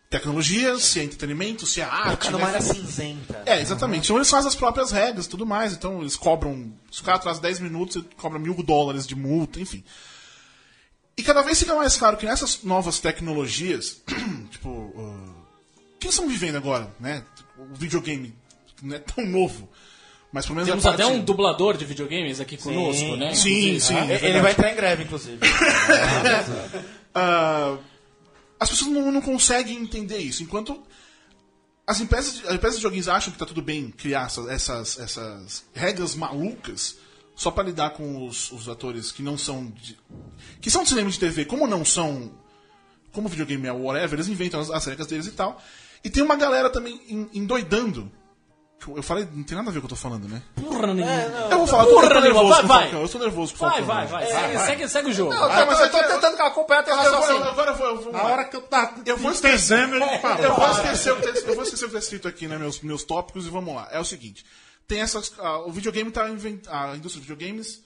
tecnologia, 0.09 0.79
se 0.79 1.01
é 1.01 1.03
entretenimento, 1.03 1.65
se 1.65 1.81
é 1.81 1.83
arte. 1.83 2.25
Fica 2.25 2.25
né? 2.25 2.31
numa 2.31 2.47
área 2.47 2.61
cinzenta. 2.61 3.43
É, 3.45 3.61
exatamente. 3.61 4.05
Então 4.05 4.15
eles 4.15 4.29
fazem 4.29 4.47
as 4.47 4.55
próprias 4.55 4.91
regras 4.91 5.25
e 5.25 5.29
tudo 5.29 5.45
mais. 5.45 5.73
Então 5.73 5.99
eles 5.99 6.15
cobram. 6.15 6.73
Se 6.89 7.01
o 7.01 7.03
cara 7.03 7.17
atrasa 7.17 7.41
10 7.41 7.59
minutos, 7.59 7.97
ele 7.97 8.07
cobra 8.15 8.39
mil 8.39 8.55
dólares 8.63 9.05
de 9.05 9.13
multa, 9.13 9.59
enfim. 9.59 9.83
E 11.17 11.21
cada 11.21 11.41
vez 11.41 11.59
fica 11.59 11.75
mais 11.75 11.97
claro 11.97 12.15
que 12.15 12.25
nessas 12.25 12.63
novas 12.63 12.99
tecnologias, 12.99 14.01
tipo. 14.49 14.69
Uh, 14.69 15.39
o 15.95 15.99
que 15.99 16.07
estão 16.07 16.29
vivendo 16.29 16.55
agora, 16.55 16.89
né? 16.97 17.25
O 17.57 17.75
videogame 17.75 18.33
não 18.81 18.95
é 18.95 18.99
tão 19.03 19.25
novo. 19.25 19.69
Mas 20.31 20.45
pelo 20.45 20.55
menos 20.55 20.69
Temos 20.69 20.85
a 20.85 20.91
até 20.91 21.05
um 21.05 21.19
dublador 21.19 21.75
de 21.75 21.83
videogames 21.85 22.39
aqui 22.39 22.55
conosco, 22.55 23.17
né? 23.17 23.33
Sim, 23.33 23.79
sim. 23.79 23.95
é 23.95 24.23
Ele 24.23 24.39
vai 24.39 24.51
entrar 24.51 24.71
em 24.71 24.75
greve, 24.75 25.03
inclusive. 25.03 25.39
Ah, 27.13 27.77
as 28.59 28.69
pessoas 28.69 28.91
não, 28.91 29.11
não 29.11 29.21
conseguem 29.21 29.77
entender 29.77 30.17
isso. 30.19 30.43
Enquanto 30.43 30.81
as 31.87 31.99
empresas, 31.99 32.43
as 32.45 32.53
empresas 32.55 32.77
de 32.77 32.83
joguinhos 32.83 33.07
acham 33.07 33.31
que 33.31 33.35
está 33.35 33.45
tudo 33.45 33.61
bem 33.61 33.89
criar 33.91 34.25
essas, 34.27 34.47
essas, 34.47 34.99
essas 34.99 35.65
regras 35.73 36.13
malucas 36.15 36.97
só 37.35 37.49
para 37.49 37.63
lidar 37.63 37.91
com 37.91 38.27
os, 38.27 38.51
os 38.51 38.67
atores 38.69 39.11
que 39.11 39.23
não 39.23 39.37
são. 39.37 39.67
De, 39.67 39.97
que 40.61 40.69
são 40.69 40.83
de 40.83 40.89
cinema 40.89 41.09
de 41.09 41.19
TV, 41.19 41.45
como 41.45 41.65
não 41.67 41.83
são. 41.85 42.31
Como 43.11 43.27
videogame 43.27 43.65
é 43.65 43.71
whatever, 43.71 44.13
eles 44.19 44.27
inventam 44.27 44.59
as, 44.59 44.69
as 44.69 44.85
regras 44.85 45.07
deles 45.07 45.25
e 45.25 45.31
tal. 45.31 45.59
E 46.03 46.09
tem 46.09 46.21
uma 46.21 46.35
galera 46.35 46.69
também 46.69 47.01
en- 47.09 47.29
endoidando. 47.33 48.11
Eu 48.87 49.03
falei, 49.03 49.27
não 49.33 49.43
tem 49.43 49.57
nada 49.57 49.69
a 49.69 49.73
ver 49.73 49.81
com 49.81 49.85
o 49.85 49.89
que 49.89 49.93
eu 49.93 49.97
tô 49.97 50.01
falando, 50.01 50.27
né? 50.27 50.41
Porra 50.55 50.93
nenhuma. 50.93 51.11
Eu 51.51 51.57
vou 51.59 51.67
falar, 51.67 51.83
eu 51.83 51.89
tô, 51.89 51.95
eu 51.95 52.01
tô 52.01 52.07
Porra 52.09 52.21
nervoso 52.21 52.49
Vai, 52.49 52.63
vai. 52.63 52.81
Falcão. 52.83 53.01
Eu 53.01 53.09
tô 53.09 53.19
nervoso 53.19 53.53
com 53.55 53.65
o 53.65 53.69
Vai, 53.69 53.83
Falcão. 53.83 54.07
vai, 54.07 54.07
vai. 54.07 54.25
Segue, 54.27 54.59
segue, 54.65 54.87
segue 54.89 55.09
o 55.09 55.13
jogo. 55.13 55.33
Ah, 55.33 55.65
mas 55.65 55.79
eu 55.81 55.91
tô 55.91 55.97
tentando 56.03 56.41
acompanhar 56.41 56.83
teu 56.83 56.95
Eu 56.95 57.01
vou, 57.03 57.11
raciocínio. 57.11 57.43
eu- 57.43 57.49
agora 57.51 57.71
eu 57.71 57.75
vou, 57.75 57.87
eu 57.87 58.01
vou. 58.01 58.13
Na 58.13 58.23
hora 58.23 58.45
que 58.45 58.55
eu 58.55 58.61
tava 58.61 59.01
Eu 59.05 59.17
vou 59.17 59.31
entendendo, 59.31 59.95
ele 59.95 60.19
parou. 60.19 60.45
Eu 60.45 60.55
vou 60.55 60.71
esquecer 60.71 61.11
o 61.11 61.15
que 61.17 61.21
tá- 61.33 61.39
eu 61.39 61.55
vou 61.55 61.63
esquecer 61.63 61.85
o 61.85 61.87
que 61.89 61.93
tá 61.93 61.99
escrito 61.99 62.27
aqui, 62.27 62.47
né? 62.47 62.57
Meus, 62.57 62.79
meus 62.81 63.03
tópicos 63.03 63.45
e 63.45 63.49
vamos 63.49 63.75
lá. 63.75 63.87
É 63.91 63.99
o 63.99 64.05
seguinte: 64.05 64.45
tem 64.87 65.01
essas. 65.01 65.33
ah, 65.39 65.59
o 65.59 65.71
videogame 65.71 66.09
tá 66.09 66.29
invent, 66.29 66.65
A 66.69 66.95
indústria 66.95 67.21
de 67.21 67.27
videogames 67.27 67.81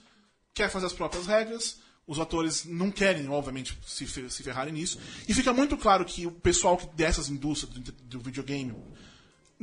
quer 0.53 0.69
fazer 0.69 0.85
as 0.85 0.93
próprias 0.93 1.25
regras. 1.27 1.77
Os 2.05 2.19
atores 2.19 2.65
não 2.65 2.91
querem, 2.91 3.29
obviamente, 3.29 3.77
se, 3.87 4.05
se 4.05 4.43
ferrarem 4.43 4.73
nisso. 4.73 4.99
E 5.27 5.33
fica 5.33 5.51
muito 5.53 5.75
claro 5.77 6.03
que 6.05 6.27
o 6.27 6.31
pessoal 6.31 6.75
que- 6.77 6.85
dessas 6.95 7.29
indústrias 7.29 7.73
do, 7.73 7.91
do 7.91 8.19
videogame 8.19 8.75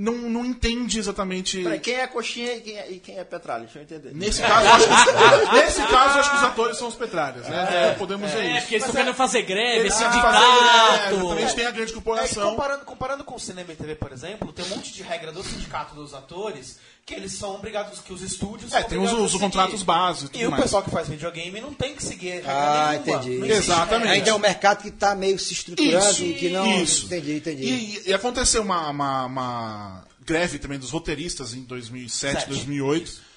não, 0.01 0.15
não 0.15 0.45
entende 0.45 0.99
exatamente. 0.99 1.63
Peraí, 1.63 1.79
quem 1.81 1.95
é 1.95 2.07
coxinha 2.07 2.55
e 2.57 2.61
quem 2.61 2.79
é, 2.79 2.91
e 2.91 2.99
quem 3.01 3.19
é 3.19 3.25
petralha? 3.25 3.65
Deixa 3.65 3.79
eu 3.79 3.83
entender. 3.83 4.15
Nesse 4.15 4.41
caso, 4.43 4.67
eu 4.67 4.73
acho 4.73 4.87
que, 4.87 5.53
nesse 5.57 5.83
caso, 5.87 6.19
acho 6.19 6.31
que 6.31 6.37
os 6.37 6.43
atores 6.45 6.77
são 6.79 6.89
os 6.89 6.95
petralhas, 6.95 7.47
né? 7.49 7.95
Podemos 7.99 8.31
ver 8.31 8.39
É, 8.41 8.51
isso. 8.53 8.61
porque 8.63 8.75
eles 8.77 8.87
estão 8.87 9.01
querendo 9.01 9.15
fazer 9.17 9.43
greve, 9.43 9.81
Eles 9.81 9.95
sindicato. 9.95 10.23
fazer- 10.23 10.45
é, 10.47 11.13
exatamente, 11.15 11.55
tem 11.55 11.67
a 11.67 11.71
grande 11.71 11.91
É, 11.91 11.95
corporação. 11.95 12.51
comparando, 12.51 12.85
comparando 12.85 13.25
com 13.25 13.35
o 13.35 13.41
cinema 13.41 13.73
e 13.73 13.77
TV, 13.77 13.95
por 13.95 14.13
exemplo, 14.13 14.53
tem 14.53 14.65
um 14.65 14.69
monte 14.69 14.93
de 14.93 15.03
regra 15.03 15.31
do 15.33 15.43
sindicato 15.43 15.95
dos 15.95 16.15
atores 16.15 16.79
que 17.11 17.14
eles 17.20 17.33
são 17.33 17.55
obrigados, 17.55 17.99
que 17.99 18.12
os 18.12 18.23
estúdios 18.23 18.73
É, 18.73 18.83
tem 18.83 18.99
os, 18.99 19.12
os 19.12 19.35
contratos 19.35 19.83
básicos 19.83 20.31
e 20.38 20.42
E 20.42 20.46
o 20.46 20.51
mais. 20.51 20.62
pessoal 20.62 20.83
que 20.83 20.90
faz 20.90 21.09
videogame 21.09 21.61
não 21.61 21.75
tem 21.75 21.94
que 21.94 22.03
seguir 22.03 22.42
Ah, 22.46 22.90
nenhuma. 23.05 23.18
entendi. 23.23 23.53
Exatamente. 23.53 23.99
regra. 24.09 24.12
Ainda 24.12 24.31
é 24.31 24.35
um 24.35 24.38
mercado 24.38 24.83
que 24.83 24.88
está 24.88 25.14
meio 25.14 25.38
se 25.38 25.53
estruturando 25.53 26.25
e 26.25 26.35
que 26.35 26.49
não. 26.49 26.83
isso. 26.83 27.07
Entendi, 27.07 27.33
entendi. 27.37 27.62
E, 27.64 28.03
e 28.09 28.14
aconteceu 28.14 28.62
uma, 28.62 28.88
uma- 28.90 29.27
uma 29.27 30.05
greve 30.25 30.59
também 30.59 30.79
dos 30.79 30.90
roteiristas 30.90 31.53
em 31.55 31.62
2007, 31.64 32.33
Sete. 32.40 32.49
2008. 32.49 33.29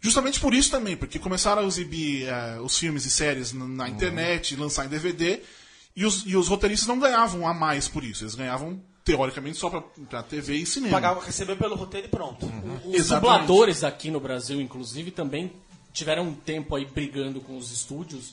Justamente 0.00 0.38
por 0.38 0.54
isso 0.54 0.70
também, 0.70 0.96
porque 0.96 1.18
começaram 1.18 1.62
a 1.62 1.64
exibir 1.66 2.28
eh, 2.28 2.58
os 2.62 2.78
filmes 2.78 3.04
e 3.04 3.10
séries 3.10 3.52
na, 3.52 3.66
na 3.66 3.88
internet, 3.88 4.54
lançar 4.54 4.86
em 4.86 4.88
DVD, 4.88 5.40
e 5.96 6.04
os, 6.06 6.22
e 6.24 6.36
os 6.36 6.46
roteiristas 6.46 6.86
não 6.86 7.00
ganhavam 7.00 7.48
a 7.48 7.52
mais 7.52 7.88
por 7.88 8.04
isso. 8.04 8.22
Eles 8.22 8.36
ganhavam, 8.36 8.80
teoricamente, 9.16 9.56
só 9.58 9.70
pra, 9.70 9.80
pra 10.08 10.22
TV 10.22 10.56
e 10.56 10.66
cinema. 10.66 10.92
Pagava, 10.92 11.24
receber 11.24 11.56
pelo 11.56 11.74
roteiro 11.74 12.06
e 12.06 12.10
pronto. 12.10 12.46
Os 12.84 12.94
Exatamente. 12.94 13.08
dubladores 13.08 13.84
aqui 13.84 14.10
no 14.10 14.20
Brasil, 14.20 14.60
inclusive, 14.60 15.10
também 15.10 15.52
tiveram 15.92 16.24
um 16.24 16.34
tempo 16.34 16.76
aí 16.76 16.84
brigando 16.84 17.40
com 17.40 17.56
os 17.56 17.72
estúdios 17.72 18.32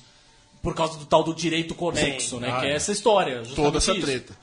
por 0.61 0.75
causa 0.75 0.97
do 0.97 1.05
tal 1.05 1.23
do 1.23 1.33
direito 1.33 1.73
conexo, 1.75 2.35
Sim. 2.35 2.41
né? 2.41 2.59
que 2.59 2.65
é 2.65 2.75
essa 2.75 2.91
história. 2.91 3.43
justamente 3.43 3.55
toda 3.55 3.77
essa 3.77 3.93
isso. 3.93 4.01
treta. 4.01 4.37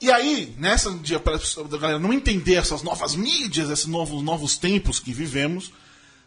E 0.00 0.10
aí, 0.10 0.54
nessa 0.58 0.90
dia 0.92 1.20
para 1.20 1.36
a 1.36 1.78
galera 1.78 1.98
não 1.98 2.12
entender 2.12 2.54
essas 2.54 2.82
novas 2.82 3.14
mídias, 3.14 3.68
esses 3.70 3.86
novos, 3.86 4.22
novos 4.22 4.56
tempos 4.56 4.98
que 4.98 5.12
vivemos, 5.12 5.72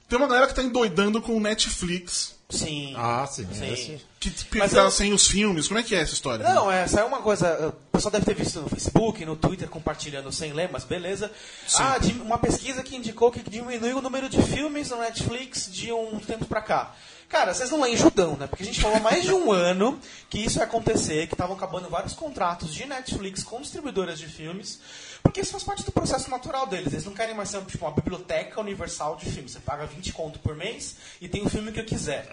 tem 0.08 0.18
uma 0.18 0.28
galera 0.28 0.48
que 0.48 0.54
tá 0.54 0.62
endoidando 0.62 1.22
com 1.22 1.36
o 1.36 1.40
Netflix, 1.40 2.36
Sim. 2.54 2.94
Ah, 2.98 3.26
sim. 3.30 3.48
Sim. 3.52 3.72
Esse... 3.74 4.02
que 4.20 4.58
Mas 4.60 4.72
tá 4.72 4.82
eu- 4.82 4.92
sem 4.92 5.12
os 5.14 5.28
filmes. 5.28 5.68
Como 5.68 5.80
é 5.80 5.84
que 5.84 5.96
é 5.96 6.00
essa 6.02 6.14
história? 6.14 6.44
Não, 6.48 6.72
é, 6.72 6.88
saiu 6.88 7.08
uma 7.08 7.22
coisa. 7.22 7.68
O 7.70 7.72
pessoal 7.92 8.12
deve 8.12 8.26
ter 8.26 8.36
visto 8.36 8.62
no 8.62 8.70
Facebook, 8.70 9.26
no 9.26 9.36
Twitter, 9.36 9.68
compartilhando 9.70 10.32
sem 10.32 10.54
ler, 10.54 10.70
mas 10.72 10.84
beleza. 10.84 11.32
Ah, 11.78 11.98
de- 11.98 12.14
uma 12.22 12.38
pesquisa 12.38 12.84
que 12.84 12.96
indicou 12.96 13.32
que 13.32 13.40
diminuiu 13.50 13.98
o 13.98 14.02
número 14.02 14.30
de 14.30 14.42
filmes 14.42 14.90
no 14.90 14.98
Netflix 14.98 15.70
de 15.72 15.92
um 15.92 16.20
tempo 16.20 16.46
pra 16.46 16.62
cá. 16.62 16.94
Cara, 17.30 17.52
vocês 17.52 17.72
não 17.72 17.82
leem 17.82 17.98
Judão, 17.98 18.36
né? 18.36 18.46
Porque 18.46 18.62
a 18.62 18.66
gente 18.66 18.80
falou 18.80 18.98
há 18.98 19.00
mais 19.00 19.24
de 19.24 19.34
um 19.34 19.50
ano 19.52 20.00
que 20.30 20.38
isso 20.38 20.60
ia 20.60 20.66
acontecer, 20.66 21.26
que 21.28 21.34
estavam 21.34 21.56
acabando 21.56 21.90
vários 21.90 22.14
contratos 22.14 22.72
de 22.72 22.86
Netflix 22.86 23.42
com 23.44 23.60
distribuidoras 23.60 24.20
de 24.20 24.28
filmes, 24.28 24.80
porque 25.24 25.40
isso 25.40 25.52
faz 25.52 25.64
parte 25.64 25.84
do 25.84 25.92
processo 25.92 26.30
natural 26.30 26.68
deles. 26.68 26.92
Eles 26.92 27.06
não 27.06 27.14
querem 27.14 27.34
mais 27.34 27.50
ser 27.50 27.64
tipo, 27.64 27.86
uma 27.86 27.96
biblioteca 27.96 28.60
universal 28.60 29.16
de 29.16 29.26
filmes. 29.32 29.54
Você 29.54 29.60
paga 29.60 29.86
20 29.86 30.12
conto 30.12 30.38
por 30.40 30.54
mês 30.56 30.98
e 31.22 31.30
tem 31.30 31.42
o 31.42 31.50
filme 31.50 31.72
que 31.72 31.80
eu 31.80 31.86
quiser. 31.86 32.28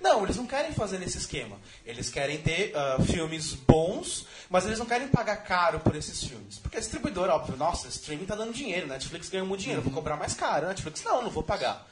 Não, 0.00 0.22
eles 0.22 0.36
não 0.36 0.46
querem 0.46 0.72
fazer 0.72 0.98
nesse 0.98 1.16
esquema. 1.16 1.56
Eles 1.84 2.10
querem 2.10 2.38
ter 2.38 2.76
ah, 2.76 2.98
filmes 3.02 3.54
bons, 3.54 4.26
mas 4.50 4.66
eles 4.66 4.78
não 4.78 4.86
querem 4.86 5.08
pagar 5.08 5.38
caro 5.38 5.80
por 5.80 5.96
esses 5.96 6.22
filmes. 6.22 6.58
Porque 6.58 6.76
a 6.76 6.80
distribuidora, 6.80 7.34
óbvio, 7.34 7.56
nossa, 7.56 7.88
streaming 7.88 8.26
tá 8.26 8.36
dando 8.36 8.52
dinheiro, 8.52 8.86
Netflix 8.86 9.30
ganha 9.30 9.44
muito 9.44 9.62
dinheiro, 9.62 9.82
vou 9.82 9.92
cobrar 9.92 10.16
mais 10.16 10.34
caro. 10.34 10.68
Netflix, 10.68 11.02
não, 11.02 11.22
não 11.22 11.30
vou 11.30 11.42
pagar. 11.42 11.88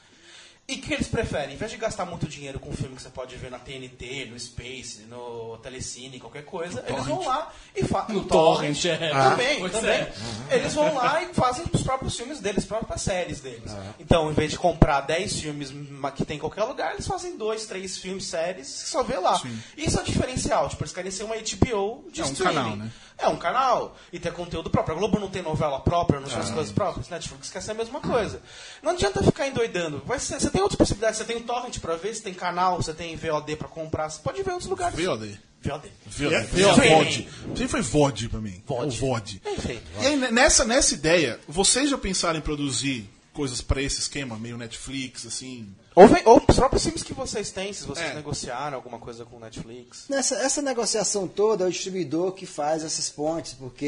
E 0.65 0.75
o 0.75 0.81
que 0.81 0.93
eles 0.93 1.09
preferem? 1.09 1.55
Em 1.55 1.57
vez 1.57 1.71
de 1.71 1.77
gastar 1.77 2.05
muito 2.05 2.25
dinheiro 2.25 2.57
com 2.57 2.69
um 2.69 2.73
filme 2.73 2.95
que 2.95 3.01
você 3.01 3.09
pode 3.09 3.35
ver 3.35 3.51
na 3.51 3.59
TNT, 3.59 4.29
no 4.31 4.39
Space, 4.39 5.01
no 5.09 5.57
Telecine, 5.61 6.21
qualquer 6.21 6.45
coisa, 6.45 6.81
eles 6.87 7.05
vão 7.05 7.25
lá 7.25 7.51
e 7.75 7.83
fazem. 7.83 8.15
No 8.15 8.23
Torrent, 8.23 8.85
é. 8.85 9.09
Também, 9.09 9.59
Pois 9.59 9.73
também. 9.73 9.91
é. 9.91 10.13
Eles 10.51 10.73
vão 10.73 10.93
lá 10.95 11.21
e 11.21 11.33
fazem 11.33 11.65
os 11.69 11.83
próprios 11.83 12.15
filmes 12.15 12.39
deles, 12.39 12.59
as 12.59 12.65
próprias 12.65 13.01
séries 13.01 13.41
deles. 13.41 13.73
É. 13.73 13.81
Então, 13.99 14.31
em 14.31 14.33
vez 14.33 14.51
de 14.51 14.57
comprar 14.57 15.01
10 15.01 15.37
filmes 15.41 15.73
que 16.15 16.23
tem 16.23 16.37
em 16.37 16.39
qualquer 16.39 16.63
lugar, 16.63 16.93
eles 16.93 17.05
fazem 17.05 17.35
dois, 17.37 17.65
três 17.65 17.97
filmes, 17.97 18.23
séries, 18.25 18.83
que 18.83 18.89
só 18.89 19.03
vê 19.03 19.17
lá. 19.17 19.41
Isso 19.75 19.99
é 19.99 20.01
o 20.01 20.05
diferencial. 20.05 20.69
Tipo, 20.69 20.83
eles 20.83 20.93
querem 20.93 21.11
ser 21.11 21.23
uma 21.25 21.35
HBO 21.35 22.05
de 22.09 22.21
É 22.21 22.23
um 22.23 22.31
streaming. 22.31 22.55
canal, 22.55 22.75
né? 22.77 22.89
É 23.17 23.27
um 23.27 23.37
canal 23.37 23.95
e 24.11 24.19
ter 24.19 24.31
conteúdo 24.33 24.69
próprio. 24.69 24.95
A 24.95 24.99
Globo 24.99 25.19
não 25.19 25.29
tem 25.29 25.41
novela 25.41 25.79
própria, 25.79 26.19
não 26.21 26.27
tem 26.27 26.37
as 26.39 26.49
coisas 26.49 26.73
próprias. 26.73 27.09
Netflix 27.09 27.49
quer 27.49 27.61
ser 27.61 27.71
a 27.71 27.75
mesma 27.75 27.99
coisa. 28.01 28.41
Não 28.81 28.91
adianta 28.91 29.21
ficar 29.21 29.45
endoidando. 29.47 30.01
Vai 30.05 30.19
ser- 30.19 30.39
tem 30.53 30.61
outras 30.61 30.77
possibilidades. 30.77 31.17
Você 31.17 31.25
tem 31.25 31.35
o 31.37 31.41
torrent 31.41 31.79
pra 31.79 31.95
ver, 31.97 32.15
você 32.15 32.21
tem 32.21 32.33
canal, 32.33 32.77
você 32.81 32.93
tem 32.93 33.15
VOD 33.17 33.55
pra 33.57 33.67
comprar. 33.67 34.09
Você 34.09 34.21
pode 34.23 34.41
ver 34.41 34.49
em 34.51 34.53
outros 34.53 34.69
lugares. 34.69 34.95
VOD. 34.97 35.37
VOD. 35.61 35.91
VOD. 36.05 36.45
VOD. 36.45 36.89
VOD. 36.89 37.29
Sempre 37.47 37.67
foi 37.67 37.81
VOD 37.81 38.29
pra 38.29 38.39
mim. 38.41 38.63
VOD. 38.65 38.87
O 38.87 38.99
VOD. 38.99 39.41
Enfim. 39.45 39.79
E 40.01 40.05
aí, 40.05 40.31
nessa, 40.31 40.63
nessa 40.63 40.93
ideia, 40.93 41.39
vocês 41.47 41.89
já 41.89 41.97
pensaram 41.97 42.37
em 42.39 42.41
produzir 42.41 43.09
coisas 43.33 43.61
pra 43.61 43.81
esse 43.81 43.99
esquema, 43.99 44.37
meio 44.37 44.57
Netflix, 44.57 45.25
assim. 45.25 45.67
Ou, 45.95 46.07
vem- 46.07 46.21
ou 46.25 46.43
os 46.47 46.55
próprios 46.55 46.83
filmes 46.83 47.01
que 47.01 47.13
vocês 47.13 47.49
têm, 47.49 47.73
se 47.73 47.83
vocês 47.83 48.11
É. 48.11 48.13
negociaram 48.13 48.75
alguma 48.77 48.99
coisa 48.99 49.25
com 49.25 49.37
o 49.37 49.39
Netflix. 49.39 50.05
Nessa, 50.07 50.35
essa 50.35 50.61
negociação 50.61 51.27
toda 51.27 51.63
é 51.63 51.67
o 51.67 51.71
distribuidor 51.71 52.33
que 52.33 52.45
faz 52.45 52.83
essas 52.83 53.09
pontes, 53.09 53.53
porque 53.53 53.87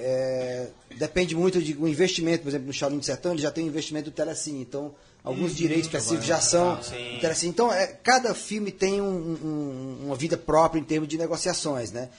é, 0.00 0.68
depende 0.96 1.34
muito 1.34 1.60
de 1.60 1.76
um 1.76 1.88
investimento. 1.88 2.42
Por 2.44 2.50
exemplo, 2.50 2.68
no 2.68 2.72
Shaolin 2.72 2.98
do 2.98 3.04
Sertão, 3.04 3.32
ele 3.32 3.42
já 3.42 3.50
tem 3.50 3.64
um 3.64 3.68
investimento 3.68 4.10
do 4.10 4.14
Telecine. 4.14 4.60
Então, 4.60 4.94
alguns 5.24 5.56
direitos 5.56 5.86
específicos 5.86 6.26
já 6.26 6.40
são 6.40 6.76
Telecine. 7.20 7.50
Então, 7.50 7.72
é, 7.72 7.86
cada 7.86 8.34
filme 8.34 8.70
tem 8.70 9.00
um- 9.00 9.06
um- 9.42 9.98
uma 10.06 10.14
vida 10.16 10.36
própria 10.36 10.78
em 10.78 10.84
termos 10.84 11.08
de 11.08 11.16
negociações, 11.18 11.90
né? 11.90 12.10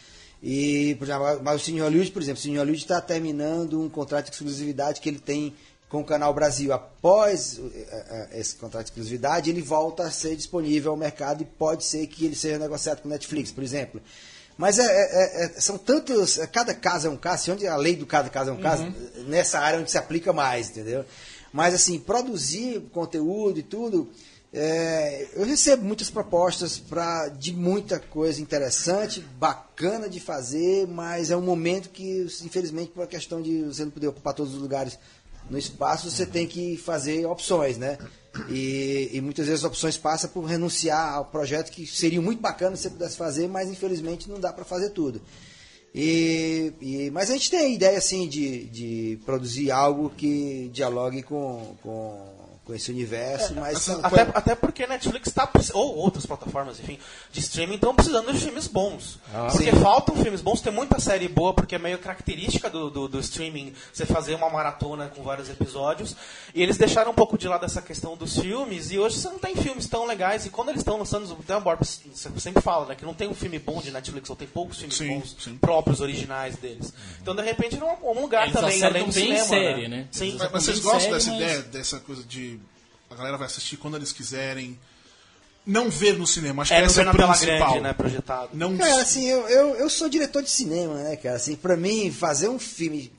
E, 0.43 0.95
por 0.99 1.05
exemplo, 1.05 1.39
mas 1.43 1.61
o 1.61 1.63
Cine 1.63 1.79
Hollywood, 1.79 2.11
por 2.11 2.21
exemplo, 2.21 2.39
o 2.39 2.41
Cine 2.41 2.57
Hollywood 2.57 2.81
está 2.81 2.99
terminando 2.99 3.79
um 3.81 3.87
contrato 3.89 4.25
de 4.25 4.31
exclusividade 4.31 4.99
que 5.01 5.07
ele 5.07 5.19
tem 5.19 5.55
com 5.87 6.01
o 6.01 6.03
Canal 6.03 6.33
Brasil. 6.33 6.73
Após 6.73 7.59
eh, 7.59 8.27
eh, 8.33 8.39
esse 8.39 8.55
contrato 8.55 8.85
de 8.85 8.91
exclusividade, 8.91 9.49
ele 9.49 9.61
volta 9.61 10.03
a 10.03 10.11
ser 10.11 10.35
disponível 10.35 10.91
ao 10.91 10.97
mercado 10.97 11.41
e 11.43 11.45
pode 11.45 11.83
ser 11.83 12.05
que 12.07 12.25
ele 12.25 12.35
seja 12.35 12.57
negociado 12.59 13.01
com 13.01 13.07
Netflix, 13.09 13.51
por 13.51 13.63
exemplo. 13.63 14.01
Mas 14.57 14.79
é, 14.79 14.83
é- 14.85 15.45
é- 15.45 15.59
são 15.61 15.77
tantos. 15.77 16.37
é, 16.39 16.47
Cada 16.47 16.73
caso 16.73 17.07
é 17.07 17.09
um 17.09 17.17
caso, 17.17 17.51
onde 17.51 17.67
a 17.67 17.75
lei 17.75 17.95
do 17.95 18.05
cada 18.05 18.29
caso 18.29 18.49
é 18.51 18.53
um 18.53 18.61
caso, 18.61 18.83
nessa 19.27 19.59
área 19.59 19.79
onde 19.79 19.91
se 19.91 19.97
aplica 19.97 20.31
mais, 20.33 20.69
entendeu? 20.69 21.05
Mas, 21.55 21.73
assim, 21.73 21.97
produzir 21.97 22.81
conteúdo 22.91 23.57
e 23.57 23.63
tudo. 23.63 24.09
é, 24.51 25.25
eu 25.35 25.45
recebo 25.45 25.85
muitas 25.85 26.09
propostas 26.09 26.77
pra, 26.77 27.29
de 27.29 27.53
muita 27.53 27.97
coisa 27.97 28.41
interessante, 28.41 29.21
bacana 29.39 30.09
de 30.09 30.19
fazer, 30.19 30.85
mas 30.85 31.31
é 31.31 31.37
um 31.37 31.41
momento 31.41 31.89
que, 31.91 32.27
infelizmente, 32.43 32.91
por 32.91 33.07
questão 33.07 33.41
de 33.41 33.63
você 33.63 33.85
não 33.85 33.91
poder 33.91 34.09
ocupar 34.09 34.33
todos 34.33 34.53
os 34.53 34.61
lugares 34.61 34.99
no 35.49 35.57
espaço, 35.57 36.11
você 36.11 36.25
tem 36.25 36.45
que 36.45 36.75
fazer 36.75 37.25
opções, 37.25 37.77
né? 37.77 37.97
E, 38.49 39.11
e 39.13 39.21
muitas 39.21 39.45
vezes 39.45 39.63
as 39.63 39.69
opções 39.71 39.97
passam 39.97 40.29
por 40.29 40.43
renunciar 40.43 41.13
ao 41.13 41.23
projeto 41.23 41.71
que 41.71 41.87
seria 41.87 42.21
muito 42.21 42.41
bacana 42.41 42.75
se 42.75 42.83
você 42.83 42.89
pudesse 42.89 43.15
fazer, 43.15 43.47
mas 43.47 43.69
infelizmente 43.69 44.29
não 44.29 44.41
dá 44.41 44.51
para 44.51 44.65
fazer 44.65 44.89
tudo. 44.89 45.21
E, 45.97 46.73
e- 46.81 47.09
mas 47.11 47.29
a 47.29 47.33
gente 47.33 47.49
tem 47.49 47.59
a 47.61 47.69
ideia 47.69 47.97
assim 47.97 48.27
de, 48.27 48.65
de 48.65 49.19
produzir 49.25 49.71
algo 49.71 50.09
que 50.09 50.69
dialogue 50.73 51.23
com, 51.23 51.73
com, 51.81 52.34
com 52.65 52.73
esse 52.73 52.89
universo, 52.91 53.53
mas 53.55 53.77
são- 53.79 53.99
Até, 54.03 54.21
até 54.21 54.55
porque 54.55 54.87
Netflix 54.87 55.27
está 55.27 55.47
ou 55.73 55.95
outras 55.97 56.25
plataformas, 56.25 56.79
enfim, 56.79 56.97
de 57.31 57.39
streaming 57.39 57.75
estão 57.75 57.93
precisando 57.93 58.33
de 58.33 58.39
filmes 58.39 58.67
bons. 58.67 59.19
porque 59.51 59.71
Sim. 59.71 59.79
faltam 59.81 60.15
filmes 60.15 60.41
bons, 60.41 60.61
tem 60.61 60.73
muita 60.73 60.99
série 60.99 61.27
boa, 61.27 61.53
porque 61.53 61.75
é 61.75 61.77
meio 61.79 61.99
característica 61.99 62.67
do, 62.69 62.89
do, 62.89 63.07
do 63.07 63.19
streaming 63.19 63.71
você 63.93 64.05
fazer 64.05 64.33
uma 64.33 64.49
maratona 64.49 65.07
com 65.15 65.21
vários 65.21 65.47
episódios. 65.49 66.15
E 66.55 66.63
eles 66.63 66.75
deixaram 66.77 67.11
um 67.11 67.13
pouco 67.13 67.37
de 67.37 67.47
lado 67.47 67.63
essa 67.65 67.81
questão 67.83 68.17
dos 68.17 68.39
filmes, 68.39 68.89
e 68.91 68.97
hoje 68.97 69.17
você 69.19 69.29
não 69.29 69.37
tem 69.37 69.55
filmes 69.55 69.87
tão 69.87 70.05
legais. 70.05 70.45
E 70.47 70.49
quando 70.49 70.69
eles 70.69 70.81
estão 70.81 70.97
lançando, 70.97 71.31
até 71.39 71.55
o 71.55 71.61
Borbs 71.61 72.01
sempre 72.13 72.61
fala, 72.63 72.87
né, 72.87 72.95
que 72.95 73.05
não 73.05 73.13
tem 73.13 73.27
um 73.27 73.35
filme 73.35 73.59
bom 73.59 73.79
de 73.79 73.91
Netflix, 73.91 74.27
ou 74.29 74.35
tem 74.35 74.47
poucos 74.47 74.77
filmes 74.77 74.95
Sim, 74.97 75.19
bons 75.19 75.35
sim. 75.39 75.57
próprios, 75.57 76.01
originais 76.01 76.55
deles. 76.55 76.91
Então, 77.21 77.35
de 77.35 77.43
repente, 77.43 77.77
não 77.77 77.89
é 77.91 77.97
um 78.01 78.21
lugar 78.21 78.43
Eles 78.47 78.53
também, 78.55 78.69
acertam 78.69 78.89
além 78.89 79.05
do 79.05 79.13
cinema. 79.13 79.45
série, 79.45 79.87
né? 79.87 80.07
Sim. 80.11 80.27
Eles 80.29 80.39
Mas, 80.39 80.51
mas 80.51 80.63
vocês 80.63 80.79
gostam 80.79 80.99
série, 81.01 81.13
dessa 81.13 81.31
mas- 81.31 81.41
ideia, 81.41 81.61
dessa 81.63 81.99
coisa 81.99 82.23
de. 82.23 82.54
A 83.15 83.17
galera 83.17 83.37
vai 83.37 83.47
assistir 83.47 83.77
quando 83.77 83.95
eles 83.95 84.11
quiserem. 84.11 84.77
Não 85.65 85.89
ver 85.89 86.17
no 86.17 86.27
cinema. 86.27 86.61
Acho 86.61 86.69
que 86.69 86.75
É, 86.75 86.79
não 86.81 86.85
essa 86.85 87.01
é 87.01 87.07
a 87.07 87.11
principal. 87.13 87.57
grande, 87.71 87.79
né, 87.81 87.93
projetado. 87.93 88.49
Não 88.53 88.77
Cara, 88.77 89.01
assim, 89.01 89.25
eu, 89.27 89.47
eu, 89.47 89.75
eu 89.77 89.89
sou 89.89 90.07
diretor 90.07 90.43
de 90.43 90.49
cinema, 90.49 90.93
né, 90.95 91.15
cara? 91.15 91.37
Assim, 91.37 91.55
pra 91.55 91.75
mim, 91.75 92.11
fazer 92.11 92.49
um 92.49 92.59
filme 92.59 93.11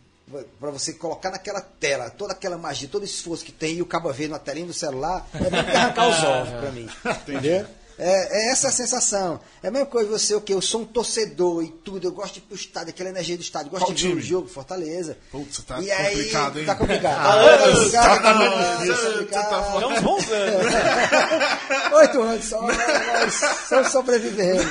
pra 0.60 0.70
você 0.70 0.92
colocar 0.92 1.30
naquela 1.30 1.60
tela 1.60 2.10
toda 2.10 2.32
aquela 2.32 2.56
magia, 2.58 2.88
todo 2.88 3.04
esforço 3.04 3.44
que 3.44 3.52
tem 3.52 3.76
e 3.76 3.82
o 3.82 3.86
cabo 3.86 4.12
ver 4.12 4.28
na 4.28 4.38
telinha 4.38 4.66
do 4.66 4.72
celular, 4.72 5.26
é 5.34 5.38
que 5.62 5.70
arrancar 5.76 6.08
os 6.08 6.22
ovos 6.22 6.50
pra 6.60 6.70
mim. 6.72 6.88
Entendeu? 7.04 7.66
É, 7.98 8.48
é 8.48 8.50
essa 8.50 8.68
a 8.68 8.72
sensação. 8.72 9.40
É 9.62 9.68
a 9.68 9.70
mesma 9.70 9.86
coisa 9.86 10.10
você, 10.10 10.34
o 10.34 10.40
quê? 10.40 10.52
Eu 10.52 10.60
sou 10.60 10.82
um 10.82 10.84
torcedor 10.84 11.62
e 11.64 11.68
tudo, 11.68 12.06
eu 12.06 12.12
gosto 12.12 12.34
de 12.34 12.38
ir 12.40 12.42
pro 12.42 12.54
estádio, 12.56 12.90
aquela 12.90 13.08
energia 13.08 13.36
do 13.36 13.42
estádio, 13.42 13.70
gosto 13.70 13.86
Qual 13.86 13.94
de 13.94 14.08
ver 14.08 14.14
o 14.16 14.20
jogo, 14.20 14.48
Fortaleza. 14.48 15.16
Putz, 15.32 15.62
tá 15.64 15.80
e 15.80 15.90
aí, 15.90 16.16
complicado, 16.16 16.58
hein? 16.58 16.66
Tá 16.66 16.74
complicado. 16.74 17.16
Ah, 17.26 17.58
tá 17.58 17.72
complicado, 17.72 19.30
tá 19.30 19.42
tá 19.44 19.62
falando- 19.62 19.82
É 19.82 19.86
uns 19.94 20.00
bons 20.02 20.30
anos. 20.30 20.72
Oito 21.94 22.22
anos 22.22 22.44
só, 22.44 22.60
nós 22.62 23.42
estamos 23.62 23.88
sobrevivendo. 23.92 24.62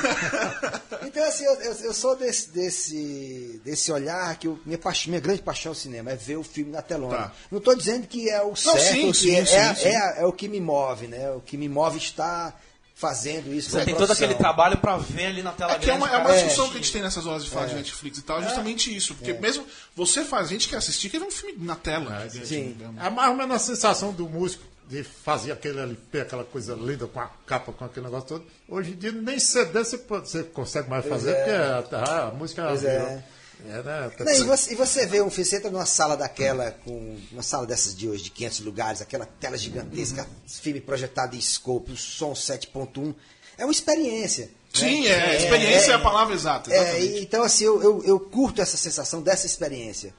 Então, 1.06 1.24
assim, 1.28 1.46
eu, 1.46 1.54
eu- 1.62 1.74
eu 1.86 1.94
sou 1.94 2.16
desse, 2.16 2.50
desse, 2.50 3.62
desse 3.64 3.92
olhar 3.92 4.36
que 4.38 4.48
eu- 4.48 4.60
minha, 4.66 4.78
paixão, 4.78 5.10
minha 5.10 5.22
grande 5.22 5.42
paixão 5.42 5.72
é 5.72 5.74
o 5.74 5.78
cinema, 5.78 6.12
é 6.12 6.16
ver 6.16 6.38
o 6.38 6.44
filme 6.44 6.72
na 6.72 6.82
telona. 6.82 7.18
Tá. 7.18 7.32
Não 7.52 7.60
estou 7.60 7.76
dizendo 7.76 8.08
que 8.08 8.30
é 8.30 8.42
o 8.42 8.56
certo, 8.56 8.80
sim, 8.80 9.12
que 9.12 9.18
sim, 9.18 9.36
é, 9.36 9.46
sim, 9.46 9.56
é, 9.56 9.76
sim. 9.76 9.88
é- 9.88 10.22
é 10.22 10.26
o 10.26 10.32
que 10.34 10.48
me 10.48 10.60
move, 10.60 11.08
né? 11.08 11.32
O 11.32 11.42
que 11.42 11.58
me 11.58 11.68
move 11.70 11.98
está 11.98 12.54
fazendo 12.96 13.54
isso. 13.54 13.70
Você 13.72 13.84
tem 13.84 13.94
a 13.94 13.98
todo 13.98 14.12
aquele 14.12 14.34
trabalho 14.36 14.78
pra 14.78 14.96
ver 14.98 15.26
ali 15.28 15.44
na 15.44 15.52
tela 15.52 15.74
É 15.74 15.78
que 15.80 15.84
é 15.84 15.98
grande. 15.98 16.04
uma, 16.04 16.16
é 16.16 16.18
uma 16.18 16.34
discussão 16.34 16.68
que 16.70 16.76
a 16.76 16.78
gente 16.78 16.92
tem 16.94 17.02
nessas 17.02 17.26
horas 17.26 17.44
de 17.44 17.50
falar 17.50 17.66
de 17.68 17.76
Netflix 17.76 18.18
e 18.18 18.22
tal, 18.22 18.40
é 18.40 18.44
justamente 18.44 18.96
isso. 18.96 19.14
Porque 19.16 19.34
mesmo 19.34 19.66
você 19.96 20.24
faz, 20.24 20.48
a 20.48 20.50
gente 20.52 20.70
quer 20.70 20.78
assistir, 20.78 21.10
quer 21.10 21.20
ver 21.20 21.26
um 21.26 21.32
filme 21.32 21.56
na 21.66 21.76
tela. 21.76 22.28
Sim. 22.30 22.76
É 23.04 23.10
mais 23.10 23.30
ou 23.30 23.36
menos 23.36 23.56
a 23.56 23.60
sensação 23.60 24.12
do 24.14 24.28
músico 24.30 24.64
de 24.88 25.04
fazer 25.04 25.52
aquele 25.52 25.80
LP, 25.80 26.22
aquela 26.22 26.44
coisa 26.44 26.74
linda 26.76 27.08
com 27.08 27.20
a 27.20 27.28
capa, 27.46 27.74
com 27.74 27.84
aquele 27.84 28.06
negócio 28.06 28.28
todo. 28.30 28.46
Hoje 28.70 28.92
em 28.92 28.96
dia 28.96 29.12
nem 29.12 29.40
CD 29.40 29.84
você, 29.84 29.98
pode- 29.98 30.30
você 30.30 30.44
consegue 30.44 30.90
mais 30.90 31.06
fazer, 31.06 31.32
é. 31.32 31.82
porque 31.82 31.96
a, 31.96 32.28
a 32.28 32.32
música 32.32 32.64
Pois 32.68 32.84
é. 32.86 33.24
É, 33.68 33.84
né? 33.84 34.12
Não, 34.20 34.34
e, 34.34 34.44
você, 34.44 34.74
e 34.74 34.76
você 34.76 35.06
vê 35.06 35.22
um 35.22 35.30
filme, 35.30 35.46
você 35.46 35.58
entra 35.58 35.72
numa 35.72 35.86
sala 35.86 36.16
daquela, 36.16 36.72
com 36.72 37.18
uma 37.32 37.44
sala 37.44 37.66
dessas 37.66 37.96
de 37.96 38.08
hoje, 38.08 38.24
de 38.24 38.32
500 38.32 38.60
lugares, 38.62 39.02
aquela 39.02 39.26
tela 39.26 39.58
gigantesca, 39.58 40.28
filme 40.48 40.82
projetado 40.82 41.36
em 41.36 41.42
scope, 41.42 41.92
o 41.92 41.98
som 41.98 42.34
7.1, 42.34 43.16
é 43.58 43.66
uma 43.66 43.72
experiência. 43.72 44.50
Sim, 44.74 45.08
é, 45.08 45.38
experiência 45.38 45.92
é, 45.92 45.96
a 45.96 46.00
palavra 46.00 46.36
exata. 46.36 46.72
É, 46.72 46.76
Exatamente. 46.76 47.24
então 47.24 47.44
assim, 47.44 47.64
eu, 47.64 47.82
eu, 47.82 48.04
eu 48.04 48.20
curto 48.20 48.62
essa 48.62 48.76
sensação 48.76 49.22
dessa 49.22 49.46
experiência. 49.46 50.14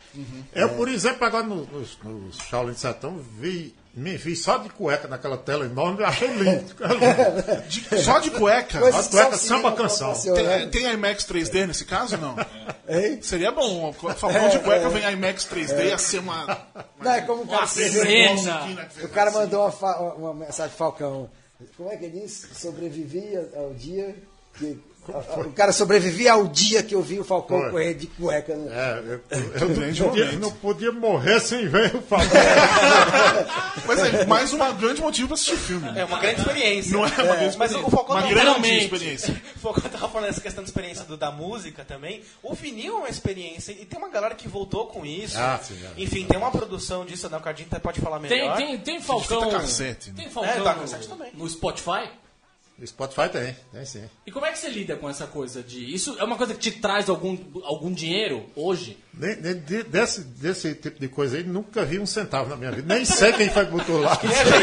Eu, 0.55 0.70
por 0.70 0.88
exemplo, 0.88 1.25
agora 1.27 1.44
no, 1.44 1.66
no, 1.66 1.87
no 2.05 2.33
Shaolin 2.33 2.72
de 2.72 2.81
Sertão, 2.81 3.22
vi, 3.38 3.75
me 3.97 4.17
vi 4.17 4.37
só 4.37 4.59
de 4.59 4.69
cueca 4.69 5.09
naquela 5.09 5.39
tela 5.39 5.65
enorme, 5.65 6.03
eu 6.03 6.07
achei 6.07 6.29
lindo. 6.29 6.75
De- 7.69 8.03
só 8.03 8.19
de 8.19 8.31
cueca. 8.31 8.79
Coisa 8.79 8.99
As 8.99 9.09
cuecas 9.09 9.41
que 9.41 9.47
só 9.49 9.57
samba 9.57 9.73
canção. 9.73 10.13
Tem, 10.35 10.69
tem 10.71 10.93
IMAX 10.93 11.25
3D 11.25 11.67
nesse 11.67 11.85
caso 11.87 12.17
não? 12.19 12.37
Hein? 12.89 13.21
Seria 13.23 13.51
bom. 13.51 13.93
Falcão 13.93 14.49
de 14.51 14.59
cueca 14.59 14.89
vem 14.91 15.11
IMAX 15.13 15.47
3D, 15.47 15.87
ia 15.87 15.99
ser 15.99 16.19
uma. 16.19 16.67
Não, 17.01 17.11
é 17.13 17.21
como 17.23 17.43
o 17.43 17.47
cara 17.47 17.67
cena. 17.67 18.61
O 19.03 19.09
cara 19.09 19.31
mandou 19.31 19.63
uma, 19.63 19.73
fa- 19.73 19.99
uma 20.17 20.35
mensagem 20.35 20.69
pro 20.69 20.79
Falcão. 20.79 21.31
Como 21.77 21.91
é 21.91 21.97
que 21.97 22.05
ele 22.05 22.21
disse? 22.21 22.55
Sobrevivia 22.55 23.51
ao 23.57 23.73
dia 23.73 24.15
que. 24.59 24.79
O 25.09 25.53
cara 25.53 25.73
sobrevivia 25.73 26.33
ao 26.33 26.47
dia 26.49 26.83
que 26.83 26.95
eu 26.95 27.03
vi 27.03 27.19
o 27.19 27.25
Falcão 27.25 27.61
Foi. 27.61 27.71
correr 27.71 27.95
de 27.95 28.07
cueca. 28.07 28.55
né? 28.57 28.71
É, 28.73 29.03
eu, 29.35 29.69
eu 29.69 29.69
grande 29.75 30.01
não, 30.03 30.09
podia, 30.11 30.33
não 30.33 30.53
podia 30.53 30.92
morrer 30.92 31.40
sem 31.40 31.69
ver 31.69 31.95
o 31.97 32.03
Falcão. 32.03 32.29
Mas 33.87 33.99
é 34.01 34.25
mais 34.27 34.53
um 34.53 34.59
grande 34.77 35.01
motivo 35.01 35.29
pra 35.29 35.35
assistir 35.35 35.55
o 35.55 35.59
filme. 35.59 35.90
né? 35.92 36.01
É 36.01 36.05
uma 36.05 36.19
grande 36.19 36.40
experiência. 36.40 36.92
Não 36.92 37.05
é 37.05 37.09
uma 37.09 37.16
grande 37.37 37.57
Mas 37.57 37.71
experiência. 37.71 37.87
o 37.87 37.90
Falcão 37.90 38.16
uma 38.16 38.23
tá 38.23 38.29
grande 38.29 38.69
experiência. 38.79 39.42
O 39.57 39.59
Falcão 39.59 39.90
tava 39.90 40.09
falando 40.09 40.29
dessa 40.29 40.40
questão 40.40 40.62
de 40.62 40.71
experiência 40.71 41.05
do- 41.05 41.16
da 41.16 41.31
música 41.33 41.85
também. 41.85 42.23
O 42.42 42.55
vinil 42.55 42.95
é 42.95 42.99
uma 43.01 43.09
experiência 43.09 43.73
e 43.73 43.85
tem 43.85 43.99
uma 43.99 44.09
galera 44.09 44.35
que 44.35 44.47
voltou 44.47 44.87
com 44.87 45.05
isso. 45.05 45.37
Ah, 45.38 45.59
sim, 45.62 45.77
é. 45.85 46.01
Enfim, 46.03 46.25
tem 46.25 46.38
uma 46.38 46.51
produção 46.53 47.05
disso? 47.05 47.27
O 47.27 47.40
Cardinho 47.40 47.69
até 47.71 47.81
pode 47.81 48.01
falar 48.01 48.21
Tem, 48.21 48.40
melhor. 48.40 48.57
tem, 48.57 48.79
tem 48.79 49.01
Falcão. 49.01 49.42
fita 49.42 49.57
cassete, 49.59 50.11
né? 50.11 50.16
Tem 50.19 50.31
Falcão 50.31 50.53
É, 50.53 50.61
tá, 50.62 50.75
no- 50.75 50.81
cassete 50.83 51.09
também. 51.09 51.31
no 51.35 51.49
Spotify? 51.49 52.09
Spotify 52.85 53.29
tem, 53.31 53.57
tem 53.73 53.85
sim. 53.87 54.05
E 54.27 54.31
como 54.31 54.45
é 54.45 54.53
que 54.53 54.59
você 54.59 54.69
lida 54.69 54.97
com 54.97 55.09
essa 55.09 55.27
coisa 55.27 55.62
de. 55.62 55.95
Isso 55.95 56.15
é 56.19 56.25
uma 56.25 56.37
coisa 56.37 56.53
que 56.53 56.61
te 56.61 56.73
traz 56.73 57.09
algum, 57.09 57.39
algum 57.65 57.91
dinheiro 57.91 58.45
hoje? 58.55 58.99
Nem- 59.15 59.37
nem 59.41 59.55
de- 59.61 59.83
desse, 59.85 60.21
desse 60.21 60.75
tipo 60.75 61.01
de 61.01 61.09
coisa 61.09 61.39
aí, 61.39 61.43
nunca 61.45 61.85
vi 61.87 61.99
um 61.99 62.05
centavo 62.05 62.51
na 62.51 62.57
minha 62.57 62.71
vida. 62.71 62.95
Nem 62.95 63.03
sei 63.07 63.33
quem 63.33 63.49
foi 63.49 63.65
que 63.65 63.71
botou 63.73 64.01
lá. 64.01 64.11
Não 64.23 64.31
sei 64.31 64.61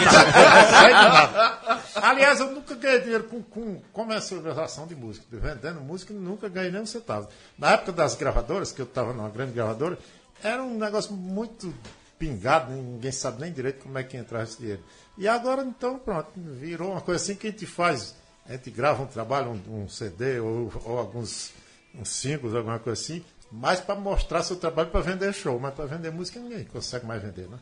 de 0.88 0.92
nada. 0.92 1.82
Aliás, 1.96 2.40
eu 2.40 2.52
nunca 2.52 2.76
ganhei 2.76 3.00
dinheiro 3.02 3.24
com, 3.24 3.42
com 3.42 3.82
comercialização 3.92 4.86
de 4.86 4.96
música. 4.96 5.26
Vendendo 5.32 5.82
música, 5.82 6.14
nunca 6.14 6.48
ganhei 6.50 6.70
nem 6.72 6.82
um 6.82 6.86
centavo. 6.86 7.28
Na 7.58 7.72
época 7.72 7.92
das 7.94 8.14
gravadoras, 8.16 8.72
que 8.72 8.80
eu 8.82 8.86
estava 8.86 9.12
numa 9.12 9.30
grande 9.30 9.54
gravadora, 9.54 9.98
era 10.44 10.62
um 10.62 10.78
negócio 10.78 11.14
muito 11.14 11.74
pingado, 12.20 12.72
ninguém 12.72 13.12
sabe 13.12 13.42
nem 13.42 13.52
direito 13.52 13.84
como 13.84 13.98
é 13.98 14.04
que 14.04 14.16
entrava 14.16 14.44
esse 14.44 14.60
dinheiro. 14.60 14.84
E 15.18 15.28
agora, 15.28 15.64
então, 15.64 16.00
pronto, 16.00 16.32
virou 16.36 16.92
uma 16.92 17.02
coisa 17.02 17.24
assim 17.24 17.36
que 17.36 17.48
a 17.48 17.52
gente 17.52 17.66
faz. 17.66 18.16
A 18.46 18.54
gente 18.54 18.72
grava 18.72 19.04
um 19.04 19.08
trabalho, 19.08 19.52
um, 19.52 19.84
um 19.84 19.90
CD 19.90 20.40
ou, 20.40 20.72
ou 20.86 20.98
alguns 20.98 21.52
uns 21.96 22.10
singles, 22.10 22.56
alguma 22.56 22.80
coisa 22.80 23.00
assim, 23.00 23.24
mais 23.52 23.80
para 23.80 23.96
mostrar 23.96 24.44
seu 24.44 24.56
trabalho 24.56 24.90
para 24.90 25.02
vender 25.02 25.34
show, 25.34 25.60
mas 25.60 25.74
para 25.74 25.86
vender 25.86 26.12
música 26.12 26.40
ninguém 26.40 26.66
consegue 26.66 27.06
mais 27.06 27.22
vender, 27.22 27.48
né? 27.48 27.60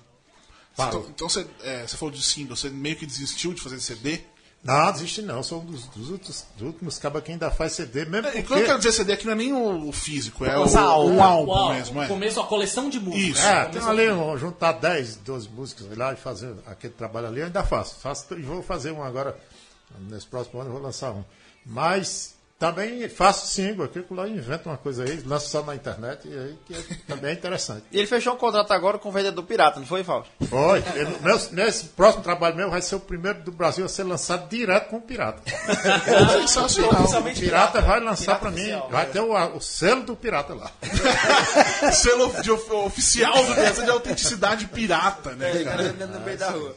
Então, 0.73 0.85
Parou. 0.85 1.09
então 1.09 1.27
você, 1.27 1.45
é, 1.63 1.85
você 1.85 1.97
falou 1.97 2.13
de 2.13 2.23
single, 2.23 2.55
você 2.55 2.69
meio 2.69 2.95
que 2.95 3.05
desistiu 3.05 3.53
de 3.53 3.61
fazer 3.61 3.79
CD? 3.81 4.21
Não, 4.63 4.89
existe 4.91 5.21
não. 5.23 5.41
Sou 5.41 5.61
um 5.61 5.65
dos, 5.65 5.85
dos 5.87 6.09
últimos, 6.11 6.45
dos 6.55 6.67
últimos 6.67 6.99
cabas 6.99 7.23
que 7.23 7.31
ainda 7.31 7.49
faz 7.49 7.73
CD, 7.73 8.05
mesmo 8.05 8.27
E 8.27 8.31
porque... 8.31 8.43
quando 8.43 8.59
eu 8.59 8.65
quero 8.67 8.77
dizer 8.77 8.91
CD 8.91 9.13
aqui 9.13 9.25
não 9.25 9.33
é 9.33 9.35
nem 9.35 9.53
o 9.53 9.87
o 9.87 9.91
físico, 9.91 10.45
é 10.45 10.55
o, 10.55 10.61
Lançar 10.61 10.83
álbum. 10.83 11.15
um 11.15 11.23
álbum 11.23 11.73
mesmo, 11.73 12.01
é. 12.01 12.07
começo, 12.07 12.39
a 12.39 12.45
coleção 12.45 12.89
de 12.89 12.99
músicas. 12.99 13.37
Isso. 13.39 13.47
É, 13.47 13.65
tem 13.65 13.81
ali, 13.81 14.09
um, 14.11 14.37
juntar 14.37 14.73
10, 14.73 15.15
12 15.17 15.49
músicas 15.49 15.97
lá 15.97 16.13
e 16.13 16.15
fazer 16.15 16.53
aquele 16.67 16.93
trabalho 16.93 17.27
ali, 17.27 17.39
eu 17.39 17.47
ainda 17.47 17.63
faço. 17.63 17.95
faço 17.99 18.33
e 18.35 18.41
vou 18.43 18.61
fazer 18.61 18.91
um 18.91 19.03
agora, 19.03 19.35
nesse 20.09 20.27
próximo 20.27 20.59
ano 20.61 20.69
eu 20.69 20.73
vou 20.73 20.81
lançar 20.81 21.11
um. 21.11 21.23
Mas 21.65 22.35
também 22.61 23.09
faço 23.09 23.47
single, 23.47 23.85
aquilo 23.85 24.05
lá 24.11 24.27
invento 24.27 24.69
uma 24.69 24.77
coisa 24.77 25.03
aí, 25.03 25.19
lanço 25.25 25.49
só 25.49 25.63
na 25.63 25.73
internet, 25.73 26.27
e 26.27 26.37
aí 26.37 26.55
que 26.65 26.75
é- 26.75 26.95
também 27.07 27.31
é 27.31 27.33
interessante. 27.33 27.83
E 27.91 27.97
ele 27.97 28.05
fechou 28.05 28.33
um 28.35 28.37
contrato 28.37 28.71
agora 28.71 28.99
com 28.99 29.09
o 29.09 29.11
vendedor 29.11 29.43
pirata, 29.43 29.79
não 29.79 29.87
foi, 29.87 30.03
Fausto? 30.03 30.31
Foi. 30.47 30.83
Ele- 30.95 31.17
meu- 31.21 31.39
nesse 31.53 31.85
próximo 31.85 32.23
trabalho 32.23 32.55
meu 32.55 32.69
vai 32.69 32.79
ser 32.81 32.93
o 32.95 32.99
primeiro 32.99 33.41
do 33.41 33.51
Brasil 33.51 33.83
a 33.83 33.89
ser 33.89 34.03
lançado 34.03 34.47
direto 34.47 34.89
com 34.89 34.97
o 34.97 35.01
Pirata. 35.01 35.41
Sensacional. 36.47 37.03
O 37.03 37.23
Pirata 37.33 37.81
vai 37.81 37.99
lançar 37.99 38.39
pra 38.39 38.51
mim, 38.51 38.61
oficial, 38.61 38.89
vai 38.91 39.05
né? 39.07 39.11
ter 39.11 39.19
o, 39.21 39.57
o 39.57 39.59
selo 39.59 40.03
do 40.03 40.15
Pirata 40.15 40.53
lá. 40.53 40.71
Selo 41.91 42.31
de 42.41 42.51
of- 42.51 42.71
oficial 42.73 43.33
do 43.43 43.55
dessa 43.55 43.81
de 43.83 43.89
autenticidade 43.89 44.65
pirata, 44.67 45.31
né, 45.31 45.63
cara? 45.63 45.91
no 45.93 46.19
meio 46.21 46.37
da 46.37 46.49
rua. 46.51 46.75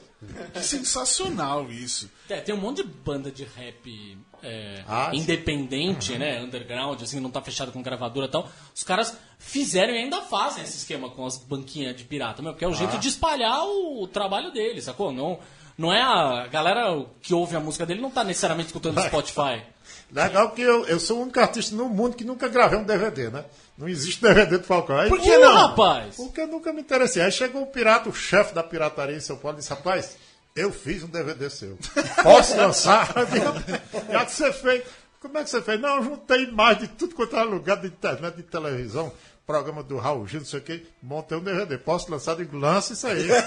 Que 0.53 0.61
sensacional 0.61 1.71
isso. 1.71 2.11
É, 2.29 2.41
tem 2.41 2.55
um 2.55 2.59
monte 2.59 2.83
de 2.83 2.89
banda 2.89 3.31
de 3.31 3.45
rap 3.45 4.19
é, 4.43 4.83
Ah, 4.87 5.11
independente, 5.13 6.17
né? 6.19 6.41
Underground, 6.43 7.03
assim, 7.03 7.21
não 7.21 7.31
tá 7.31 7.41
fechado 7.43 7.73
com 7.73 7.83
gravadora 7.83 8.27
e 8.27 8.31
tal. 8.31 8.49
Os 8.75 8.83
caras 8.83 9.17
fizeram 9.39 9.93
e 9.93 9.99
ainda 9.99 10.23
fazem 10.23 10.65
esse 10.65 10.79
esquema 10.79 11.11
com 11.11 11.27
as 11.27 11.37
banquinhas 11.37 11.97
de 11.97 12.05
pirata, 12.05 12.43
meu, 12.43 12.53
porque 12.53 12.65
é 12.65 12.69
o 12.69 12.75
jeito 12.75 12.99
de 12.99 13.09
espalhar 13.09 13.65
o, 13.67 14.07
trabalho 14.07 14.53
deles, 14.53 14.85
sacou? 14.85 15.13
Não, 15.13 15.39
não 15.77 15.93
é 15.93 16.01
a 16.01 16.47
galera 16.47 17.05
que 17.21 17.35
ouve 17.35 17.57
a 17.57 17.61
música 17.61 17.85
dele 17.85 18.01
não 18.01 18.11
tá 18.11 18.23
necessariamente 18.25 18.69
escutando 18.69 18.95
no 18.97 19.03
Spotify. 19.03 19.63
Legal 20.11 20.51
que 20.53 20.63
eu, 20.63 20.87
eu 20.87 21.01
sou 21.01 21.19
o 21.19 21.23
único 21.23 21.41
artista 21.41 21.75
no 21.75 21.89
mundo 21.89 22.17
que 22.17 22.25
nunca 22.25 22.49
gravei 22.49 22.79
um 22.79 22.85
DVD, 22.85 23.31
né? 23.31 23.45
Não 23.77 23.89
existe 23.89 24.23
DVD 24.23 24.59
do 24.59 24.65
Falcão. 24.65 24.97
Aí, 24.97 25.09
Por 25.09 25.21
que 25.21 25.37
não? 25.37 25.53
rapaz! 25.53 26.17
Porque 26.17 26.41
eu 26.41 26.47
nunca 26.47 26.73
me 26.73 26.81
interessei. 26.81 27.23
Aí 27.23 27.33
chegou 27.33 27.63
o 27.63 27.67
pirata, 27.67 28.09
o 28.09 28.15
chefe 28.15 28.55
da 28.55 28.63
pirataria 28.63 29.17
em 29.17 29.21
São 29.21 29.37
Paulo, 29.37 29.57
e 29.57 29.61
disse: 29.61 29.71
Rapaz, 29.71 30.17
eu 30.55 30.73
fiz 30.73 31.03
um 31.03 31.09
DVD 31.09 31.51
seu. 31.51 31.77
Posso 32.23 32.57
lançar? 32.57 33.13
Já 34.11 34.25
que 34.25 34.33
você 34.33 34.53
fez. 34.53 34.85
Como 35.21 35.39
é 35.39 35.43
que 35.43 35.51
você 35.51 35.63
fez? 35.63 35.81
Não, 35.81 35.97
eu 35.97 36.05
juntei 36.05 36.47
mais 36.51 36.79
de 36.79 36.87
tudo 36.87 37.15
quanto 37.15 37.35
era 37.35 37.45
lugar 37.45 37.79
de 37.81 37.89
internet, 37.89 38.37
de 38.37 38.43
televisão, 38.43 39.11
programa 39.47 39.83
do 39.83 39.99
Raul 39.99 40.27
Gil, 40.27 40.41
não 40.41 40.47
sei 40.47 40.59
o 40.59 40.63
quê, 40.63 40.87
montei 41.03 41.37
um 41.37 41.43
DVD. 41.43 41.77
Posso 41.79 42.11
lançar? 42.11 42.37
Digo, 42.37 42.57
lança 42.57 42.93
isso 42.95 43.07
aí. 43.07 43.29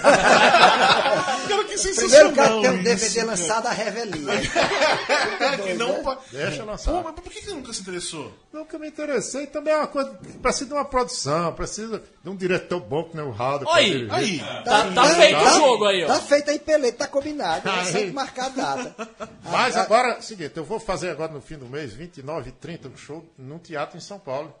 Cara, 1.48 1.64
que 1.64 1.78
Primeiro 1.78 2.32
cara 2.34 2.48
sensacional 2.48 2.60
tem 2.62 2.70
um 2.70 2.74
isso, 2.74 2.82
DVD 2.84 3.14
cara. 3.14 3.26
lançado 3.26 3.66
a 3.66 3.70
revelia. 3.70 4.32
que 5.64 5.74
não... 5.74 6.02
pa- 6.02 6.18
Deixa 6.30 6.64
lançar. 6.64 6.92
Pô, 6.92 7.02
mas 7.02 7.14
por 7.14 7.22
que 7.32 7.40
que 7.40 7.50
nunca 7.50 7.72
se 7.72 7.80
interessou? 7.80 8.32
Nunca 8.52 8.78
me 8.78 8.88
interessei. 8.88 9.46
Também 9.46 9.72
é 9.72 9.76
uma 9.76 9.86
coisa. 9.86 10.10
Precisa 10.42 10.66
de 10.66 10.72
uma 10.72 10.84
produção, 10.84 11.52
precisa 11.52 12.02
de 12.22 12.30
um 12.30 12.36
diretor 12.36 12.80
bom 12.80 13.04
que 13.04 13.16
nem 13.16 13.24
o 13.24 13.30
Raul. 13.30 13.60
pra 13.60 13.74
Aí, 13.74 14.06
dirigir. 14.06 14.44
Aí, 14.44 14.64
Tá, 14.64 14.90
tá 14.92 15.04
feito 15.04 15.40
o 15.40 15.50
jogo 15.50 15.84
aí, 15.86 16.04
ó. 16.04 16.06
Tá 16.06 16.20
feito 16.20 16.50
aí, 16.50 16.58
Pelé, 16.58 16.92
tá 16.92 17.06
combinado. 17.06 17.68
É 17.68 17.72
Aí. 17.72 18.08
só 18.08 18.12
marcar 18.14 18.46
a 18.46 18.48
data. 18.50 19.08
Mas 19.50 19.76
Ah, 19.76 19.82
agora, 19.82 20.08
é 20.14 20.18
o 20.18 20.22
seguinte, 20.22 20.52
eu 20.56 20.64
vou 20.64 20.78
fazer 20.80 21.10
agora 21.10 21.32
no 21.32 21.40
fim 21.40 21.56
do 21.56 21.66
mês, 21.66 21.92
29 21.92 22.50
e 22.50 22.52
30, 22.52 22.88
um 22.88 22.96
show 22.96 23.24
num 23.38 23.58
teatro 23.58 23.96
em 23.96 24.00
São 24.00 24.18
Paulo. 24.18 24.54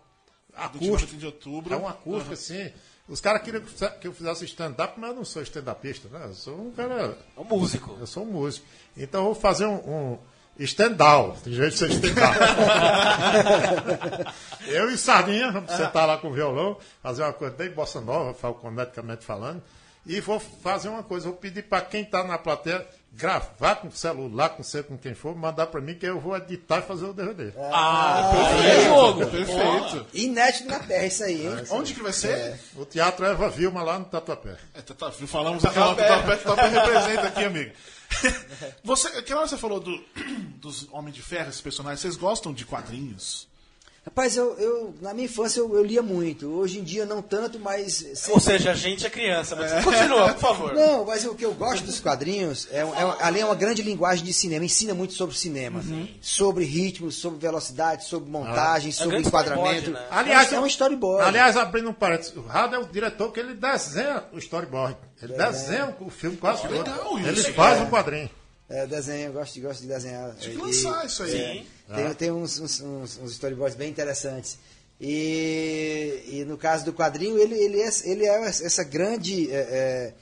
29 0.66 0.88
Acústico. 0.88 1.16
de 1.16 1.26
outubro. 1.26 1.74
É 1.74 1.76
um 1.76 1.88
acústico, 1.88 2.34
assim. 2.34 2.70
Os 3.08 3.20
caras 3.20 3.42
queriam 3.42 3.62
que 4.00 4.06
eu 4.06 4.12
fizesse 4.12 4.44
stand-up, 4.44 4.94
mas 4.98 5.10
eu 5.10 5.16
não 5.16 5.24
sou 5.24 5.42
stand-upista, 5.42 6.08
né? 6.08 6.26
Eu 6.26 6.34
sou 6.34 6.60
um 6.60 6.70
cara. 6.72 7.16
É 7.36 7.40
um 7.40 7.44
músico. 7.44 7.96
Eu 7.98 8.06
sou 8.06 8.24
um 8.24 8.26
músico. 8.26 8.66
Então 8.96 9.20
eu 9.20 9.26
vou 9.26 9.34
fazer 9.34 9.66
um. 9.66 9.76
um 9.76 10.18
stand-down. 10.58 11.36
Tem 11.42 11.52
jeito 11.52 11.72
de 11.72 11.78
ser 11.78 11.90
stand-down. 11.90 12.34
eu 14.68 14.90
e 14.90 14.98
Sardinha, 14.98 15.52
vamos 15.52 15.72
sentar 15.72 16.06
lá 16.06 16.18
com 16.18 16.28
o 16.28 16.32
violão, 16.32 16.76
fazer 17.02 17.22
uma 17.22 17.32
coisa 17.32 17.54
bem 17.54 17.70
bossa 17.70 18.00
nova, 18.00 18.34
falconeticamente 18.34 19.24
falando. 19.24 19.62
E 20.04 20.20
vou 20.20 20.40
fazer 20.40 20.88
uma 20.88 21.02
coisa, 21.02 21.28
vou 21.28 21.36
pedir 21.36 21.62
para 21.62 21.82
quem 21.82 22.02
está 22.02 22.24
na 22.24 22.38
plateia 22.38 22.86
gravar 23.12 23.76
com 23.76 23.90
celular, 23.90 24.50
com 24.50 24.62
você, 24.62 24.82
com 24.82 24.96
quem 24.96 25.14
for, 25.14 25.34
mandar 25.36 25.66
para 25.66 25.80
mim 25.80 25.94
que 25.94 26.06
eu 26.06 26.20
vou 26.20 26.36
editar 26.36 26.78
e 26.78 26.82
fazer 26.82 27.06
o 27.06 27.12
DVD. 27.12 27.52
Ah, 27.58 28.30
aí 28.32 28.66
é 28.66 28.84
jogo. 28.84 29.26
Perfeito. 29.26 30.06
Inédito 30.14 30.68
na 30.68 30.78
terra 30.78 31.06
isso 31.06 31.24
aí, 31.24 31.46
hein? 31.46 31.64
Onde 31.70 31.94
que 31.94 32.02
vai 32.02 32.12
ser? 32.12 32.58
O 32.76 32.84
Teatro 32.84 33.24
Eva 33.24 33.48
Vilma 33.48 33.82
lá 33.82 33.98
no 33.98 34.04
Tatuapé. 34.04 34.56
É, 34.74 34.82
tá, 34.82 35.10
falamos 35.10 35.64
aqui, 35.64 35.78
ó, 35.78 35.94
Tatuapé, 35.94 36.36
Tatuapé 36.36 36.68
representa 36.68 37.26
aqui, 37.28 37.44
amigo. 37.44 37.72
Você, 38.82 39.08
aquela 39.08 39.40
hora 39.40 39.48
você 39.48 39.58
falou 39.58 39.80
do, 39.80 40.02
dos 40.56 40.88
Homens 40.90 41.14
de 41.14 41.22
Ferro, 41.22 41.50
esses 41.50 41.60
personagens, 41.60 42.00
vocês 42.00 42.16
gostam 42.16 42.54
de 42.54 42.64
quadrinhos? 42.64 43.46
Rapaz, 44.08 44.36
eu, 44.38 44.54
eu- 44.58 44.94
na 45.02 45.12
minha 45.12 45.26
infância 45.26 45.60
eu, 45.60 45.74
eu 45.76 45.84
lia 45.84 46.00
muito. 46.02 46.48
Hoje 46.50 46.78
em 46.78 46.82
dia 46.82 47.04
não 47.04 47.20
tanto, 47.20 47.58
mas. 47.60 48.26
Ou 48.30 48.40
seja, 48.40 48.70
a 48.70 48.74
gente 48.74 49.06
é 49.06 49.10
criança, 49.10 49.54
mas 49.54 49.84
continua, 49.84 50.32
por 50.32 50.40
favor. 50.40 50.74
Não, 50.74 51.04
mas 51.04 51.26
o 51.26 51.34
que 51.34 51.44
eu 51.44 51.52
gosto 51.52 51.84
dos 51.84 52.00
quadrinhos 52.00 52.66
é, 52.70 52.78
é 52.80 52.86
ali 53.20 53.40
é 53.40 53.44
uma 53.44 53.54
grande 53.54 53.82
linguagem 53.82 54.24
de 54.24 54.32
cinema, 54.32 54.64
ensina 54.64 54.94
muito 54.94 55.12
sobre 55.12 55.36
cinema, 55.36 55.82
sobre 56.22 56.64
ritmo, 56.64 57.12
sobre 57.12 57.38
velocidade, 57.38 58.04
sobre 58.06 58.30
montagem, 58.30 58.90
sobre 58.92 59.10
grande 59.12 59.28
enquadramento. 59.28 59.90
né? 59.90 60.06
Aliás, 60.10 60.52
é 60.52 60.58
um 60.58 60.66
storyboard. 60.66 61.24
Aliás, 61.28 61.56
abrindo 61.56 61.90
um 61.90 61.94
parênteses, 61.94 62.34
o 62.34 62.40
Rado 62.40 62.74
é 62.74 62.78
o 62.78 62.86
diretor 62.86 63.30
que 63.30 63.40
ele 63.40 63.52
desenha 63.54 64.24
o 64.32 64.38
storyboard. 64.38 64.96
Ele 65.22 65.34
desenha 65.34 65.94
o 66.00 66.08
filme 66.08 66.36
quase 66.38 66.62
todo. 66.62 66.72
legal 66.72 67.18
isso, 67.18 67.28
Ele 67.28 67.52
faz 67.52 67.78
um 67.80 67.86
quadrinho. 67.90 68.30
É, 68.70 68.86
desenho, 68.86 69.28
eu 69.28 69.32
gosto, 69.32 69.58
gosto 69.60 69.80
de 69.82 69.88
desenhar. 69.88 70.34
Tinha 70.36 70.54
que 70.54 70.60
E- 70.60 70.62
lançar 70.62 71.04
isso 71.06 71.22
aí. 71.22 71.66
Tem, 71.94 72.14
tem 72.14 72.30
uns, 72.30 72.58
uns, 72.60 72.80
uns- 72.80 73.18
storyboards 73.32 73.76
bem 73.76 73.88
interessantes. 73.90 74.58
E, 75.00 76.22
e 76.26 76.44
no 76.44 76.56
caso 76.58 76.84
do 76.84 76.92
quadrinho, 76.92 77.38
ele, 77.38 77.54
ele, 77.54 77.80
é, 77.80 77.88
ele 78.04 78.26
é 78.26 78.44
essa 78.46 78.82
grande. 78.84 79.50
É, 79.50 79.54
é- 79.54 80.12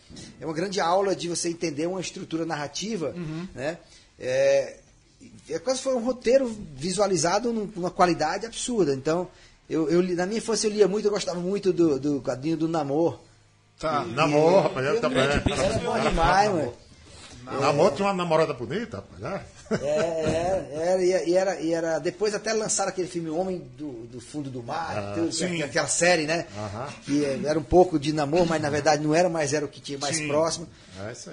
é 0.41 0.45
uma 0.47 0.55
grande 0.55 0.81
aula 0.81 1.15
de 1.17 1.29
você 1.29 1.49
entender 1.49 1.87
uma 1.87 2.01
estrutura 2.01 2.45
narrativa. 2.47 3.15
Né? 3.55 3.79
É, 4.19 4.77
é 5.51 5.59
quase 5.59 5.81
foi 5.81 5.95
um 5.95 6.05
roteiro 6.05 6.47
visualizado 6.77 7.53
num- 7.53 7.71
numa 7.75 7.91
qualidade 7.91 8.47
absurda. 8.47 8.95
Então, 8.95 9.29
eu, 9.69 9.89
eu 9.91 10.03
na 10.15 10.27
minha 10.27 10.39
infância 10.39 10.67
eu 10.69 10.71
lia 10.73 10.87
muito, 10.87 11.07
eu 11.07 11.11
gostava 11.11 11.41
muito 11.41 11.73
do, 11.73 11.99
do 11.99 12.21
quadrinho 12.23 12.57
do 12.57 12.69
Namor. 12.69 13.19
Tá. 13.79 14.05
Namor, 14.05 14.63
rapaz, 14.63 14.87
eu 14.87 15.01
também. 15.01 15.23
Era 15.23 15.41
bom 15.81 15.99
demais, 16.01 16.51
mano. 16.51 16.75
Namor 17.61 17.93
tinha 17.93 18.07
uma 18.09 18.15
namorada 18.15 18.53
bonita, 18.55 18.99
rapaz, 18.99 19.21
né? 19.21 19.45
É, 19.71 19.85
é, 19.85 20.89
era, 20.89 21.03
e, 21.03 21.35
era, 21.35 21.61
e 21.61 21.73
era. 21.73 21.99
Depois 21.99 22.35
até 22.35 22.53
lançaram 22.53 22.91
aquele 22.91 23.09
filme 23.09 23.31
Homem 23.31 23.67
do, 23.77 24.07
do 24.07 24.21
Fundo 24.21 24.49
do 24.49 24.63
Mar, 24.63 25.15
tudo, 25.15 25.33
sim. 25.33 25.63
aquela 25.63 25.89
série, 25.89 26.27
né? 26.27 26.47
Que 27.05 27.25
eh, 27.25 27.41
era 27.45 27.59
um 27.59 27.63
pouco 27.63 27.99
de 27.99 28.13
namoro, 28.13 28.47
mas 28.47 28.63
na 28.63 28.71
verdade 28.71 29.03
não 29.03 29.15
era, 29.15 29.29
mas 29.29 29.53
era 29.53 29.65
o 29.65 29.69
que 29.69 29.81
tinha 29.81 29.99
mais 29.99 30.17
Sim. 30.17 30.29
próximo. 30.29 30.69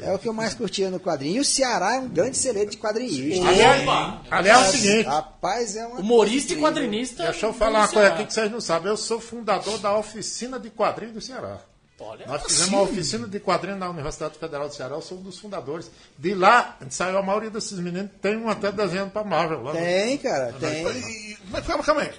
É. 0.01 0.09
É 0.09 0.13
o 0.13 0.19
que 0.19 0.27
eu 0.27 0.33
mais 0.33 0.53
curtia 0.53 0.89
no 0.89 0.99
quadrinho. 0.99 1.37
E 1.37 1.39
o 1.39 1.45
Ceará 1.45 1.95
é 1.95 1.99
um 1.99 2.09
grande 2.09 2.37
celeiro 2.37 2.71
de 2.71 2.77
quadrinhista. 2.77 3.45
Opa! 3.81 4.21
Aliás, 4.29 4.65
é 4.65 4.69
o 4.69 4.71
seguinte, 4.71 5.05
Rapaz, 5.05 5.75
é 5.75 5.85
uma. 5.85 5.99
Humorista 5.99 6.53
e 6.53 6.57
quadrinista. 6.57 7.23
deixa 7.23 7.45
eu 7.45 7.53
falar 7.53 7.79
uma 7.79 7.87
coisa 7.87 8.09
aqui 8.09 8.25
que 8.25 8.33
vocês 8.33 8.51
não 8.51 8.59
sabem. 8.59 8.89
Eu 8.89 8.97
sou 8.97 9.19
fundador 9.19 9.77
da 9.77 9.95
oficina 9.97 10.59
de 10.59 10.69
quadrinhos 10.69 11.13
do 11.13 11.21
Ceará. 11.21 11.59
Olha. 11.99 12.25
Nós 12.27 12.43
fizemos 12.43 12.69
uma 12.69 12.81
oficina 12.81 13.27
de 13.27 13.39
quadrinhos 13.39 13.79
na 13.79 13.89
Universidade 13.89 14.37
Federal 14.37 14.67
do 14.67 14.73
Ceará, 14.75 14.95
eu 14.95 15.01
sou 15.01 15.17
um 15.19 15.21
dos 15.21 15.37
fundadores. 15.39 15.89
De 16.17 16.33
lá 16.33 16.77
saiu 16.89 17.17
a 17.17 17.23
maioria 17.23 17.49
desses 17.49 17.79
meninos, 17.79 18.11
tem 18.21 18.35
um 18.35 18.49
até 18.49 18.71
desenhando 18.71 19.11
para 19.11 19.23
Marvel. 19.23 19.61
Lá 19.63 19.73
no- 19.73 19.79
Tem, 19.79 20.17
cara, 20.17 20.53
tem. 20.59 20.85
E- 20.87 21.37
mas 21.49 21.65
calma, 21.65 21.83
calma 21.83 22.01
aí. 22.01 22.11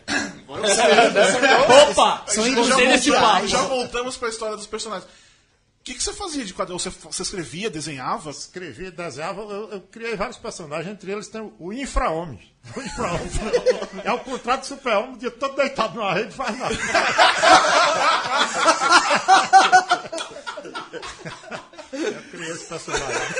Opa! 1.91 2.22
São 2.29 2.49
já, 2.49 2.55
Gostei 2.55 2.87
desse 2.89 3.11
voltamos- 3.11 3.35
papo. 3.35 3.49
já 3.49 3.62
voltamos 3.62 4.16
pra 4.16 4.29
história 4.29 4.57
dos 4.57 4.66
personagens. 4.66 5.09
O 5.85 5.87
que, 5.87 5.93
que 5.93 6.03
você 6.03 6.14
fazia 6.14 6.43
de 6.43 6.55
quadrinho? 6.55 6.78
Você, 6.78 6.89
você 6.89 7.20
escrevia, 7.20 7.68
desenhava? 7.68 8.30
escrevi, 8.30 8.91
desenhava, 8.91 9.43
eu, 9.43 9.70
eu 9.70 9.82
criei 9.82 10.16
vários 10.16 10.39
personagens, 10.39 10.91
entre 10.91 11.12
eles 11.12 11.28
tem 11.28 11.53
o 11.59 11.74
Infra-Homem. 11.74 12.41
O 12.74 12.80
Infra-Homem. 12.80 13.30
é 14.03 14.11
o 14.11 14.18
contrário 14.20 14.62
do 14.62 14.66
Super-Homem, 14.66 15.16
o 15.16 15.18
dia 15.18 15.30
todo 15.30 15.57
deitado 15.57 15.97
numa 15.97 16.14
rede, 16.14 16.35
faz 16.35 16.59
nada. 16.59 16.74
eu 21.93 22.22
criei 22.30 22.51
esse 22.51 22.64
personagem. 22.64 23.35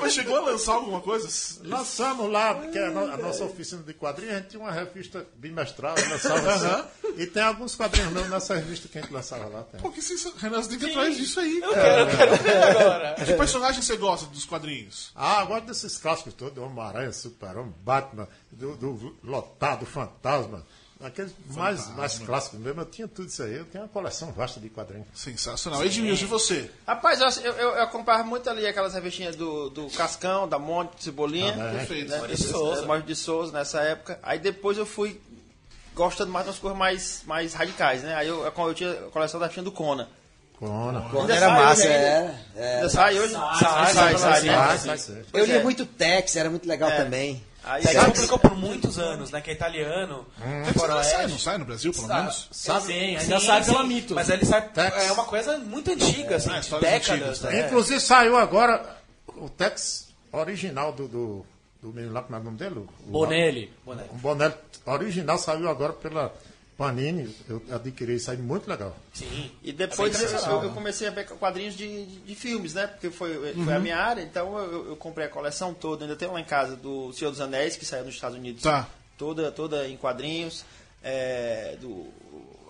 Mas 0.00 0.12
chegou 0.14 0.36
a 0.36 0.40
lançar 0.40 0.74
alguma 0.74 1.00
coisa? 1.00 1.28
Lançamos 1.64 2.30
lá, 2.30 2.54
que 2.68 2.78
é 2.78 2.86
a, 2.86 2.90
no- 2.90 3.12
a 3.12 3.16
nossa 3.16 3.44
oficina 3.44 3.82
de 3.82 3.94
quadrinhos, 3.94 4.34
a 4.34 4.38
gente 4.38 4.48
tinha 4.50 4.62
uma 4.62 4.72
revista 4.72 5.26
bimestral, 5.36 5.94
lançava 6.08 6.52
assim. 6.54 6.88
E 7.16 7.26
tem 7.26 7.42
alguns 7.42 7.74
quadrinhos 7.74 8.12
meus 8.12 8.28
nessa 8.28 8.54
revista 8.54 8.88
que 8.88 8.98
a 8.98 9.00
gente 9.02 9.12
lançava 9.12 9.46
lá. 9.48 9.62
Tem. 9.64 9.80
Pô, 9.80 9.90
que 9.90 10.02
sensacional. 10.02 10.38
Renan, 10.40 10.62
você 10.62 10.68
tem 10.70 10.78
que 10.78 10.86
ir 10.86 10.90
atrás 10.90 11.16
disso 11.16 11.40
aí. 11.40 11.62
Agora. 11.62 13.14
Que 13.24 13.32
personagem 13.34 13.82
você 13.82 13.96
gosta 13.96 14.26
dos 14.26 14.44
quadrinhos? 14.44 15.10
Ah, 15.14 15.40
eu 15.42 15.46
gosto 15.46 15.66
desses 15.66 15.96
clássicos 15.98 16.34
todos, 16.34 16.62
Homem-Aranha, 16.62 17.12
Super-Homem, 17.12 17.74
Batman, 17.84 18.28
do, 18.50 18.76
do 18.76 19.16
Lotado, 19.22 19.86
Fantasma. 19.86 20.64
Aqueles 21.06 21.32
mais, 21.48 21.88
mais 21.94 22.18
clássicos 22.18 22.58
mesmo, 22.58 22.80
eu 22.80 22.86
tinha 22.86 23.08
tudo 23.08 23.28
isso 23.28 23.42
aí. 23.42 23.54
Eu 23.54 23.64
tenho 23.64 23.84
uma 23.84 23.90
coleção 23.90 24.32
vasta 24.32 24.60
de 24.60 24.68
quadrinhos. 24.68 25.06
Sensacional. 25.14 25.84
Edmilson, 25.84 26.24
e 26.24 26.26
você? 26.26 26.70
Rapaz, 26.86 27.20
eu, 27.20 27.42
eu, 27.42 27.52
eu 27.52 27.82
acompanhava 27.82 28.24
muito 28.24 28.48
ali 28.48 28.66
aquelas 28.66 28.94
revistinhas 28.94 29.36
do, 29.36 29.70
do 29.70 29.88
Cascão, 29.90 30.48
da 30.48 30.58
Monte, 30.58 31.04
Cebolinha. 31.04 31.52
Ah, 31.52 31.72
né? 31.72 31.78
Perfeito. 31.78 32.10
né? 32.10 32.18
Maurício 32.18 32.46
de 32.46 32.52
Souza. 32.52 32.82
É, 32.82 32.86
Maurício 32.86 33.08
de 33.08 33.16
Souza 33.16 33.52
nessa 33.52 33.80
época. 33.80 34.18
Aí 34.22 34.38
depois 34.38 34.78
eu 34.78 34.86
fui 34.86 35.20
gostando 35.94 36.32
mais 36.32 36.46
das 36.46 36.58
coisas 36.58 36.78
mais, 36.78 37.22
mais 37.26 37.54
radicais, 37.54 38.02
né? 38.02 38.14
Aí 38.14 38.28
eu, 38.28 38.44
eu, 38.44 38.74
tinha 38.74 38.90
a 38.90 39.10
coleção 39.10 39.38
da 39.38 39.48
tinha 39.48 39.62
do 39.62 39.72
Conan. 39.72 40.08
Ainda 40.60 41.34
era 41.34 41.46
sai 41.46 41.64
massa, 41.64 41.84
é. 41.84 42.18
ainda? 42.18 42.40
é. 42.56 42.74
Ainda 42.76 42.88
sai 42.88 43.18
hoje? 43.18 43.32
Sai, 43.32 43.58
sai, 43.58 43.92
sai, 43.92 44.18
sai, 44.18 44.18
sai, 44.18 44.42
né? 44.42 44.78
Vai 44.84 44.98
ser. 44.98 45.26
Eu 45.32 45.44
lia 45.44 45.56
é. 45.56 45.62
muito 45.62 45.84
Tex, 45.84 46.36
era 46.36 46.48
muito 46.48 46.66
legal 46.66 46.90
É. 46.90 46.96
também. 46.96 47.42
Aí 47.66 47.82
sai- 47.82 48.04
publicou 48.10 48.38
por 48.38 48.54
muitos 48.56 48.98
anos, 48.98 49.30
né? 49.30 49.40
Que 49.40 49.50
é 49.50 49.54
italiano. 49.54 50.26
Você 50.64 50.78
Faroeste. 50.78 51.12
sai, 51.12 51.26
não 51.28 51.38
sai 51.38 51.58
no 51.58 51.64
Brasil, 51.64 51.92
pelo 51.92 52.06
Sa- 52.06 52.14
menos? 52.18 52.48
sabe- 52.52 52.86
Sim, 52.86 53.16
ainda 53.16 53.40
sai 53.40 53.64
pela 53.64 53.84
Mito. 53.84 54.14
Mas 54.14 54.28
ele 54.28 54.44
sai. 54.44 54.68
Tex. 54.68 54.96
É 55.08 55.12
uma 55.12 55.24
coisa 55.24 55.56
muito 55.58 55.90
antiga, 55.90 56.36
assim, 56.36 56.50
É, 56.50 56.54
de 56.54 56.60
histórias 56.60 56.90
décadas. 56.92 57.10
antigas, 57.10 57.40
né? 57.42 57.66
Inclusive 57.66 58.00
saiu 58.00 58.36
agora 58.36 58.98
o 59.36 59.48
Tex 59.48 60.08
original 60.32 60.92
do, 60.92 61.08
do, 61.08 61.46
do 61.82 61.92
menino 61.92 62.12
lá, 62.12 62.22
como 62.22 62.36
é 62.36 62.40
o 62.40 62.44
nome 62.44 62.56
dele? 62.58 62.78
O- 62.78 62.88
Bonelli. 63.10 63.72
O 63.86 64.14
Bonelli 64.16 64.54
original 64.86 65.38
saiu 65.38 65.68
agora 65.68 65.92
pela 65.94 66.32
Panini. 66.76 67.34
Eu 67.48 67.62
adquiri 67.70 68.16
isso 68.16 68.30
aí, 68.30 68.36
muito 68.36 68.68
legal. 68.68 68.96
Sim. 69.12 69.50
E 69.62 69.72
depois 69.72 70.20
É 70.20 70.48
eu, 70.48 70.64
eu 70.64 70.70
comecei 70.70 71.06
a 71.06 71.10
ver 71.10 71.26
quadrinhos 71.26 71.76
de, 71.76 72.06
de, 72.06 72.20
de 72.20 72.34
filmes, 72.34 72.74
né? 72.74 72.86
Porque 72.86 73.10
foi, 73.10 73.54
foi 73.54 73.74
a 73.74 73.78
minha 73.78 73.96
área, 73.96 74.22
então 74.22 74.58
eu, 74.58 74.88
eu 74.88 74.96
comprei 74.96 75.26
a 75.26 75.30
coleção 75.30 75.72
toda. 75.72 76.04
Ainda 76.04 76.16
tenho 76.16 76.32
lá 76.32 76.40
em 76.40 76.44
casa 76.44 76.76
do 76.76 77.12
Senhor 77.12 77.30
dos 77.30 77.40
Anéis, 77.40 77.76
que 77.76 77.84
saiu 77.84 78.04
nos 78.04 78.14
Estados 78.14 78.36
Unidos. 78.36 78.62
Tá. 78.62 78.88
Toda, 79.16 79.52
toda 79.52 79.86
em 79.88 79.96
quadrinhos. 79.96 80.64
É, 81.02 81.76
do, 81.80 82.08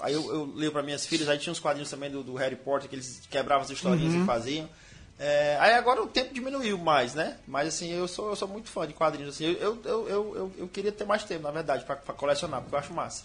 aí 0.01 0.13
eu, 0.13 0.23
eu 0.35 0.53
leio 0.55 0.73
para 0.73 0.83
minhas 0.83 1.07
filhas, 1.07 1.29
aí 1.29 1.39
tinha 1.39 1.53
uns 1.53 1.61
quadrinhos 1.61 1.89
também 1.89 2.11
do, 2.11 2.23
do 2.23 2.35
Harry 2.35 2.57
Potter, 2.57 2.89
que 2.89 2.97
eles 2.97 3.23
quebravam 3.31 3.65
as 3.65 3.71
historinhas 3.71 4.13
e 4.15 4.25
faziam. 4.27 4.69
É, 5.19 5.57
aí 5.61 5.75
agora 5.75 6.03
o 6.03 6.09
tempo 6.09 6.35
diminuiu 6.35 6.77
mais, 6.77 7.15
né? 7.15 7.37
Mas 7.47 7.69
assim, 7.69 7.93
eu 7.93 8.09
sou, 8.09 8.31
eu 8.31 8.37
sou 8.37 8.49
muito 8.49 8.69
fã 8.69 8.87
de 8.87 8.93
quadrinhos. 8.93 9.37
Assim, 9.37 9.45
eu, 9.45 9.53
eu, 9.53 9.79
eu, 9.85 10.09
eu, 10.09 10.37
eu, 10.37 10.53
eu 10.59 10.69
queria 10.69 10.91
ter 10.91 11.05
mais 11.05 11.23
tempo, 11.23 11.43
na 11.45 11.53
verdade, 11.53 11.85
para 11.85 11.97
colecionar, 11.97 12.61
porque 12.63 12.75
eu 12.75 12.79
acho 12.81 12.93
massa. 12.93 13.23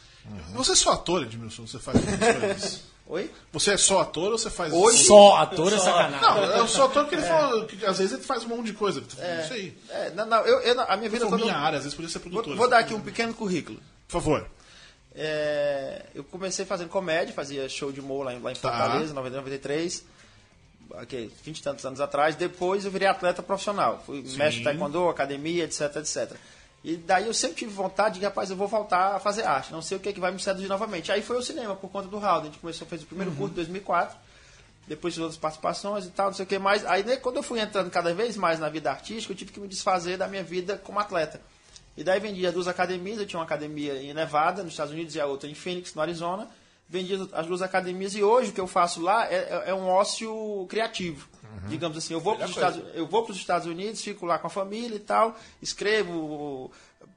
Você 0.54 0.74
é 0.74 0.76
só 0.76 0.92
ator, 0.92 1.24
Edmilson? 1.24 1.66
Você 1.66 1.80
faz 1.80 1.98
coisas? 2.40 2.82
Oi? 3.08 3.32
Você 3.52 3.72
é 3.72 3.78
só 3.78 4.02
ator 4.02 4.32
ou 4.32 4.38
você 4.38 4.52
faz... 4.52 4.72
Hoje- 4.72 5.06
Só 5.06 5.38
ator 5.38 5.74
é 5.74 5.80
sacanagem. 5.80 6.22
Não, 6.22 6.44
eu 6.58 6.68
sou 6.68 6.86
ator 6.86 7.06
porque 7.06 7.16
ele 7.16 7.26
falou 7.26 7.66
que 7.66 7.84
às 7.84 7.98
vezes 7.98 8.14
ele 8.14 8.22
faz 8.24 8.44
um 8.44 8.50
monte 8.50 8.68
de 8.68 8.74
coisa. 8.74 9.02
Isso 9.02 9.54
aí. 9.54 9.76
É, 9.90 10.12
não, 10.12 10.28
não, 10.28 10.46
eu, 10.46 10.60
eu, 10.62 10.80
a 10.82 10.96
minha 10.96 11.10
vida 11.10 11.26
eu- 11.26 11.32
minha 11.32 11.58
área, 11.58 11.78
às 11.80 11.86
vezes 11.86 11.96
podia 11.96 12.08
ser 12.12 12.20
Vou, 12.20 12.30
produtor. 12.34 12.56
vou 12.56 12.70
dar 12.70 12.78
aqui 12.78 12.94
um 12.94 13.02
pequeno 13.02 13.34
currículo. 13.34 13.80
Por 14.08 14.14
favor. 14.22 14.48
É, 15.16 16.06
eu 16.14 16.24
comecei 16.24 16.66
fazendo 16.66 16.90
comédia, 16.90 17.34
fazia 17.34 17.68
show 17.68 17.92
de 17.92 18.00
humor 18.00 18.26
lá 18.26 18.34
em, 18.34 18.40
lá 18.42 18.52
em 18.52 18.56
Tá. 18.56 18.70
Fortaleza, 18.70 19.12
90, 19.14 19.38
93, 19.38 20.04
ok, 21.02 21.32
20 21.44 21.58
e 21.58 21.64
tantos 21.64 21.86
anos 21.86 22.02
atrás. 22.02 22.36
Depois 22.36 22.86
eu 22.86 22.92
virei 22.92 23.08
atleta 23.08 23.42
profissional. 23.42 24.02
Fui 24.06 24.22
mestre 24.22 24.60
de 24.60 24.64
taekwondo, 24.64 25.10
academia, 25.10 25.64
etc, 25.64 25.96
etc. 25.98 26.36
E 26.84 26.96
daí 26.96 27.28
eu 27.28 27.34
sempre 27.34 27.58
tive 27.58 27.72
vontade 27.72 28.20
de, 28.20 28.26
rapaz, 28.26 28.50
eu 28.50 28.56
vou 28.56 28.68
voltar 28.68 29.16
a 29.16 29.20
fazer 29.20 29.44
arte. 29.44 29.72
Não 29.72 29.82
sei 29.82 29.98
o 29.98 30.00
que, 30.00 30.10
é 30.10 30.14
que 30.14 30.20
vai 30.20 30.32
me 30.32 30.40
seduzir 30.40 30.68
novamente. 30.68 31.12
Aí 31.12 31.22
foi 31.22 31.38
o 31.38 31.42
cinema, 31.42 31.76
por 31.76 31.90
conta 31.90 32.08
do 32.08 32.18
Raul. 32.18 32.42
A 32.42 32.46
gente 32.46 32.58
começou, 32.60 32.88
fez 32.88 33.04
o 33.04 33.06
primeiro 33.06 33.32
curso 33.34 33.52
em 33.52 33.56
2004. 33.56 34.18
Depois 34.88 35.14
de 35.14 35.22
outras 35.22 35.38
participações 35.38 36.06
e 36.06 36.10
tal, 36.10 36.28
não 36.28 36.34
sei 36.34 36.46
o 36.46 36.48
que 36.48 36.58
mais. 36.58 36.86
Aí 36.86 37.04
né, 37.04 37.18
quando 37.18 37.36
eu 37.36 37.44
fui 37.44 37.60
entrando 37.60 37.92
cada 37.92 38.14
vez 38.14 38.36
mais 38.36 38.60
na 38.60 38.70
vida 38.70 38.90
artística, 38.90 39.32
eu 39.32 39.38
tive 39.38 39.52
que 39.52 39.60
me 39.60 39.68
desfazer 39.68 40.18
da 40.18 40.28
minha 40.28 40.44
vida 40.44 40.78
como 40.78 41.00
atleta. 41.00 41.40
E 41.96 42.04
daí 42.04 42.20
vendia 42.20 42.52
duas 42.52 42.68
academias, 42.68 43.20
eu 43.20 43.26
tinha 43.26 43.40
uma 43.40 43.46
academia 43.46 44.02
em 44.02 44.14
Nevada, 44.14 44.64
nos 44.64 44.72
Estados 44.72 44.94
Unidos, 44.94 45.14
e 45.16 45.20
a 45.20 45.26
outra 45.26 45.50
em 45.50 45.54
Phoenix, 45.54 45.94
no 45.94 46.02
Arizona. 46.02 46.48
Vendia 46.90 47.28
as 47.34 47.46
duas 47.46 47.62
academias 47.62 48.16
e 48.16 48.24
hoje 48.24 48.50
o 48.50 48.54
que 48.54 48.60
eu 48.60 48.66
faço 48.68 49.00
lá 49.02 49.28
é, 49.32 49.36
é- 49.36 49.64
é 49.68 49.74
um 49.76 49.88
ócio 49.88 50.66
criativo. 50.70 51.28
Digamos 51.68 51.98
assim, 51.98 52.14
eu 52.14 52.20
vou 52.22 52.36
para 52.36 52.46
os 52.46 52.52
Estados, 52.52 52.82
Estados 53.38 53.68
Unidos, 53.68 54.02
fico 54.02 54.26
lá 54.26 54.40
com 54.40 54.48
a 54.48 54.50
família 54.50 54.96
e 54.96 55.00
tal, 55.00 55.36
escrevo, 55.62 56.72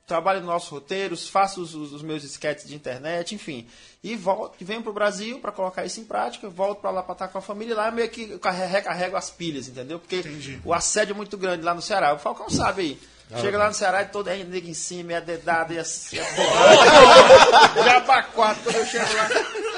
trabalho 0.06 0.40
nos 0.40 0.48
nossos 0.48 0.68
roteiros, 0.68 1.28
faço 1.28 1.60
os, 1.62 1.74
os 1.74 2.02
meus 2.02 2.24
sketches 2.24 2.68
de 2.68 2.74
internet, 2.74 3.34
enfim. 3.34 3.66
E 4.02 4.16
volto, 4.16 4.56
e 4.60 4.64
venho 4.64 4.82
para 4.82 4.90
o 4.90 4.94
Brasil 4.94 5.38
para 5.38 5.52
colocar 5.52 5.84
isso 5.86 6.00
em 6.00 6.04
prática, 6.04 6.48
volto 6.48 6.80
para 6.80 6.90
lá 6.90 7.02
para 7.02 7.12
estar 7.12 7.28
com 7.28 7.38
a 7.38 7.42
família 7.42 7.72
e 7.72 7.76
lá 7.76 7.90
meio 7.90 8.10
que 8.10 8.38
recarrego 8.68 9.16
as 9.16 9.30
pilhas, 9.30 9.68
entendeu? 9.68 9.98
Porque 9.98 10.16
Entendi. 10.16 10.60
o 10.64 10.74
assédio 10.74 11.12
é 11.12 11.16
muito 11.16 11.36
grande 11.38 11.62
lá 11.62 11.72
no 11.72 11.80
Ceará. 11.82 12.12
O 12.12 12.18
Falcão 12.18 12.50
sabe 12.50 12.82
aí. 12.82 13.00
Chega 13.40 13.58
lá 13.58 13.68
no 13.68 13.74
Ceará 13.74 14.02
e 14.02 14.06
todo 14.06 14.28
é 14.28 14.36
nego 14.44 14.68
em 14.68 14.74
cima, 14.74 15.14
é 15.14 15.20
dedado, 15.20 15.72
e 15.72 15.78
assim, 15.78 16.18
é 16.18 16.24
porrada. 16.24 17.82
Jabaquato, 17.84 18.60
quando 18.62 18.76
eu 18.76 18.86
chego 18.86 19.16
lá. 19.16 19.28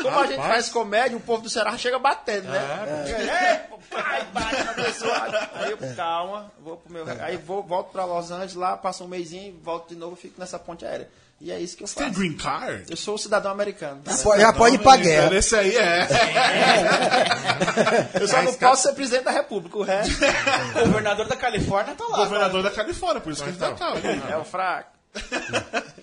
Como 0.03 0.19
a 0.19 0.27
gente 0.27 0.43
faz 0.43 0.69
comédia, 0.69 1.17
o 1.17 1.21
povo 1.21 1.43
do 1.43 1.51
Ceará 1.51 1.77
chega 1.79 1.99
batendo, 1.99 2.49
né? 2.49 2.61
É, 3.09 3.55
pô, 3.69 3.79
pai, 3.91 4.27
bate 4.33 4.65
na 4.65 4.75
pessoa. 4.75 5.49
Aí 5.55 5.71
eu, 5.71 5.79
calma, 5.95 6.53
vou 6.61 6.77
pro 6.77 6.93
meu. 6.93 7.07
Aí 7.21 7.37
vou, 7.37 7.63
volto 7.63 7.91
pra 7.91 8.05
Los 8.05 8.31
Angeles 8.31 8.55
lá, 8.55 8.77
passo 8.77 9.05
um 9.05 9.09
mêsinho, 9.09 9.59
volto 9.63 9.89
de 9.89 9.97
novo, 9.97 10.17
fico 10.17 10.39
nessa 10.39 10.59
ponte 10.59 10.85
aérea. 10.85 11.09
E 11.45 11.53
é 11.53 11.61
isso 11.61 11.77
que 11.77 11.83
eu 11.83 11.87
Você 11.87 11.97
tem 11.97 12.07
faço. 12.07 12.19
green 12.19 12.33
card? 12.39 12.85
Eu 12.89 12.97
sou 12.97 13.17
um 13.17 13.19
cidadão 13.19 13.53
americano. 13.53 14.01
tá? 14.03 14.17
Pô, 14.23 14.35
Já 14.35 14.51
pode 14.51 14.77
ir 14.77 14.79
pra 14.79 14.97
guerra. 14.97 15.37
Esse 15.37 15.55
aí 15.55 15.77
é. 15.77 16.09
Eu 18.19 18.27
só 18.27 18.43
não 18.43 18.55
posso 18.55 18.83
ser 18.85 18.95
presidente 18.95 19.25
da 19.25 19.31
república, 19.31 19.77
o 19.77 19.83
resto 19.83 20.15
O 20.81 20.81
governador 20.89 21.29
da 21.29 21.37
Califórnia 21.37 21.95
tá 21.95 22.05
lá. 22.09 22.17
Governador 22.17 22.63
da 22.63 22.71
Califórnia, 22.71 23.21
por 23.21 23.31
isso 23.33 23.43
que 23.43 23.51
ele 23.51 23.59
tá 23.59 23.75
cá. 23.75 23.93
é 24.31 24.37
o 24.39 24.45
fraco. 24.45 24.91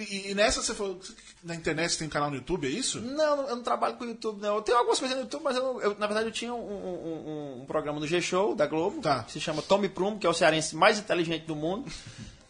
E, 0.00 0.30
e 0.30 0.34
nessa 0.36 0.62
você 0.62 0.72
falou. 0.74 1.00
Na 1.42 1.56
internet 1.56 1.90
você 1.90 1.98
tem 1.98 2.06
um 2.06 2.10
canal 2.10 2.30
no 2.30 2.36
YouTube, 2.36 2.68
é 2.68 2.70
isso? 2.70 3.00
Não, 3.00 3.48
eu 3.48 3.56
não 3.56 3.64
trabalho 3.64 3.96
com 3.96 4.04
o 4.04 4.06
YouTube, 4.06 4.40
não. 4.40 4.54
Eu 4.54 4.62
tenho 4.62 4.78
algumas 4.78 5.00
coisas 5.00 5.16
no 5.16 5.24
YouTube, 5.24 5.42
mas 5.42 5.56
eu, 5.56 5.62
não- 5.64 5.80
eu, 5.80 5.96
na 5.98 6.06
verdade 6.06 6.28
eu 6.28 6.32
tinha 6.32 6.54
um, 6.54 6.56
um- 6.56 7.56
um- 7.58 7.62
um 7.62 7.66
programa 7.66 7.98
no 7.98 8.06
G-Show 8.06 8.54
da 8.54 8.64
Globo, 8.64 9.00
Tá. 9.00 9.24
que 9.24 9.32
se 9.32 9.40
chama 9.40 9.60
Tommy 9.60 9.88
Prumo, 9.88 10.16
que 10.16 10.24
é 10.24 10.30
o 10.30 10.34
cearense 10.34 10.76
mais 10.76 11.00
inteligente 11.00 11.46
do 11.46 11.56
mundo. 11.56 11.90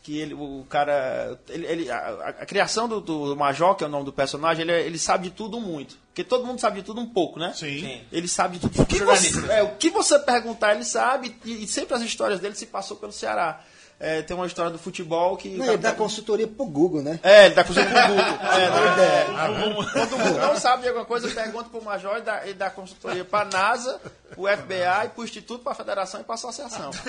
Que 0.09 0.17
ele, 0.19 0.33
o 0.33 0.65
cara. 0.71 1.39
Ele, 1.51 1.67
ele- 1.67 1.91
a, 1.91 1.99
a- 2.41 2.47
criação 2.47 2.89
do, 2.89 2.99
do 2.99 3.37
Major, 3.37 3.75
que 3.75 3.85
é 3.85 3.87
o 3.87 3.91
nome 3.91 4.07
do 4.07 4.13
personagem, 4.13 4.63
ele, 4.63 4.73
é- 4.73 4.81
ele 4.87 4.99
sabe 4.99 5.25
de 5.29 5.35
tudo 5.35 5.61
muito. 5.61 5.99
Porque 6.07 6.25
todo 6.25 6.47
mundo 6.47 6.59
sabe 6.59 6.77
de 6.81 6.83
tudo 6.87 6.99
um 6.99 7.07
pouco, 7.07 7.39
né? 7.39 7.53
Sim. 7.55 7.81
Sim. 7.81 8.01
Ele 8.11 8.27
sabe 8.27 8.57
de 8.57 8.71
tudo. 8.71 8.81
O 8.81 8.87
que, 8.87 9.01
você, 9.01 9.53
é, 9.53 9.63
o 9.63 9.77
que 9.77 9.91
você 9.91 10.19
perguntar, 10.19 10.75
ele 10.75 10.85
sabe. 10.85 11.37
E, 11.45 11.65
e 11.65 11.67
sempre 11.69 11.95
as 11.95 12.01
histórias 12.01 12.41
dele 12.41 12.55
se 12.55 12.65
passou 12.65 12.97
pelo 12.97 13.13
Ceará. 13.13 13.61
É, 14.01 14.23
tem 14.23 14.37
uma 14.37 14.47
história 14.47 14.71
do 14.71 14.79
futebol 14.79 15.37
que. 15.37 15.49
Não, 15.49 15.67
ele 15.67 15.77
dá 15.79 15.93
consultoria 15.93 16.47
pro 16.47 16.65
Google, 16.67 17.03
né? 17.03 17.19
É, 17.21 17.47
ele 17.47 17.55
dá 17.57 17.65
consultoria 17.65 18.01
pro 18.05 18.15
Google. 18.15 18.39
É, 18.49 18.71
não, 18.71 19.03
é. 19.03 19.25
Quando 19.93 20.13
o 20.13 20.19
Google 20.19 20.39
não 20.41 20.57
sabe 20.57 20.83
de 20.83 20.89
alguma 20.89 21.05
coisa, 21.05 21.29
pergunta 21.29 21.69
pro 21.69 21.83
Major 21.83 22.17
e 22.19 22.23
dá, 22.23 22.43
ele 22.45 22.55
dá 22.55 22.71
consultoria 22.71 23.25
pra 23.25 23.45
NASA, 23.45 24.01
pro 24.31 24.45
FBI, 24.47 25.09
pro 25.15 25.25
Instituto, 25.25 25.65
pra 25.65 25.75
Federação 25.75 26.21
e 26.21 26.25
pra 26.25 26.37
Associação. 26.37 26.91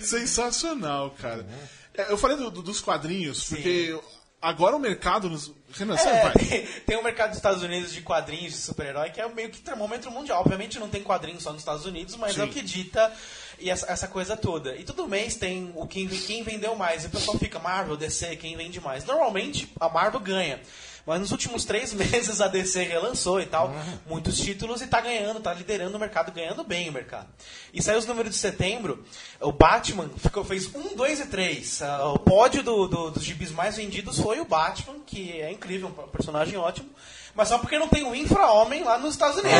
Sensacional, 0.00 1.10
cara. 1.20 1.46
É, 1.94 2.10
Eu 2.12 2.18
falei 2.18 2.36
do- 2.36 2.50
do- 2.50 2.62
dos 2.62 2.80
quadrinhos, 2.80 3.44
porque 3.44 3.98
agora 4.40 4.76
o 4.76 4.78
mercado. 4.78 5.28
Nos... 5.28 5.52
Renan, 5.72 5.94
É, 5.94 6.30
tem, 6.30 6.66
tem 6.86 6.98
um 6.98 7.02
mercado 7.02 7.30
dos 7.30 7.38
Estados 7.38 7.62
Unidos 7.62 7.92
de 7.92 8.02
quadrinhos 8.02 8.52
de 8.52 8.58
super-herói 8.58 9.10
que 9.10 9.20
é 9.20 9.28
meio 9.28 9.50
que 9.50 9.60
termômetro 9.60 10.10
mundial. 10.10 10.40
Obviamente 10.40 10.78
não 10.78 10.88
tem 10.88 11.02
quadrinhos 11.02 11.42
só 11.42 11.52
nos 11.52 11.60
Estados 11.60 11.86
Unidos, 11.86 12.16
mas 12.16 12.36
é 12.36 12.42
o 12.42 12.46
Sim. 12.46 12.52
que 12.52 12.62
dita 12.62 13.12
e 13.58 13.70
essa, 13.70 13.90
essa 13.90 14.08
coisa 14.08 14.36
toda. 14.36 14.74
E 14.76 14.84
todo 14.84 15.06
mês 15.06 15.36
tem 15.36 15.72
o 15.76 15.86
quem, 15.86 16.08
quem 16.08 16.42
vendeu 16.42 16.74
mais. 16.74 17.04
E 17.04 17.06
o 17.06 17.10
pessoal 17.10 17.38
fica 17.38 17.58
Marvel, 17.58 17.96
DC, 17.96 18.36
quem 18.36 18.56
vende 18.56 18.80
mais. 18.80 19.04
Normalmente 19.04 19.70
a 19.78 19.88
Marvel 19.88 20.20
ganha. 20.20 20.60
Mas 21.06 21.20
nos 21.20 21.32
últimos 21.32 21.64
três 21.64 21.92
meses 21.94 22.40
a 22.40 22.48
DC 22.48 22.82
relançou 22.84 23.40
e 23.40 23.46
tal, 23.46 23.72
muitos 24.06 24.38
títulos 24.38 24.80
e 24.82 24.86
tá 24.86 25.00
ganhando, 25.00 25.40
tá 25.40 25.52
liderando 25.54 25.96
o 25.96 26.00
mercado, 26.00 26.30
ganhando 26.32 26.62
bem 26.62 26.88
o 26.88 26.92
mercado. 26.92 27.28
E 27.72 27.82
saiu 27.82 27.98
os 27.98 28.06
números 28.06 28.32
de 28.32 28.38
setembro, 28.38 29.04
o 29.40 29.50
Batman 29.52 30.08
ficou, 30.18 30.44
fez 30.44 30.72
um, 30.74 30.94
dois 30.94 31.20
e 31.20 31.26
três. 31.26 31.82
Ah, 31.82 32.08
o 32.08 32.18
pódio 32.18 32.62
do- 32.62 32.86
do- 32.88 33.10
dos 33.10 33.24
gibis 33.24 33.50
mais 33.50 33.76
vendidos 33.76 34.18
foi 34.20 34.40
o 34.40 34.44
Batman, 34.44 34.96
que 35.06 35.32
é 35.40 35.50
incrível, 35.50 35.88
um 35.88 36.08
personagem 36.08 36.56
ótimo. 36.56 36.88
Mas 37.34 37.48
só 37.48 37.58
porque 37.58 37.78
não 37.78 37.88
tem 37.88 38.02
o 38.04 38.14
infra-homem 38.14 38.82
lá 38.84 38.98
nos 38.98 39.12
Estados 39.12 39.36
Unidos. 39.38 39.58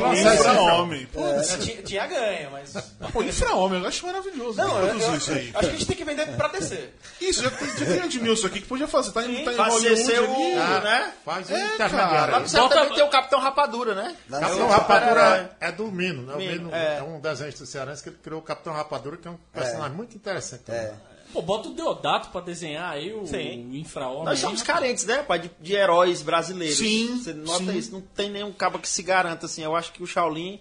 O 0.00 0.12
Infra-Homem. 0.14 1.06
Pô, 1.12 1.26
É, 1.26 1.42
tinha, 1.58 1.82
tinha 1.82 2.06
ganha, 2.06 2.48
mas. 2.50 2.74
O 3.14 3.22
Infra-Homem, 3.22 3.80
eu 3.82 3.88
acho 3.88 4.06
maravilhoso. 4.06 4.56
Não, 4.58 4.78
eu, 4.80 4.98
eu- 4.98 5.16
isso 5.16 5.32
aí. 5.32 5.50
acho 5.54 5.58
que 5.60 5.66
a 5.66 5.78
gente 5.78 5.86
tem 5.86 5.96
que 5.96 6.04
vender 6.04 6.26
pra 6.36 6.48
descer. 6.48 6.94
Isso, 7.20 7.42
já 7.42 7.50
tem, 7.50 7.68
já 7.68 7.86
tem 7.86 8.04
Edmilson 8.04 8.46
aqui 8.46 8.60
que 8.60 8.66
podia 8.66 8.88
fazer. 8.88 9.12
Tá 9.12 9.22
em, 9.24 9.44
tá 9.44 9.52
em 9.52 9.56
Hollywood 9.56 10.14
ali. 10.14 10.54
né? 10.84 11.12
Faz 11.24 11.50
um 11.50 11.56
É, 11.56 11.74
intermediário. 11.74 12.48
céu 12.48 12.62
Bota- 12.62 12.74
também 12.76 12.94
tem 12.94 13.04
o 13.04 13.08
Capitão 13.10 13.40
Rapadura, 13.40 13.94
né? 13.94 14.16
Capitão 14.30 14.66
É 14.68 14.70
Rapadura 14.70 15.56
é 15.60 15.72
do 15.72 15.92
Mino, 15.92 16.22
né? 16.22 16.34
O 16.34 16.38
Mino, 16.38 16.74
é. 16.74 16.98
é. 16.98 17.02
um 17.02 17.20
desenho 17.20 17.52
do 17.52 17.66
Cearense 17.66 18.02
que 18.02 18.08
ele 18.08 18.18
criou 18.22 18.40
o 18.40 18.44
Capitão 18.44 18.72
Rapadura, 18.72 19.16
que 19.16 19.28
é 19.28 19.30
um 19.30 19.38
personagem 19.52 19.96
muito 19.96 20.16
interessante. 20.16 20.62
também. 20.64 20.90
Pô, 21.32 21.42
bota 21.42 21.68
o 21.68 21.74
Deodato 21.74 22.30
pra 22.30 22.40
desenhar 22.40 22.92
aí 22.92 23.12
o, 23.12 23.26
Sim. 23.26 23.68
o 23.70 23.76
infra-homem. 23.76 24.24
Nós 24.24 24.38
somos 24.38 24.62
carentes, 24.62 25.04
né, 25.04 25.22
pai, 25.22 25.38
de, 25.40 25.50
de 25.60 25.74
heróis 25.74 26.22
brasileiros. 26.22 26.78
Sim, 26.78 27.20
Você 27.22 27.32
nota 27.34 27.64
sim. 27.64 27.76
isso, 27.78 27.92
não 27.92 28.00
tem 28.00 28.30
nenhum 28.30 28.52
cabo 28.52 28.78
que 28.78 28.88
se 28.88 29.02
garanta, 29.02 29.46
assim. 29.46 29.62
Eu 29.62 29.76
acho 29.76 29.92
que 29.92 30.02
o 30.02 30.06
Shaolin 30.06 30.58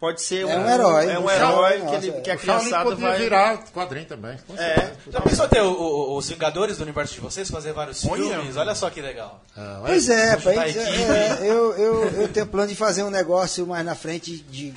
pode 0.00 0.20
ser 0.22 0.42
É 0.42 0.56
um 0.58 0.68
herói. 0.68 1.06
É 1.10 1.18
um 1.18 1.30
herói 1.30 1.78
Shaolin, 1.78 1.86
que, 1.86 1.94
ele, 1.94 2.06
nossa, 2.08 2.20
que 2.22 2.30
a 2.30 2.36
criançada 2.36 2.94
vai. 2.96 3.18
virar 3.18 3.58
quadrinho 3.72 4.06
também. 4.06 4.36
É. 4.56 4.92
Já 5.10 5.20
pensou 5.20 5.48
ter 5.48 5.62
o- 5.62 5.72
o- 5.72 6.16
os 6.16 6.28
Vingadores 6.28 6.76
do 6.78 6.82
universo 6.82 7.14
de 7.14 7.20
vocês, 7.20 7.48
fazer 7.50 7.72
vários 7.72 8.00
filmes? 8.02 8.56
Olha 8.56 8.74
só 8.74 8.90
que 8.90 9.00
legal. 9.00 9.42
Ah, 9.56 9.82
Pois 9.86 10.08
é, 10.08 10.36
pois 10.36 10.58
a 10.58 10.66
é, 10.68 10.70
é, 10.70 11.38
eu, 11.42 11.72
eu, 11.74 12.04
eu 12.22 12.28
tenho 12.28 12.46
plano 12.46 12.68
de 12.68 12.74
fazer 12.76 13.02
um 13.04 13.10
negócio 13.10 13.66
mais 13.66 13.84
na 13.84 13.94
frente, 13.94 14.36
de, 14.38 14.74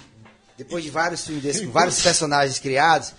depois 0.58 0.84
de 0.84 0.90
vários 0.92 1.26
filmes 1.26 1.44
desses, 1.44 1.66
com 1.66 1.72
vários 1.72 2.02
personagens 2.02 2.58
criados, 2.60 3.14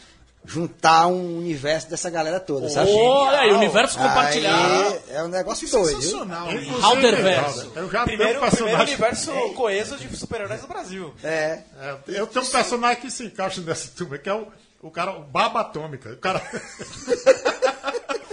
juntar 0.44 1.06
um 1.06 1.38
universo 1.38 1.88
dessa 1.88 2.10
galera 2.10 2.40
toda, 2.40 2.68
sabe? 2.68 2.90
Olha 2.90 3.40
aí, 3.40 3.52
universo 3.52 3.96
compartilhado. 3.98 5.00
Aí 5.08 5.16
é 5.16 5.22
um 5.22 5.28
negócio 5.28 5.66
é 5.66 5.70
doido. 5.70 6.02
sensacional. 6.02 6.48
Halderverso. 6.82 7.72
Eu 7.74 7.90
já 7.90 8.04
Primeiro, 8.04 8.40
tenho 8.40 8.46
um 8.46 8.50
primeiro 8.50 8.82
universo 8.82 9.32
coeso 9.54 9.96
de 9.96 10.16
super-heróis 10.16 10.60
do 10.60 10.66
Brasil. 10.66 11.14
É. 11.22 11.60
É, 11.80 11.96
eu 12.08 12.26
tenho 12.26 12.44
um 12.44 12.48
personagem 12.48 13.00
que 13.00 13.10
se 13.10 13.24
encaixa 13.24 13.60
nessa 13.60 13.88
turma, 13.96 14.18
que 14.18 14.28
é 14.28 14.34
o, 14.34 14.48
o 14.82 14.90
cara, 14.90 15.12
o 15.12 15.22
Baba 15.22 15.60
Atômica. 15.60 16.10
O 16.10 16.16
cara. 16.16 16.42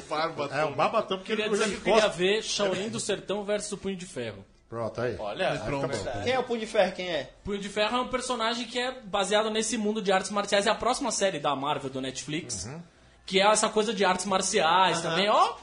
Barba. 0.10 0.50
É, 0.52 0.66
o 0.66 0.72
Baba 0.72 1.00
Atômica. 1.00 1.28
Queria 1.28 1.46
ele, 1.46 1.52
dizer 1.52 1.66
ele 1.66 1.78
que 1.78 1.90
eu 1.90 1.94
queria 1.94 2.10
ver 2.10 2.44
Shaolin 2.44 2.90
do 2.90 3.00
Sertão 3.00 3.44
versus 3.44 3.72
o 3.72 3.78
Punho 3.78 3.96
de 3.96 4.08
Ferro. 4.08 4.44
Pronto, 4.70 5.02
aí. 5.02 5.16
Olha, 5.18 5.60
Pronto. 5.66 5.98
Quem 6.24 6.34
é 6.34 6.40
o 6.40 6.44
Punho 6.44 6.60
de 6.60 6.68
Ferro? 6.68 6.92
Quem 6.92 7.10
é? 7.10 7.30
Punho 7.44 7.58
de 7.58 7.68
Ferro 7.68 7.98
é 7.98 8.02
um 8.02 8.08
personagem 8.08 8.68
que 8.68 8.78
é 8.78 8.92
baseado 9.02 9.50
nesse 9.50 9.78
mundo 9.78 10.00
de 10.00 10.12
artes 10.12 10.30
marciais. 10.30 10.68
É 10.68 10.70
a 10.70 10.76
próxima 10.76 11.12
série 11.12 11.40
da 11.40 11.56
Marvel, 11.56 11.90
do 11.90 12.00
Netflix. 12.00 12.66
Uhum. 12.66 12.80
Que 13.26 13.42
é 13.42 13.48
essa 13.48 13.68
coisa 13.68 13.92
de 13.94 14.06
artes 14.06 14.26
marciais 14.26 15.02
também. 15.02 15.28
Ó, 15.28 15.56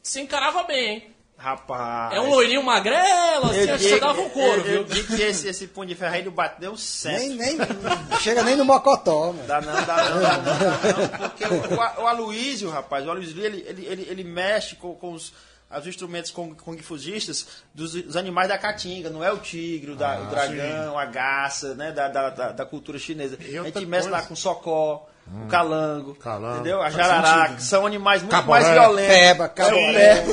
se 0.00 0.20
encarava 0.20 0.62
bem, 0.62 0.88
hein? 0.88 1.14
Rapaz. 1.36 2.14
É 2.14 2.20
um 2.20 2.30
loirinho 2.30 2.62
magrelo, 2.62 3.46
assim, 3.46 3.60
Eu 3.62 3.76
que 3.76 3.82
você 3.82 3.98
dava 3.98 4.20
um 4.20 4.30
couro, 4.30 4.60
eu, 4.60 4.74
eu 4.74 4.84
viu? 4.84 4.94
digo 4.94 5.16
que 5.16 5.22
esse, 5.22 5.48
esse 5.48 5.66
Punho 5.66 5.88
de 5.88 5.96
Ferro 5.96 6.14
aí 6.14 6.22
do 6.22 6.30
bate 6.30 6.60
deu 6.60 6.70
um 6.70 6.76
certo. 6.76 7.18
Nem, 7.18 7.36
nem, 7.36 7.56
não 7.56 8.20
chega 8.20 8.44
nem 8.44 8.54
no 8.54 8.64
Mocotó, 8.64 9.32
mano. 9.32 9.44
Dá 9.48 9.60
não, 9.60 9.72
dá 9.72 10.10
não, 10.10 10.22
dá 10.22 10.38
não, 10.38 10.52
dá 10.52 11.18
não, 11.18 11.28
porque 11.30 11.44
o, 11.44 11.74
o, 11.74 12.04
o 12.04 12.06
Aloysio, 12.06 12.70
rapaz, 12.70 13.04
o 13.04 13.10
Aloysio, 13.10 13.44
ele, 13.44 13.64
ele, 13.66 13.86
ele, 13.86 14.06
ele 14.08 14.22
mexe 14.24 14.76
com, 14.76 14.94
com 14.94 15.12
os, 15.12 15.32
os 15.78 15.86
instrumentos 15.86 16.30
kung, 16.30 16.54
kung 16.54 16.76
fusistas 16.78 17.46
dos, 17.74 17.92
dos 17.94 18.16
animais 18.16 18.48
da 18.48 18.58
caatinga, 18.58 19.08
não 19.10 19.22
é 19.24 19.32
o 19.32 19.38
tigre, 19.38 19.92
o, 19.92 19.96
da- 19.96 20.20
o 20.20 20.26
dragão, 20.26 20.98
a 20.98 21.04
garça, 21.06 21.74
né, 21.74 21.92
da, 21.92 22.08
da, 22.08 22.30
da, 22.30 22.52
da 22.52 22.66
cultura 22.66 22.98
chinesa. 22.98 23.36
E 23.40 23.56
A 23.58 23.62
gente 23.64 23.86
mexe 23.86 24.08
lá 24.08 24.18
coisa- 24.18 24.28
com 24.28 24.34
o 24.34 24.36
socó, 24.36 25.08
o 25.44 25.46
calango, 25.46 26.14
Calango. 26.16 26.54
entendeu? 26.56 26.82
A 26.82 26.90
jararaca, 26.90 27.48
sentido. 27.50 27.62
são 27.62 27.86
animais 27.86 28.22
muito 28.22 28.32
Caboré. 28.32 28.60
mais 28.62 28.74
violentos. 28.74 29.14
Peba, 29.16 29.48
caboré. 29.48 30.02
É, 30.18 30.24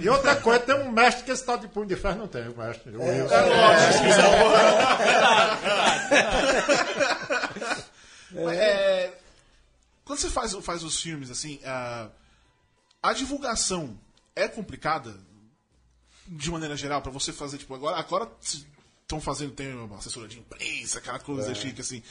E 0.00 0.08
outra 0.08 0.36
coisa, 0.36 0.60
tem 0.60 0.74
um 0.74 0.90
mestre 0.92 1.24
que 1.24 1.30
esse 1.30 1.44
tal 1.44 1.56
de 1.56 1.66
punho 1.66 1.86
de 1.86 1.96
ferro 1.96 2.18
não 2.18 2.28
tem, 2.28 2.46
o 2.48 2.56
mestre. 2.56 2.94
O 2.94 3.02
Wilson. 3.02 3.34
É, 8.50 9.12
quando 10.04 10.18
você 10.18 10.28
faz, 10.28 10.52
faz 10.62 10.82
os 10.82 11.00
filmes, 11.00 11.30
assim, 11.30 11.60
a, 11.64 12.08
a 13.02 13.12
divulgação 13.12 13.98
é 14.36 14.48
complicada 14.48 15.14
de 16.26 16.50
maneira 16.50 16.76
geral 16.76 17.02
pra 17.02 17.12
você 17.12 17.32
fazer, 17.32 17.58
tipo, 17.58 17.74
agora 17.74 17.96
agora 17.98 18.30
estão 18.42 19.20
fazendo, 19.20 19.52
tem 19.52 19.74
uma 19.74 19.98
assessora 19.98 20.26
de 20.26 20.38
imprensa, 20.38 20.98
aquela 20.98 21.18
coisa 21.18 21.54
chique, 21.54 21.80
assim. 21.80 22.02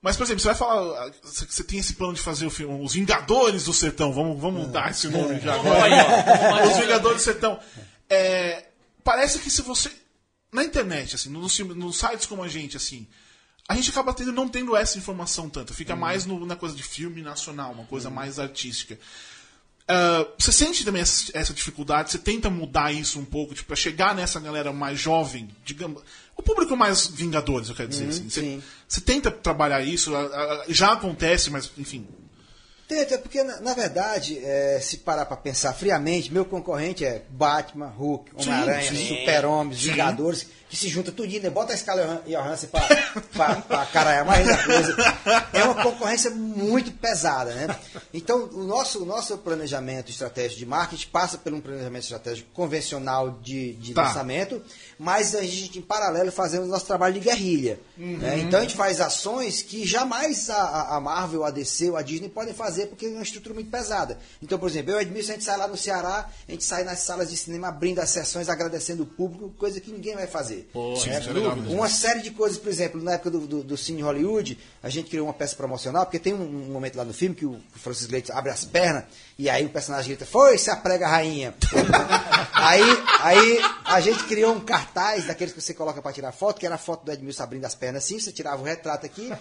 Mas, 0.00 0.16
por 0.16 0.24
exemplo, 0.24 0.40
você 0.40 0.48
vai 0.48 0.54
falar, 0.54 1.10
você 1.22 1.64
tem 1.64 1.78
esse 1.78 1.94
plano 1.94 2.12
de 2.14 2.20
fazer 2.20 2.44
o 2.46 2.50
filme, 2.50 2.84
Os 2.84 2.92
Vingadores 2.92 3.64
do 3.64 3.72
Sertão, 3.72 4.12
vamos, 4.12 4.38
vamos 4.40 4.68
dar 4.68 4.90
esse 4.90 5.08
nome 5.08 5.40
já 5.40 5.54
agora. 5.54 5.84
Aí, 5.84 5.92
ó. 5.92 6.70
Os 6.70 6.76
Vingadores 6.78 7.18
do 7.18 7.22
Sertão. 7.24 7.58
É, 8.08 8.66
parece 9.02 9.38
que 9.38 9.50
se 9.50 9.62
você. 9.62 9.90
Na 10.52 10.62
internet, 10.62 11.14
assim, 11.16 11.30
nos, 11.30 11.58
nos 11.58 11.96
sites 11.98 12.26
como 12.26 12.42
a 12.42 12.48
gente, 12.48 12.76
assim, 12.76 13.06
a 13.66 13.74
gente 13.74 13.88
acaba 13.90 14.12
tendo, 14.12 14.30
não 14.30 14.46
tendo 14.48 14.76
essa 14.76 14.98
informação 14.98 15.48
tanto. 15.48 15.72
Fica 15.74 15.96
mais 15.96 16.26
no- 16.26 16.44
na 16.46 16.54
coisa 16.54 16.76
de 16.76 16.82
filme 16.82 17.22
nacional, 17.22 17.72
uma 17.72 17.86
coisa 17.86 18.08
mais 18.10 18.38
artística. 18.38 18.98
Ah, 19.86 20.26
você 20.38 20.50
sente 20.50 20.84
também 20.84 21.02
essa, 21.02 21.30
essa 21.34 21.52
dificuldade? 21.52 22.10
Você 22.10 22.18
tenta 22.18 22.48
mudar 22.48 22.92
isso 22.92 23.18
um 23.18 23.24
pouco, 23.24 23.54
tipo, 23.54 23.66
pra 23.66 23.76
chegar 23.76 24.14
nessa 24.14 24.40
galera 24.40 24.72
mais 24.72 24.98
jovem, 24.98 25.48
digamos. 25.64 26.02
O 26.36 26.42
público 26.42 26.76
mais 26.76 27.06
Vingadores, 27.06 27.68
eu 27.68 27.74
quero 27.74 27.88
dizer. 27.88 28.08
assim. 28.08 28.28
Você, 28.28 28.60
você 28.88 29.00
tenta 29.00 29.30
trabalhar 29.30 29.82
isso, 29.82 30.12
já 30.68 30.92
acontece, 30.92 31.50
mas, 31.50 31.70
enfim. 31.76 32.06
Tenta, 32.88 33.16
porque 33.18 33.42
na, 33.42 33.60
na 33.60 33.74
verdade, 33.74 34.38
é, 34.38 34.78
se 34.80 34.98
parar 34.98 35.24
pra 35.24 35.36
pensar 35.36 35.72
friamente, 35.72 36.32
meu 36.32 36.44
concorrente 36.44 37.04
é 37.04 37.22
Batman, 37.30 37.86
Hulk, 37.86 38.32
Homem-Aranha, 38.36 38.90
sim. 38.92 39.08
Super-Homem, 39.08 39.74
Vingadores, 39.74 40.46
que 40.74 40.80
se 40.80 40.88
junta 40.88 41.12
tudinho, 41.12 41.42
né? 41.42 41.50
bota 41.50 41.72
a 41.72 41.76
escala 41.76 42.22
Johansson 42.26 42.66
pra, 42.66 42.80
pra, 43.32 43.54
pra 43.62 43.86
caralhar 43.86 44.24
mais 44.26 44.46
da 44.46 44.56
coisa. 44.64 44.96
É 45.52 45.62
uma 45.62 45.82
concorrência 45.82 46.30
muito 46.30 46.90
pesada, 46.92 47.52
né? 47.54 47.76
Então, 48.12 48.48
o 48.52 48.64
nosso, 48.64 49.02
o 49.02 49.06
nosso 49.06 49.38
planejamento 49.38 50.10
estratégico 50.10 50.58
de 50.58 50.66
marketing 50.66 51.08
passa 51.08 51.38
por 51.38 51.52
um 51.54 51.60
planejamento 51.60 52.02
estratégico 52.02 52.48
convencional 52.52 53.38
de, 53.42 53.74
de 53.74 53.94
Tá. 53.94 54.02
lançamento, 54.08 54.60
mas 54.98 55.34
a 55.34 55.42
gente, 55.42 55.78
em 55.78 55.82
paralelo, 55.82 56.32
fazemos 56.32 56.68
nosso 56.68 56.86
trabalho 56.86 57.14
de 57.14 57.20
guerrilha. 57.20 57.78
né? 57.96 58.38
Então, 58.40 58.58
a 58.58 58.62
gente 58.62 58.74
faz 58.76 59.00
ações 59.00 59.62
que 59.62 59.86
jamais 59.86 60.50
a- 60.50 60.96
a, 60.96 61.00
Marvel, 61.00 61.44
a 61.44 61.50
DC 61.50 61.90
ou 61.90 61.96
a 61.96 62.02
Disney 62.02 62.28
podem 62.28 62.52
fazer, 62.52 62.86
porque 62.86 63.06
é 63.06 63.10
uma 63.10 63.22
estrutura 63.22 63.54
muito 63.54 63.70
pesada. 63.70 64.18
Então, 64.42 64.58
por 64.58 64.68
exemplo, 64.68 64.90
eu 64.92 64.96
e 64.96 64.98
o 64.98 65.02
Edmilson, 65.02 65.30
a 65.30 65.34
gente 65.34 65.44
sai 65.44 65.56
lá 65.56 65.68
no 65.68 65.76
Ceará, 65.76 66.28
a 66.48 66.50
gente 66.50 66.64
sai 66.64 66.82
nas 66.82 66.98
salas 67.00 67.30
de 67.30 67.36
cinema 67.36 67.68
abrindo 67.68 68.00
as 68.00 68.10
sessões, 68.10 68.48
agradecendo 68.48 69.04
o 69.04 69.06
público, 69.06 69.50
coisa 69.58 69.80
que 69.80 69.90
ninguém 69.92 70.14
vai 70.16 70.26
fazer. 70.26 70.63
Sim, 70.96 71.10
É, 71.10 71.72
é 71.72 71.74
uma 71.74 71.88
série 71.88 72.22
de 72.22 72.30
coisas, 72.30 72.58
por 72.58 72.68
exemplo, 72.68 73.02
na 73.02 73.12
época 73.12 73.30
do, 73.30 73.46
do, 73.46 73.62
do 73.62 73.76
Cine 73.76 74.02
Hollywood, 74.02 74.58
a 74.82 74.88
gente 74.88 75.10
criou 75.10 75.26
uma 75.26 75.32
peça 75.32 75.54
promocional, 75.56 76.04
porque 76.04 76.18
tem 76.18 76.32
um, 76.34 76.42
um 76.42 76.72
momento 76.72 76.96
lá 76.96 77.04
no 77.04 77.12
filme 77.12 77.34
que 77.34 77.46
o 77.46 77.60
Francis 77.74 78.08
Leite 78.08 78.32
abre 78.32 78.50
as 78.50 78.64
pernas 78.64 79.04
e 79.36 79.50
aí 79.50 79.64
o 79.64 79.68
personagem 79.68 80.08
grita, 80.08 80.24
foi, 80.24 80.56
se 80.58 80.70
aprega 80.70 81.08
rainha. 81.08 81.54
aí, 82.54 82.82
aí 83.20 83.60
a 83.84 84.00
gente 84.00 84.22
criou 84.24 84.54
um 84.54 84.60
cartaz 84.60 85.26
daqueles 85.26 85.52
que 85.52 85.60
você 85.60 85.74
coloca 85.74 86.00
para 86.00 86.12
tirar 86.12 86.30
foto, 86.30 86.60
que 86.60 86.66
era 86.66 86.76
a 86.76 86.78
foto 86.78 87.04
do 87.04 87.10
Edmilson 87.10 87.42
abrindo 87.42 87.64
as 87.64 87.74
pernas 87.74 88.04
assim, 88.04 88.20
você 88.20 88.30
tirava 88.30 88.62
o 88.62 88.64
retrato 88.64 89.04
aqui, 89.04 89.32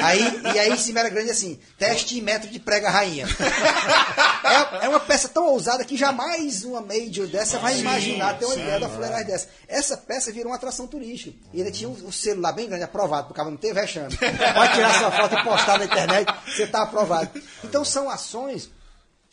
aí, 0.00 0.40
e 0.54 0.58
aí 0.58 0.70
em 0.70 0.76
cima 0.76 1.00
era 1.00 1.08
grande 1.08 1.30
assim, 1.30 1.58
teste 1.76 2.18
em 2.18 2.22
metro 2.22 2.48
de 2.48 2.60
prega 2.60 2.90
rainha. 2.90 3.26
É, 4.42 4.86
é 4.86 4.88
uma 4.88 4.98
peça 4.98 5.28
tão 5.28 5.46
ousada 5.46 5.84
que 5.84 5.96
jamais 5.96 6.64
uma 6.64 6.80
major 6.80 7.26
dessa 7.26 7.58
vai 7.58 7.78
imaginar 7.78 8.38
ter 8.38 8.46
uma 8.46 8.54
ideia 8.54 8.80
da 8.80 8.88
fuleiragem 8.88 9.26
dessa. 9.26 9.48
Essa 9.68 9.96
peça 9.96 10.32
virou 10.32 10.50
uma 10.50 10.56
atração 10.56 10.86
turística. 10.86 11.36
E 11.52 11.60
ele 11.60 11.70
tinha 11.70 11.88
um, 11.88 11.92
um 11.92 12.40
lá 12.40 12.50
bem 12.50 12.66
grande, 12.66 12.82
aprovado, 12.82 13.28
porque 13.28 13.42
não 13.42 13.56
ter 13.56 13.74
vexame. 13.74 14.16
Pode 14.16 14.72
tirar 14.72 14.98
sua 14.98 15.12
foto 15.12 15.34
e 15.36 15.44
postar 15.44 15.78
na 15.78 15.84
internet, 15.84 16.34
você 16.46 16.64
está 16.64 16.82
aprovado. 16.82 17.30
Então 17.62 17.84
são 17.84 18.10
ações 18.10 18.70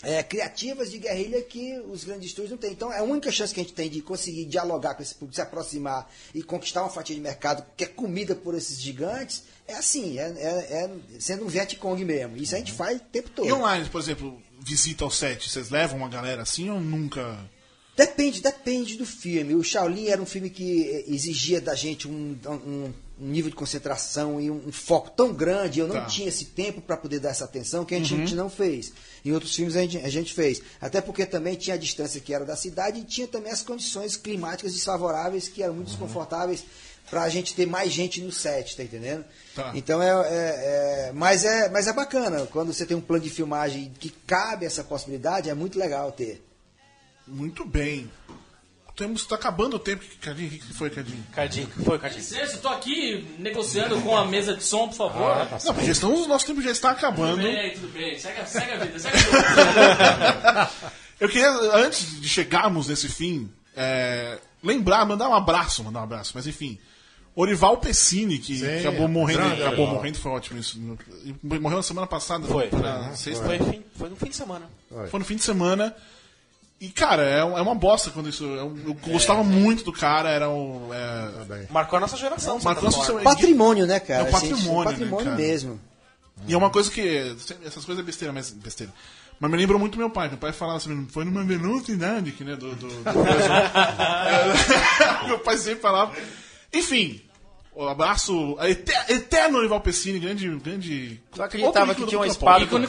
é, 0.04 0.22
criativas 0.22 0.92
de 0.92 1.00
guerrilha 1.00 1.42
que 1.42 1.80
os 1.90 2.04
grandes 2.04 2.28
estúdios 2.28 2.52
não 2.52 2.58
têm. 2.58 2.72
Então, 2.72 2.94
é 2.94 3.00
a 3.00 3.04
única 3.04 3.32
chance 3.32 3.54
que 3.54 3.60
a 3.60 3.64
gente 3.64 3.74
tem 3.74 3.90
de 3.90 4.02
conseguir 4.02 4.46
dialogar 4.46 4.94
com 4.96 5.02
esse 5.02 5.14
público, 5.16 5.36
se 5.36 5.42
aproximar 5.42 6.08
e 6.36 6.44
conquistar 6.44 6.82
uma 6.84 6.90
fatia 6.90 7.16
de 7.16 7.22
mercado 7.22 7.66
que 7.76 7.84
é 7.84 7.88
comida 7.88 8.36
por 8.36 8.54
esses 8.56 8.80
gigantes, 8.80 9.44
é 9.68 9.74
assim, 9.74 10.20
é, 10.20 10.24
é- 10.38 10.84
é 10.86 10.92
sendo 11.20 11.46
um 11.46 11.48
Vietcong 11.48 12.04
mesmo. 12.06 12.38
Isso 12.38 12.54
a 12.56 12.60
gente 12.60 12.72
faz 12.72 12.98
o 12.98 13.04
tempo 13.06 13.30
todo. 13.32 13.48
E 13.48 13.52
online, 13.52 13.90
por 13.90 14.00
exemplo, 14.00 14.40
visita 14.60 15.04
ao 15.04 15.10
set, 15.12 15.50
vocês 15.50 15.70
levam 15.70 15.98
uma 15.98 16.10
galera 16.10 16.44
assim 16.44 16.70
ou 16.70 16.80
nunca? 16.80 17.38
Depende, 17.96 18.42
depende 18.42 18.96
do 18.96 19.06
filme. 19.08 19.56
O 19.56 19.64
Shaolin 19.64 20.08
era 20.10 20.22
um 20.22 20.26
filme 20.28 20.52
que 20.52 21.04
exigia 21.08 21.60
da 21.60 21.74
gente 21.74 22.08
um, 22.08 22.38
um- 22.46 22.94
um 23.20 23.28
nível 23.28 23.50
de 23.50 23.56
concentração 23.56 24.40
e 24.40 24.50
um, 24.52 24.68
um 24.68 24.72
foco 24.72 25.10
tão 25.12 25.34
grande. 25.34 25.80
Eu 25.80 25.88
não 25.88 25.96
Tá. 25.96 26.06
tinha 26.06 26.28
esse 26.28 26.46
tempo 26.46 26.82
para 26.82 26.96
poder 26.98 27.20
dar 27.20 27.30
essa 27.30 27.46
atenção 27.46 27.84
que 27.84 27.96
a 27.96 27.98
gente, 27.98 28.14
a 28.14 28.18
gente 28.18 28.36
não 28.36 28.50
fez. 28.50 28.94
Em 29.26 29.32
outros 29.32 29.56
filmes 29.56 29.76
a 29.76 29.82
gente, 29.82 29.98
a 29.98 30.10
gente 30.10 30.34
fez. 30.34 30.62
Até 30.80 31.02
porque 31.02 31.26
também 31.26 31.56
tinha 31.56 31.76
a 31.76 31.80
distância 31.80 32.22
que 32.22 32.34
era 32.34 32.46
da 32.46 32.56
cidade 32.56 33.00
e 33.00 33.04
tinha 33.04 33.28
também 33.28 33.52
as 33.52 33.62
condições 33.62 34.16
climáticas 34.16 34.74
desfavoráveis 34.74 35.48
que 35.48 35.64
eram 35.64 35.74
muito 35.74 35.88
desconfortáveis 35.88 36.64
para 37.10 37.24
a 37.24 37.30
gente 37.30 37.56
ter 37.56 37.66
mais 37.66 37.92
gente 37.94 38.22
no 38.22 38.32
set, 38.34 38.76
tá 38.76 38.84
entendendo? 38.84 39.24
Tá. 39.56 39.72
Então 39.74 40.02
é, 40.04 40.10
é- 40.10 41.08
é- 41.08 41.12
mas 41.14 41.46
é, 41.46 41.70
mas 41.70 41.88
é 41.88 41.94
bacana 41.94 42.46
quando 42.52 42.74
você 42.74 42.86
tem 42.86 42.98
um 42.98 43.02
plano 43.02 43.24
de 43.24 43.30
filmagem 43.30 43.94
que 43.98 44.10
cabe 44.28 44.66
essa 44.66 44.84
possibilidade, 44.84 45.50
é 45.50 45.54
muito 45.54 45.80
legal 45.80 46.12
ter. 46.12 46.44
Muito 47.26 47.66
bem. 47.66 48.10
Temos, 48.98 49.26
tá 49.28 49.36
acabando 49.36 49.76
o 49.76 49.80
tempo. 49.80 50.04
Cadinho, 50.20 50.48
o 50.48 50.52
que 50.52 50.58
que 50.58 50.74
foi, 50.74 50.90
Cadinho? 50.90 51.24
Cardinho, 51.32 51.70
foi, 51.86 52.00
Cardinho. 52.00 52.20
Licença, 52.20 52.56
eu 52.56 52.62
tô 52.62 52.68
aqui 52.70 53.28
negociando 53.38 54.02
com 54.02 54.18
a 54.18 54.26
mesa 54.26 54.56
de 54.56 54.64
som, 54.64 54.88
por 54.88 54.96
favor. 54.96 55.36
Não, 55.66 55.74
porque 55.76 55.92
estão, 55.92 56.14
o 56.16 56.28
nosso 56.28 56.48
tempo 56.48 56.62
já 56.64 56.72
está 56.72 56.96
tudo 56.96 57.06
acabando. 57.06 57.38
bem, 57.44 57.74
tudo 57.76 57.94
bem. 57.94 58.18
Segue, 58.20 58.42
a- 58.42 58.46
segue 58.48 58.72
a 58.72 58.78
vida, 58.78 58.98
segue 59.00 59.18
a 59.18 59.20
vida. 59.22 60.72
Eu 61.22 61.30
queria, 61.30 61.50
antes 61.76 62.20
de 62.20 62.28
chegarmos 62.28 62.88
nesse 62.88 63.08
fim, 63.08 63.52
é, 63.76 64.40
lembrar, 64.64 65.06
mandar 65.06 65.30
um 65.30 65.34
abraço, 65.36 65.84
mandar 65.84 66.00
um 66.02 66.04
abraço, 66.04 66.32
mas 66.34 66.48
enfim. 66.48 66.80
Orival 67.36 67.78
Pessini, 67.78 68.40
que 68.40 68.58
Sim, 68.58 68.80
acabou 68.80 69.08
morrendo, 69.08 69.40
grande 69.42 69.62
acabou 69.62 69.78
Orival. 69.82 69.96
morrendo, 69.96 70.18
foi 70.18 70.32
ótimo 70.32 70.60
isso. 70.60 70.80
Morreu 71.44 71.78
na 71.78 71.84
semana 71.84 72.08
passada, 72.08 72.48
Foi, 72.48 72.68
na 72.72 73.14
sexta, 73.16 73.46
Foi, 73.46 73.60
fim- 73.60 73.84
foi 73.96 74.10
no 74.10 74.16
fim 74.16 74.30
de 74.30 74.36
semana. 74.36 74.68
foi 75.12 75.20
no 75.20 75.26
fim 75.26 75.36
de 75.36 75.44
semana. 75.44 75.96
E, 76.80 76.90
cara, 76.90 77.24
é, 77.24 77.44
um- 77.44 77.58
é 77.58 77.62
uma 77.62 77.74
bosta 77.74 78.12
quando 78.12 78.30
isso. 78.30 78.46
é 78.46 78.64
um- 78.64 78.78
Eu 78.86 78.94
gostava 78.94 79.44
muito 79.44 79.84
do 79.84 79.92
cara, 79.92 80.30
era 80.30 80.48
um. 80.50 80.94
É, 80.94 81.32
Também. 81.40 81.68
Marcou 81.72 81.98
a 81.98 82.00
nossa 82.02 82.16
geração. 82.18 82.58
de 82.58 82.64
certa 82.64 82.82
Marcou 82.82 82.90
a 82.90 82.92
nossa 82.98 83.12
forma. 83.14 83.24
Patrimônio, 83.24 83.88
né, 83.88 84.00
cara? 84.00 84.26
É 84.26 84.28
um 84.28 84.32
patrimônio, 84.32 84.80
né, 84.80 84.86
patrimônio 84.92 85.26
cara? 85.26 85.38
mesmo. 85.38 85.80
E 86.48 86.54
é 86.54 86.58
uma 86.58 86.70
coisa 86.70 86.92
que. 86.92 87.36
Essas 87.66 87.84
coisas 87.84 88.04
é 88.04 88.06
besteira, 88.06 88.32
mas 88.32 88.52
besteira. 88.52 88.94
Mas 89.40 89.52
me 89.52 89.58
lembrou 89.58 89.80
muito 89.80 89.98
meu 89.98 90.10
pai. 90.10 90.30
Meu 90.30 90.38
pai 90.38 90.54
falava 90.54 90.78
assim, 90.78 91.08
foi 91.10 91.26
numa 91.26 91.44
velocidade, 91.44 92.32
que, 92.32 92.44
né? 92.44 92.56
Do, 92.56 92.76
do, 92.76 92.88
do 92.88 93.08
É, 93.08 93.18
meu 95.28 95.40
pai 95.40 95.58
sempre 95.58 95.82
falava. 95.82 96.14
Enfim, 96.74 97.22
um 97.76 97.88
abraço. 97.88 98.56
Eterno 99.10 99.60
Olival 99.60 99.82
Pessini, 99.82 100.20
grande. 100.20 100.48
grande 100.58 101.22
Tu 101.32 101.42
acreditava 101.42 101.96
que 101.96 102.06
tinha 102.06 102.20
uma 102.20 102.26
da 102.26 102.32
espada 102.32 102.66
do 102.66 102.68
cão 102.68 102.82
do 102.82 102.88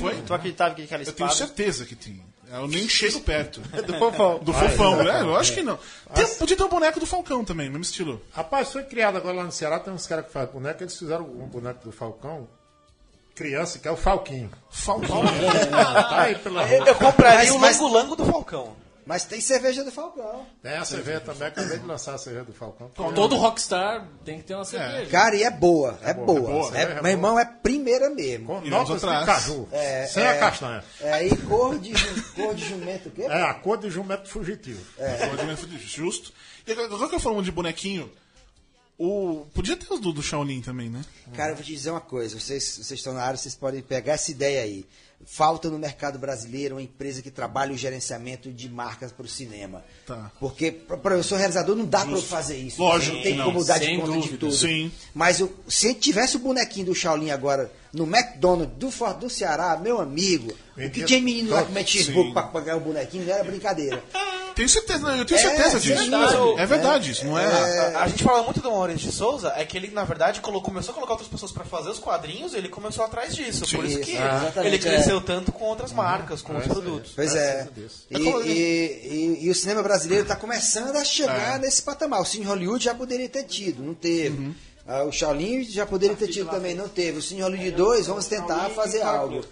foi? 0.00 0.10
dúvida. 0.10 0.26
Tu 0.26 0.34
acreditava 0.34 0.74
que 0.74 0.82
aquela 0.82 1.02
Eu 1.02 1.12
tenho 1.12 1.28
espada... 1.30 1.46
certeza 1.48 1.84
que 1.84 1.94
tinha. 1.94 2.22
Eu 2.50 2.66
nem 2.68 2.88
chego 2.88 3.20
perto. 3.20 3.60
do 3.86 3.94
fofão. 3.98 4.38
Do 4.38 4.52
fofão, 4.52 5.02
né? 5.02 5.20
Eu 5.22 5.36
acho 5.36 5.52
que 5.52 5.62
não. 5.62 5.78
Tem- 6.14 6.26
podia 6.36 6.56
ter 6.56 6.62
o 6.62 6.68
boneco 6.68 6.98
do 7.00 7.06
Falcão 7.06 7.44
também, 7.44 7.68
mesmo 7.68 7.82
estilo. 7.82 8.20
Rapaz, 8.32 8.72
foi 8.72 8.82
criado 8.84 9.16
agora 9.18 9.36
lá 9.36 9.44
no 9.44 9.52
Ceará, 9.52 9.78
tem 9.78 9.92
uns 9.92 10.06
caras 10.06 10.26
que 10.26 10.32
fazem 10.32 10.52
boneco, 10.52 10.82
eles 10.82 10.98
fizeram 10.98 11.24
um 11.24 11.46
boneco 11.46 11.84
do 11.84 11.92
Falcão, 11.92 12.48
criança, 13.34 13.78
que 13.78 13.86
é 13.86 13.90
o 13.90 13.96
Falquinho. 13.96 14.50
Falcão. 14.70 15.22
Tá 15.70 16.20
aí 16.22 16.34
pela 16.36 16.62
Eu, 16.62 16.78
rua. 16.78 16.88
eu 16.88 16.94
compraria 16.94 17.38
Mas- 17.38 17.50
o 17.50 17.58
mas- 17.58 17.78
lango-lango 17.80 18.16
do 18.16 18.24
Falcão. 18.26 18.76
Mas 19.08 19.24
tem 19.24 19.40
cerveja 19.40 19.82
do 19.82 19.90
Falcão. 19.90 20.44
Tem 20.62 20.74
a 20.76 20.84
cerveja 20.84 21.20
também, 21.20 21.48
acabei 21.48 21.78
de 21.78 21.86
lançar 21.86 22.14
a 22.14 22.18
cerveja 22.18 22.44
do 22.44 22.52
Falcão. 22.52 22.90
Todo 23.14 23.36
rockstar 23.36 24.06
tem 24.22 24.36
que 24.36 24.44
ter 24.44 24.54
uma 24.54 24.66
cerveja. 24.66 25.10
Cara, 25.10 25.34
e 25.34 25.44
é 25.44 25.50
boa, 25.50 25.98
é, 26.02 26.12
boa. 26.12 26.40
boa, 26.42 26.76
É- 26.76 26.82
é 26.82 26.86
meu 26.88 26.96
boa. 26.98 27.10
irmão, 27.10 27.38
é 27.38 27.44
primeira 27.46 28.10
mesmo. 28.10 28.46
Com 28.48 28.60
notas 28.60 29.00
de 29.00 29.06
caju, 29.06 29.66
sem 30.10 30.26
a 30.26 30.38
castanha. 30.38 30.84
É, 31.00 31.26
e 31.26 31.34
cor 31.38 31.78
de, 31.78 31.94
cor 32.34 32.54
de 32.54 32.68
jumento, 32.68 33.08
o 33.08 33.12
quê? 33.12 33.22
É 33.22 33.42
a 33.44 33.54
cor 33.54 33.78
de 33.78 33.88
jumento 33.88 34.28
fugitivo. 34.28 34.84
Justo. 35.86 36.30
E 36.66 36.72
agora 36.72 36.86
agora 36.88 37.08
que 37.08 37.14
eu 37.14 37.20
falando 37.20 37.42
de 37.42 37.50
bonequinho, 37.50 38.12
o... 38.98 39.46
podia 39.54 39.76
ter 39.76 39.86
os 39.92 40.00
do, 40.00 40.12
do 40.12 40.22
Shaolin 40.22 40.60
também, 40.60 40.90
né? 40.90 41.04
Cara, 41.34 41.52
eu 41.52 41.54
vou 41.54 41.64
te 41.64 41.72
dizer 41.72 41.90
uma 41.90 42.00
coisa. 42.00 42.38
Vocês, 42.38 42.64
vocês 42.64 42.98
estão 42.98 43.14
na 43.14 43.22
área, 43.22 43.36
vocês 43.36 43.54
podem 43.54 43.80
pegar 43.80 44.14
essa 44.14 44.32
ideia 44.32 44.62
aí. 44.62 44.84
Falta 45.24 45.68
no 45.68 45.78
mercado 45.78 46.18
brasileiro 46.18 46.76
uma 46.76 46.82
empresa 46.82 47.22
que 47.22 47.30
trabalhe 47.30 47.72
o 47.72 47.76
gerenciamento 47.76 48.52
de 48.52 48.68
marcas 48.68 49.12
para 49.12 49.24
o 49.24 49.28
cinema. 49.28 49.84
Tá. 50.06 50.30
Porque, 50.40 50.70
para 50.72 51.16
eu 51.16 51.22
sou 51.22 51.38
realizador, 51.38 51.76
não 51.76 51.84
dá 51.86 52.04
para 52.04 52.16
eu 52.16 52.22
fazer 52.22 52.56
isso. 52.56 52.80
Lógico 52.80 53.16
não 53.16 53.22
tem 53.22 53.32
que 53.32 53.38
não. 53.38 53.46
como 53.46 53.64
dar 53.64 53.78
de 53.78 53.96
conta 53.96 54.06
de 54.06 54.18
dúvida. 54.18 54.36
tudo. 54.38 54.52
Sim. 54.52 54.92
Mas 55.14 55.40
eu- 55.40 55.52
se 55.68 55.94
tivesse 55.94 56.36
o 56.36 56.40
bonequinho 56.40 56.86
do 56.86 56.94
Shaolin 56.94 57.30
agora 57.30 57.72
no 57.92 58.04
McDonald's 58.04 58.76
do, 58.76 59.14
do 59.14 59.30
Ceará, 59.30 59.76
meu 59.76 60.00
amigo, 60.00 60.52
o 60.76 60.90
que 60.90 61.04
tinha 61.04 61.20
menino 61.20 61.50
lá 61.50 61.64
cheeseburger 61.84 62.28
Sim. 62.28 62.34
para 62.34 62.46
pagar 62.48 62.76
o 62.76 62.80
bonequinho 62.80 63.24
não 63.26 63.32
era 63.32 63.44
brincadeira. 63.44 64.02
Tenho 64.58 64.68
certeza, 64.68 65.06
eu 65.16 65.24
tenho 65.24 65.38
É, 65.38 65.42
certeza 65.42 65.78
sim, 65.80 65.94
disso. 65.94 66.10
o- 66.42 66.58
é 66.58 66.66
verdade 66.66 67.12
isso, 67.12 67.24
não 67.24 67.38
é? 67.38 67.46
A, 67.94 68.02
a 68.02 68.08
gente 68.08 68.24
fala 68.24 68.42
muito 68.42 68.60
do 68.60 68.68
Maurício 68.72 69.08
de 69.08 69.14
Souza, 69.14 69.52
é 69.56 69.64
que 69.64 69.76
ele, 69.76 69.88
na 69.92 70.02
verdade, 70.02 70.40
colocou- 70.40 70.68
começou 70.72 70.90
a 70.90 70.94
colocar 70.96 71.12
outras 71.12 71.28
pessoas 71.30 71.52
pra 71.52 71.64
fazer 71.64 71.90
os 71.90 72.00
quadrinhos 72.00 72.54
e 72.54 72.56
ele 72.56 72.68
começou 72.68 73.04
atrás 73.04 73.36
disso. 73.36 73.64
Por 73.74 73.84
isso 73.84 74.00
que 74.00 74.16
exatamente, 74.16 74.58
ele 74.66 74.74
é. 74.76 74.78
cresceu 74.80 75.20
tanto 75.20 75.52
com 75.52 75.64
outras 75.64 75.92
marcas, 75.92 76.42
com 76.42 76.54
outros 76.54 76.72
produtos. 76.72 77.12
Pois 77.14 77.36
é. 77.36 77.68
E, 78.10 78.18
e- 78.18 79.38
e- 79.40 79.46
e 79.46 79.50
o 79.50 79.54
cinema 79.54 79.80
brasileiro 79.80 80.24
está 80.24 80.34
começando 80.34 80.96
a 80.96 81.04
chegar 81.04 81.60
nesse 81.60 81.80
patamar. 81.82 82.20
O 82.20 82.24
Cine 82.24 82.44
Hollywood 82.44 82.82
já 82.84 82.94
poderia 82.96 83.28
ter 83.28 83.44
tido, 83.44 83.80
não 83.80 83.94
teve. 83.94 84.52
Ah, 84.90 85.04
o 85.04 85.12
Shaolin 85.12 85.62
já 85.64 85.84
poderia 85.84 86.16
ter 86.16 86.28
tido 86.28 86.48
também, 86.48 86.74
não 86.74 86.88
teve. 86.88 87.18
O 87.18 87.22
Cine 87.22 87.42
Hollywood 87.42 87.72
2, 87.72 88.06
vamos 88.06 88.26
tentar 88.26 88.70
fazer 88.70 89.02
algo. 89.02 89.44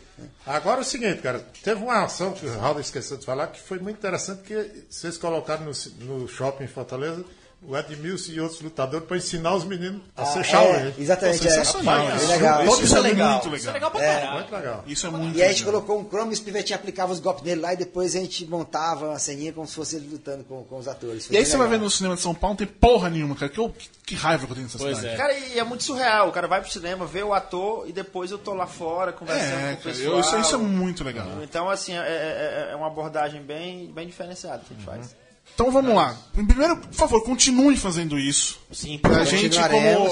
Agora 0.46 0.78
é 0.78 0.80
o 0.80 0.84
seguinte, 0.84 1.20
cara, 1.20 1.46
teve 1.62 1.84
uma 1.84 2.04
ação 2.04 2.32
que 2.32 2.46
o 2.46 2.58
Raul 2.58 2.80
esqueceu 2.80 3.18
de 3.18 3.26
falar 3.26 3.48
que 3.48 3.60
foi 3.60 3.78
muito 3.78 3.98
interessante 3.98 4.40
que 4.42 4.86
vocês 4.88 5.18
colocaram 5.18 5.66
no, 5.66 6.06
no 6.06 6.26
shopping 6.26 6.64
em 6.64 6.68
Fortaleza 6.68 7.22
o 7.62 7.76
Edmilson 7.76 8.32
e 8.32 8.40
outros 8.40 8.60
lutadores 8.60 9.06
para 9.08 9.16
ensinar 9.16 9.54
os 9.54 9.64
meninos 9.64 10.02
a 10.16 10.24
ser 10.26 10.44
Shaolin. 10.44 10.72
É, 10.88 10.94
exatamente, 10.98 11.46
é. 11.48 11.50
Sensacional. 11.50 12.10
É 12.10 12.16
isso. 12.16 12.26
legal. 12.28 12.64
Isso, 12.64 12.82
Isso 12.84 12.94
é 12.94 12.98
é 12.98 13.02
legal. 13.02 13.30
muito 13.32 13.56
Isso 13.56 13.68
é 13.68 13.72
legal. 13.72 13.72
legal 13.72 13.90
pra 13.90 14.00
caralho. 14.00 14.32
Muito 14.34 14.54
legal. 14.54 14.84
Isso 14.86 15.06
é 15.06 15.10
muito 15.10 15.36
E 15.38 15.42
aí 15.42 15.48
a 15.48 15.52
gente 15.52 15.64
legal. 15.64 15.72
colocou 15.82 15.98
um 16.00 16.04
cromo 16.04 16.30
e 16.30 16.34
os 16.34 16.40
pivetinhos 16.40 16.78
aplicavam 16.78 17.12
os 17.12 17.18
golpes 17.18 17.42
nele 17.42 17.60
lá 17.60 17.72
e 17.72 17.76
depois 17.76 18.14
a 18.14 18.20
gente 18.20 18.46
montava 18.46 19.08
uma 19.08 19.18
ceninha 19.18 19.52
como 19.52 19.66
se 19.66 19.74
fosse 19.74 19.96
ele 19.96 20.06
lutando 20.08 20.44
com, 20.44 20.62
com 20.64 20.78
os 20.78 20.86
atores. 20.86 21.26
Foi 21.26 21.34
E 21.34 21.38
aí 21.38 21.44
você 21.46 21.56
vai 21.56 21.66
ver 21.66 21.72
legal. 21.72 21.84
no 21.86 21.90
cinema 21.90 22.14
de 22.14 22.20
São 22.20 22.34
Paulo, 22.34 22.52
não 22.52 22.56
tem 22.58 22.66
porra 22.66 23.10
nenhuma, 23.10 23.34
cara. 23.34 23.50
Que, 23.50 23.68
que, 23.70 23.88
que 24.06 24.14
raiva 24.14 24.44
que 24.46 24.52
eu 24.52 24.54
tenho 24.54 24.66
nessa 24.66 24.78
Pois 24.78 24.96
cidade. 24.98 25.14
é. 25.14 25.16
Cara, 25.18 25.32
e 25.32 25.58
é 25.58 25.64
muito 25.64 25.82
surreal. 25.82 26.28
O 26.28 26.32
cara 26.32 26.46
vai 26.46 26.60
pro 26.60 26.70
cinema, 26.70 27.04
vê 27.06 27.22
o 27.22 27.34
ator 27.34 27.88
e 27.88 27.92
depois 27.92 28.30
eu 28.30 28.38
tô 28.38 28.54
lá 28.54 28.66
fora 28.66 29.12
conversando 29.12 29.58
É, 29.66 29.74
com 29.74 29.80
o 29.80 29.82
pessoal. 29.92 30.12
eu- 30.14 30.20
isso, 30.20 30.36
isso 30.38 30.54
é 30.54 30.58
muito 30.58 31.02
legal. 31.02 31.26
Então, 31.42 31.68
assim, 31.68 31.94
é, 31.96 32.00
é- 32.00 32.68
é 32.72 32.76
uma 32.76 32.86
abordagem 32.86 33.42
bem, 33.42 33.90
bem 33.92 34.06
diferenciada 34.06 34.58
que 34.68 34.72
a 34.72 34.76
gente 34.76 34.84
faz. 34.86 35.16
Então 35.56 35.70
vamos 35.72 35.94
lá. 35.94 36.14
Primeiro, 36.34 36.76
por 36.76 36.92
favor, 36.92 37.24
continue 37.24 37.76
fazendo 37.78 38.18
isso. 38.18 38.60
Sim, 38.70 39.00
A 39.02 39.08
porque 39.08 39.24
gente, 39.24 39.58
como 39.58 40.08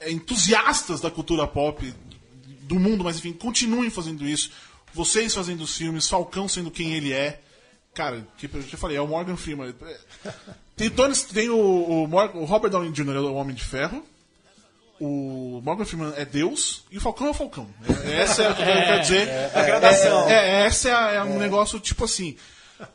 é, 0.00 0.10
entusiastas 0.12 1.00
da 1.00 1.10
cultura 1.10 1.46
pop 1.46 1.94
do 2.60 2.78
mundo, 2.78 3.02
mas 3.04 3.16
enfim, 3.16 3.32
continuem 3.32 3.88
fazendo 3.88 4.28
isso. 4.28 4.50
Vocês 4.92 5.34
fazendo 5.34 5.62
os 5.62 5.74
filmes, 5.74 6.06
Falcão 6.06 6.46
sendo 6.46 6.70
quem 6.70 6.92
ele 6.92 7.10
é. 7.12 7.40
Cara, 7.94 8.26
que 8.36 8.48
eu 8.52 8.60
já 8.62 8.76
falei, 8.76 8.98
é 8.98 9.00
o 9.00 9.06
Morgan 9.08 9.36
Freeman. 9.36 9.74
Tem, 10.76 10.90
Tony, 10.90 11.14
tem 11.32 11.48
o, 11.48 11.56
o, 11.56 12.02
o 12.04 12.44
Robert 12.44 12.70
Downey 12.70 12.92
Jr., 12.92 13.14
é 13.16 13.20
o 13.20 13.34
Homem 13.34 13.56
de 13.56 13.64
Ferro. 13.64 14.04
O 15.00 15.60
Morgan 15.64 15.84
Freeman 15.86 16.12
é 16.16 16.24
Deus 16.24 16.84
e 16.90 16.98
o 16.98 17.00
Falcão 17.00 17.28
é 17.28 17.30
o 17.30 17.34
Falcão. 17.34 17.66
É- 18.04 18.20
Essa 18.22 18.42
é 18.42 18.50
o 18.50 18.54
que 18.54 18.60
eu 18.62 18.66
quero 18.66 19.00
dizer. 19.00 19.28
a 19.54 19.62
gradação. 19.62 20.28
É, 20.28 20.66
essa 20.66 20.88
é, 20.90 20.92
a- 20.92 21.12
é 21.14 21.24
um 21.24 21.38
negócio 21.38 21.80
tipo 21.80 22.04
assim. 22.04 22.36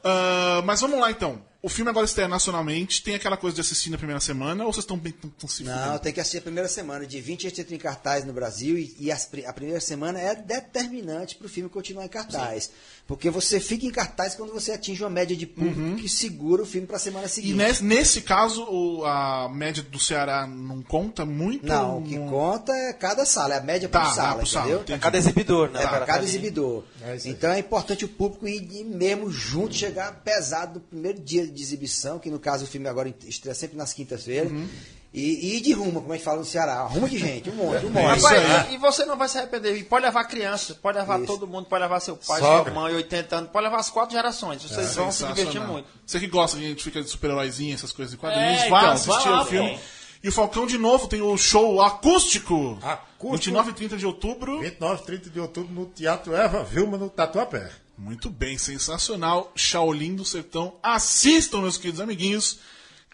Ah, 0.04 0.62
mas 0.66 0.82
vamos 0.82 1.00
lá 1.00 1.12
então. 1.12 1.42
O 1.62 1.70
filme 1.70 1.90
agora 1.90 2.06
estreia 2.06 2.28
nacionalmente. 2.28 3.02
Tem 3.02 3.16
aquela 3.16 3.38
coisa 3.38 3.56
de 3.56 3.62
assistir 3.62 3.90
na 3.90 3.98
primeira 3.98 4.20
semana 4.20 4.66
ou 4.66 4.74
vocês 4.74 4.84
estão 4.84 4.98
bem 4.98 5.14
tão, 5.14 5.30
tão 5.30 5.48
se 5.48 5.64
Não, 5.64 5.74
fudendo? 5.74 6.00
tem 6.00 6.12
que 6.12 6.20
assistir 6.20 6.40
a 6.40 6.42
primeira 6.42 6.68
semana. 6.68 7.06
De 7.08 7.22
20 7.22 7.48
a 7.48 7.52
30 7.52 7.76
em 7.76 7.78
cartaz 7.78 8.26
no 8.26 8.34
Brasil 8.34 8.78
e, 8.78 8.94
e 9.00 9.12
as 9.12 9.30
a 9.46 9.54
primeira 9.54 9.80
semana 9.80 10.20
é 10.20 10.36
determinante 10.36 11.36
para 11.36 11.48
o 11.48 11.50
filme 11.50 11.70
continuar 11.70 12.04
em 12.04 12.10
cartaz. 12.10 12.70
Porque 13.06 13.30
você 13.30 13.60
fica 13.60 13.86
em 13.86 13.92
cartaz 13.92 14.34
quando 14.34 14.54
você 14.54 14.72
atinge 14.72 15.04
uma 15.04 15.10
média 15.10 15.36
de 15.36 15.46
público 15.46 15.98
que 15.98 16.08
segura 16.08 16.64
o 16.64 16.66
filme 16.66 16.88
para 16.88 16.96
a 16.96 17.00
semana 17.00 17.26
E 17.26 17.30
seguinte. 17.30 17.54
nesse, 17.56 17.84
nesse 17.84 18.22
caso, 18.22 18.64
o- 18.64 19.04
a 19.06 19.50
média 19.54 19.84
do 19.84 20.00
Ceará 20.00 20.48
não 20.48 20.82
conta 20.82 21.26
muito? 21.26 21.66
Não, 21.66 21.98
o 21.98 22.02
que 22.02 22.18
Não- 22.18 22.30
conta 22.30 22.72
é 22.72 22.94
cada 22.94 23.26
sala, 23.26 23.56
é 23.56 23.58
a 23.58 23.62
média 23.62 23.90
Tá, 23.90 24.06
por 24.06 24.16
sala, 24.16 24.40
por 24.40 24.48
sala, 24.48 24.66
entendeu? 24.68 24.82
entendi. 24.84 25.00
cada 25.02 25.18
exibidor, 25.18 25.70
né? 25.70 25.84
É, 25.84 25.88
para 25.88 26.06
cada 26.06 26.24
exibidor. 26.24 26.86
É 27.02 27.18
então 27.26 27.52
é 27.52 27.60
importante 27.60 28.06
o 28.06 28.08
público 28.08 28.48
ir, 28.48 28.86
mesmo 28.86 29.30
junto, 29.30 29.76
chegar 29.76 30.22
pesado 30.24 30.76
no 30.76 30.80
primeiro 30.80 31.20
dia 31.20 31.46
de 31.46 31.62
exibição, 31.62 32.18
que 32.20 32.30
no 32.32 32.40
caso 32.40 32.64
o 32.64 32.68
filme 32.68 32.88
agora 32.88 33.14
estreia 33.28 33.54
sempre 33.54 33.76
nas 33.76 33.92
quintas-feiras. 33.92 34.50
Uhum. 34.50 34.66
E, 35.14 35.20
e 35.22 35.58
ir 35.58 35.62
de 35.62 35.74
rumo, 35.74 36.02
como 36.02 36.12
a 36.12 36.16
gente 36.16 36.26
fala 36.26 36.40
no 36.40 36.46
Ceará. 36.46 36.82
Rumo 36.84 37.08
de 37.08 37.20
gente, 37.20 37.50
um 37.50 37.54
monte, 37.56 37.86
um 37.86 37.90
É 37.90 38.02
monte. 38.10 38.22
Rapaz, 38.22 38.70
e, 38.72 38.74
e 38.74 38.78
você 38.78 39.06
não 39.06 39.16
vai 39.16 39.30
se 39.30 39.38
arrepender. 39.38 39.76
E 39.78 39.84
pode 39.84 40.04
levar 40.06 40.24
criança, 40.26 40.74
pode 40.82 40.98
levar 40.98 41.20
Isso. 41.20 41.28
todo 41.28 41.46
mundo, 41.46 41.66
pode 41.68 41.84
levar 41.84 42.00
seu 42.00 42.18
pai, 42.18 42.40
Sogra. 42.42 42.74
sua 42.74 42.82
mãe, 42.82 42.96
80 42.96 43.36
anos, 43.36 43.50
pode 43.52 43.64
levar 43.66 43.78
as 43.80 43.90
quatro 43.92 44.16
gerações. 44.16 44.64
Vocês 44.64 44.96
vão 44.96 45.12
se 45.12 45.24
divertir 45.26 45.62
muito. 45.62 45.88
Você 46.06 46.20
que 46.20 46.26
gosta 46.28 46.58
que 46.58 46.66
a 46.66 46.70
gente 46.70 46.84
fica 46.84 47.02
de 47.04 47.10
super-heróizinho, 47.10 47.76
essas 47.76 47.92
coisas 47.92 48.12
de 48.12 48.18
quadrinhos, 48.18 48.62
É, 48.64 48.70
vai 48.70 48.82
então, 48.82 48.94
assistir 48.94 49.24
vai 49.24 49.32
lá, 49.32 49.42
o 49.44 49.46
filme. 49.46 49.70
pô. 49.74 49.80
E 50.24 50.30
o 50.30 50.32
Falcão, 50.32 50.66
de 50.66 50.78
novo, 50.78 51.08
tem 51.08 51.22
o 51.22 51.38
show 51.38 51.80
acústico. 51.82 52.80
Acústico. 52.82 53.32
29 53.34 53.70
e 53.72 53.74
30 53.74 53.98
de 53.98 54.06
outubro. 54.06 54.60
29 54.62 55.02
e 55.02 55.06
30 55.06 55.30
de 55.30 55.40
outubro 55.40 55.74
no 55.74 55.86
Teatro 55.86 56.34
Eva 56.34 56.64
Vilma, 56.64 56.98
no 56.98 57.10
Tatuapé. 57.10 57.70
Muito 57.98 58.30
bem, 58.30 58.58
sensacional. 58.58 59.52
Shaolin 59.56 60.16
do 60.16 60.26
Sertão. 60.26 60.74
Assistam, 60.82 61.62
meus 61.62 61.78
queridos 61.78 62.00
amiguinhos, 62.02 62.58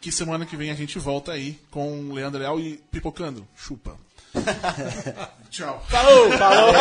que 0.01 0.11
semana 0.11 0.45
que 0.45 0.55
vem 0.55 0.71
a 0.71 0.75
gente 0.75 0.97
volta 0.97 1.31
aí 1.31 1.59
com 1.69 1.99
o 2.09 2.13
Leandro 2.13 2.39
Leal 2.39 2.59
e 2.59 2.77
Pipocando. 2.91 3.47
Chupa. 3.55 3.97
Tchau. 5.49 5.83
Falou, 5.87 6.31
falou. 6.31 6.73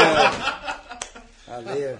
Valeu. 1.47 1.99